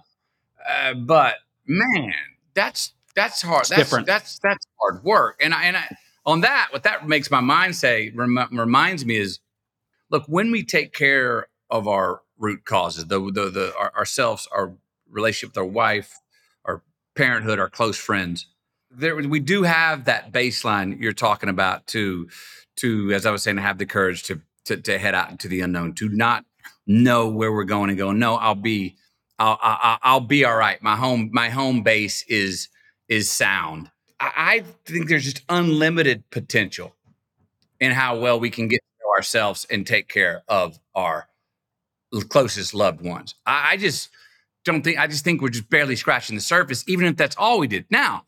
Uh, 0.69 0.93
but 0.93 1.35
man, 1.65 2.13
that's 2.53 2.93
that's 3.15 3.41
hard. 3.41 3.61
It's 3.61 3.69
that's 3.69 3.81
different. 3.81 4.05
that's 4.05 4.37
that's 4.39 4.65
hard 4.79 5.03
work. 5.03 5.41
And 5.43 5.51
I 5.51 5.63
and 5.63 5.77
I 5.77 5.95
on 6.27 6.41
that, 6.41 6.67
what 6.71 6.83
that 6.83 7.07
makes 7.07 7.31
my 7.31 7.41
mind 7.41 7.75
say 7.75 8.11
rem- 8.13 8.49
reminds 8.51 9.03
me 9.03 9.17
is, 9.17 9.39
look, 10.11 10.25
when 10.27 10.51
we 10.51 10.63
take 10.63 10.93
care 10.93 11.47
of 11.71 11.87
our 11.87 12.21
root 12.39 12.65
causes, 12.65 13.05
the 13.05 13.19
the, 13.19 13.49
the 13.49 13.73
our, 13.77 13.93
ourselves, 13.95 14.47
our 14.51 14.73
relationship 15.09 15.51
with 15.51 15.57
our 15.57 15.65
wife, 15.65 16.19
our 16.65 16.81
parenthood, 17.15 17.59
our 17.59 17.69
close 17.69 17.97
friends, 17.97 18.47
there 18.89 19.15
we 19.15 19.39
do 19.39 19.63
have 19.63 20.05
that 20.05 20.31
baseline 20.31 20.99
you're 20.99 21.13
talking 21.13 21.49
about 21.49 21.85
to 21.87 22.27
to 22.77 23.11
as 23.11 23.25
I 23.25 23.31
was 23.31 23.43
saying, 23.43 23.57
to 23.57 23.61
have 23.61 23.77
the 23.77 23.85
courage 23.85 24.23
to 24.23 24.41
to, 24.65 24.77
to 24.77 24.97
head 24.97 25.15
out 25.15 25.31
into 25.31 25.47
the 25.47 25.61
unknown, 25.61 25.93
to 25.95 26.09
not 26.09 26.45
know 26.87 27.27
where 27.27 27.51
we're 27.51 27.63
going 27.63 27.89
and 27.89 27.97
go. 27.97 28.11
No, 28.11 28.35
I'll 28.35 28.55
be 28.55 28.95
I'll, 29.37 29.57
I'll, 29.61 29.97
I'll 30.01 30.19
be 30.19 30.43
all 30.43 30.55
right. 30.55 30.81
My 30.81 30.95
home 30.95 31.29
my 31.31 31.49
home 31.49 31.83
base 31.83 32.23
is 32.27 32.69
is 33.07 33.31
sound. 33.31 33.91
I, 34.19 34.31
I 34.35 34.63
think 34.85 35.07
there's 35.07 35.25
just 35.25 35.43
unlimited 35.49 36.29
potential 36.29 36.95
in 37.79 37.91
how 37.91 38.17
well 38.19 38.39
we 38.39 38.49
can 38.49 38.67
get 38.67 38.81
ourselves 39.17 39.65
and 39.69 39.85
take 39.85 40.07
care 40.07 40.43
of 40.47 40.79
our 40.95 41.27
closest 42.29 42.73
loved 42.73 43.01
ones. 43.01 43.35
I, 43.45 43.73
I 43.73 43.77
just 43.77 44.09
don't 44.65 44.83
think 44.83 44.99
I 44.99 45.07
just 45.07 45.23
think 45.23 45.41
we're 45.41 45.49
just 45.49 45.69
barely 45.69 45.95
scratching 45.95 46.35
the 46.35 46.41
surface, 46.41 46.83
even 46.87 47.05
if 47.05 47.17
that's 47.17 47.35
all 47.35 47.59
we 47.59 47.67
did. 47.67 47.85
Now, 47.89 48.25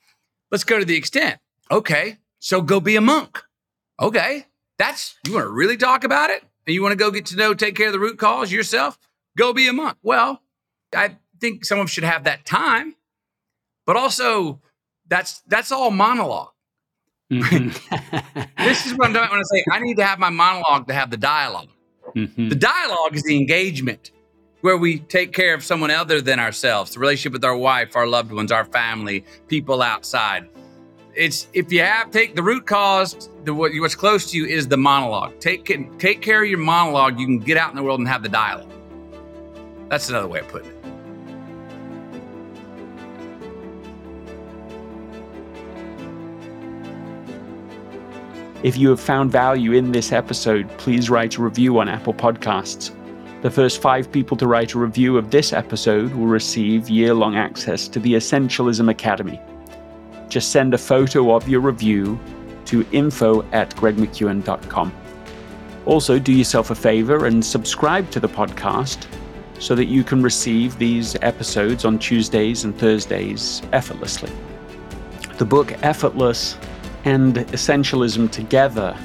let's 0.51 0.63
go 0.63 0.79
to 0.79 0.86
the 0.86 0.95
extent. 0.95 1.39
Okay, 1.69 2.17
so 2.39 2.61
go 2.61 2.79
be 2.79 2.95
a 2.95 3.01
monk. 3.01 3.43
Okay, 3.99 4.47
that's 4.77 5.15
you 5.25 5.34
want 5.34 5.45
to 5.45 5.49
really 5.49 5.77
talk 5.77 6.03
about 6.03 6.29
it, 6.29 6.43
and 6.65 6.73
you 6.73 6.82
want 6.82 6.93
to 6.93 6.97
go 6.97 7.11
get 7.11 7.25
to 7.27 7.36
know, 7.36 7.53
take 7.53 7.75
care 7.75 7.88
of 7.88 7.93
the 7.93 7.99
root 7.99 8.17
cause 8.17 8.51
yourself. 8.51 8.97
Go 9.38 9.53
be 9.53 9.67
a 9.67 9.73
monk. 9.73 9.97
Well, 10.03 10.41
I 10.95 11.17
think 11.39 11.65
someone 11.65 11.88
should 11.88 12.03
have 12.03 12.25
that 12.25 12.45
time, 12.45 12.95
but 13.86 13.95
also 13.95 14.61
that's 15.07 15.41
that's 15.47 15.71
all 15.71 15.91
monolog 15.91 16.47
mm-hmm. 17.32 18.47
this 18.63 18.86
is 18.86 18.93
what 18.93 19.07
I'm 19.07 19.13
doing 19.13 19.29
when 19.29 19.39
I 19.39 19.43
say 19.43 19.63
I 19.69 19.79
need 19.79 19.97
to 19.97 20.05
have 20.05 20.19
my 20.19 20.29
monologue 20.29 20.88
to 20.88 20.93
have 20.93 21.11
the 21.11 21.17
dialog 21.17 21.67
mm-hmm. 22.16 22.49
The 22.49 22.55
dialogue 22.55 23.16
is 23.16 23.24
the 23.24 23.38
engagement 23.38 24.12
where 24.62 24.78
we 24.78 24.99
take 24.99 25.34
care 25.34 25.53
of 25.53 25.64
someone 25.64 25.91
other 25.91 26.22
than 26.22 26.39
ourselves, 26.39 26.93
the 26.93 26.99
relationship 26.99 27.34
with 27.34 27.43
our 27.43 27.57
wife, 27.57 27.95
our 27.95 28.07
loved 28.07 28.32
ones, 28.32 28.51
our 28.51 28.66
family, 28.66 29.26
people 29.47 29.82
outside. 29.82 30.47
It's 31.16 31.47
if 31.53 31.72
you 31.74 31.82
have 31.82 32.12
take 32.12 32.36
the 32.36 32.43
root 32.43 32.66
cause, 32.66 33.30
the 33.43 33.53
what, 33.53 33.72
what's 33.76 33.95
close 33.95 34.32
to 34.32 34.38
you 34.38 34.45
is 34.45 34.68
the 34.68 34.78
monologue. 34.78 35.39
Take 35.39 35.66
take 35.99 36.22
care 36.22 36.43
of 36.43 36.49
your 36.49 36.59
monologue. 36.59 37.20
You 37.20 37.26
can 37.26 37.39
get 37.39 37.57
out 37.57 37.70
in 37.70 37.76
the 37.76 37.84
world 37.84 37.99
and 37.99 38.07
have 38.07 38.24
the 38.24 38.30
dialogue. 38.30 38.72
That's 39.89 40.07
another 40.09 40.28
way 40.28 40.39
of 40.39 40.47
putting 40.47 40.70
it. 40.70 40.80
If 48.64 48.78
you 48.78 48.89
have 48.89 48.99
found 48.99 49.32
value 49.32 49.72
in 49.72 49.91
this 49.91 50.12
episode, 50.12 50.70
please 50.78 51.09
write 51.09 51.38
a 51.38 51.41
review 51.41 51.80
on 51.80 51.89
Apple 51.89 52.14
Podcasts. 52.14 52.91
The 53.41 53.49
first 53.49 53.82
five 53.82 54.12
people 54.12 54.38
to 54.38 54.45
write 54.45 54.76
a 54.76 54.80
review 54.80 55.18
of 55.18 55.32
this 55.32 55.51
episode 55.51 56.14
will 56.14 56.28
receive 56.28 56.88
year 56.88 57.16
long 57.16 57.36
access 57.36 57.88
to 57.88 57.99
the 57.99 58.14
Essentialism 58.14 58.88
Academy. 58.91 59.41
Just 60.30 60.51
send 60.51 60.76
a 60.76 60.78
photo 60.78 61.34
of 61.34 61.49
your 61.49 61.59
review 61.59 62.20
to 62.66 62.86
info 62.91 63.41
at 63.51 63.76
gregmckeown.com. 63.78 64.93
Also, 65.88 66.20
do 66.20 66.32
yourself 66.32 66.70
a 66.70 66.76
favor 66.76 67.26
and 67.26 67.43
subscribe 67.43 68.12
to 68.12 68.20
the 68.20 68.30
podcast 68.30 69.07
so 69.57 69.74
that 69.74 69.86
you 69.86 70.03
can 70.03 70.22
receive 70.22 70.78
these 70.78 71.16
episodes 71.24 71.84
on 71.84 71.97
Tuesdays 71.97 72.64
and 72.64 72.78
Thursdays 72.78 73.64
effortlessly. 73.74 74.32
The 75.39 75.45
book 75.45 75.74
Effortless 75.82 76.57
and 77.06 77.36
essentialism 77.36 78.32
together 78.32 78.97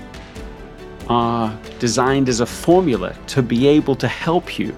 are 1.08 1.56
designed 1.78 2.28
as 2.28 2.40
a 2.40 2.46
formula 2.46 3.16
to 3.28 3.42
be 3.42 3.66
able 3.66 3.94
to 3.96 4.08
help 4.08 4.58
you 4.58 4.76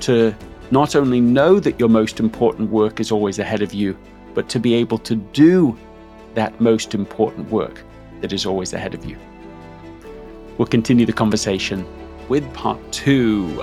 to 0.00 0.34
not 0.70 0.96
only 0.96 1.20
know 1.20 1.60
that 1.60 1.78
your 1.78 1.88
most 1.88 2.20
important 2.20 2.70
work 2.70 3.00
is 3.00 3.12
always 3.12 3.38
ahead 3.38 3.62
of 3.62 3.72
you, 3.72 3.96
but 4.34 4.48
to 4.48 4.58
be 4.58 4.74
able 4.74 4.98
to 4.98 5.14
do 5.14 5.76
that 6.34 6.60
most 6.60 6.94
important 6.94 7.50
work 7.50 7.82
that 8.20 8.32
is 8.32 8.46
always 8.46 8.72
ahead 8.72 8.94
of 8.94 9.04
you. 9.04 9.18
We'll 10.58 10.68
continue 10.68 11.06
the 11.06 11.12
conversation 11.12 11.86
with 12.28 12.50
part 12.54 12.80
two. 12.92 13.62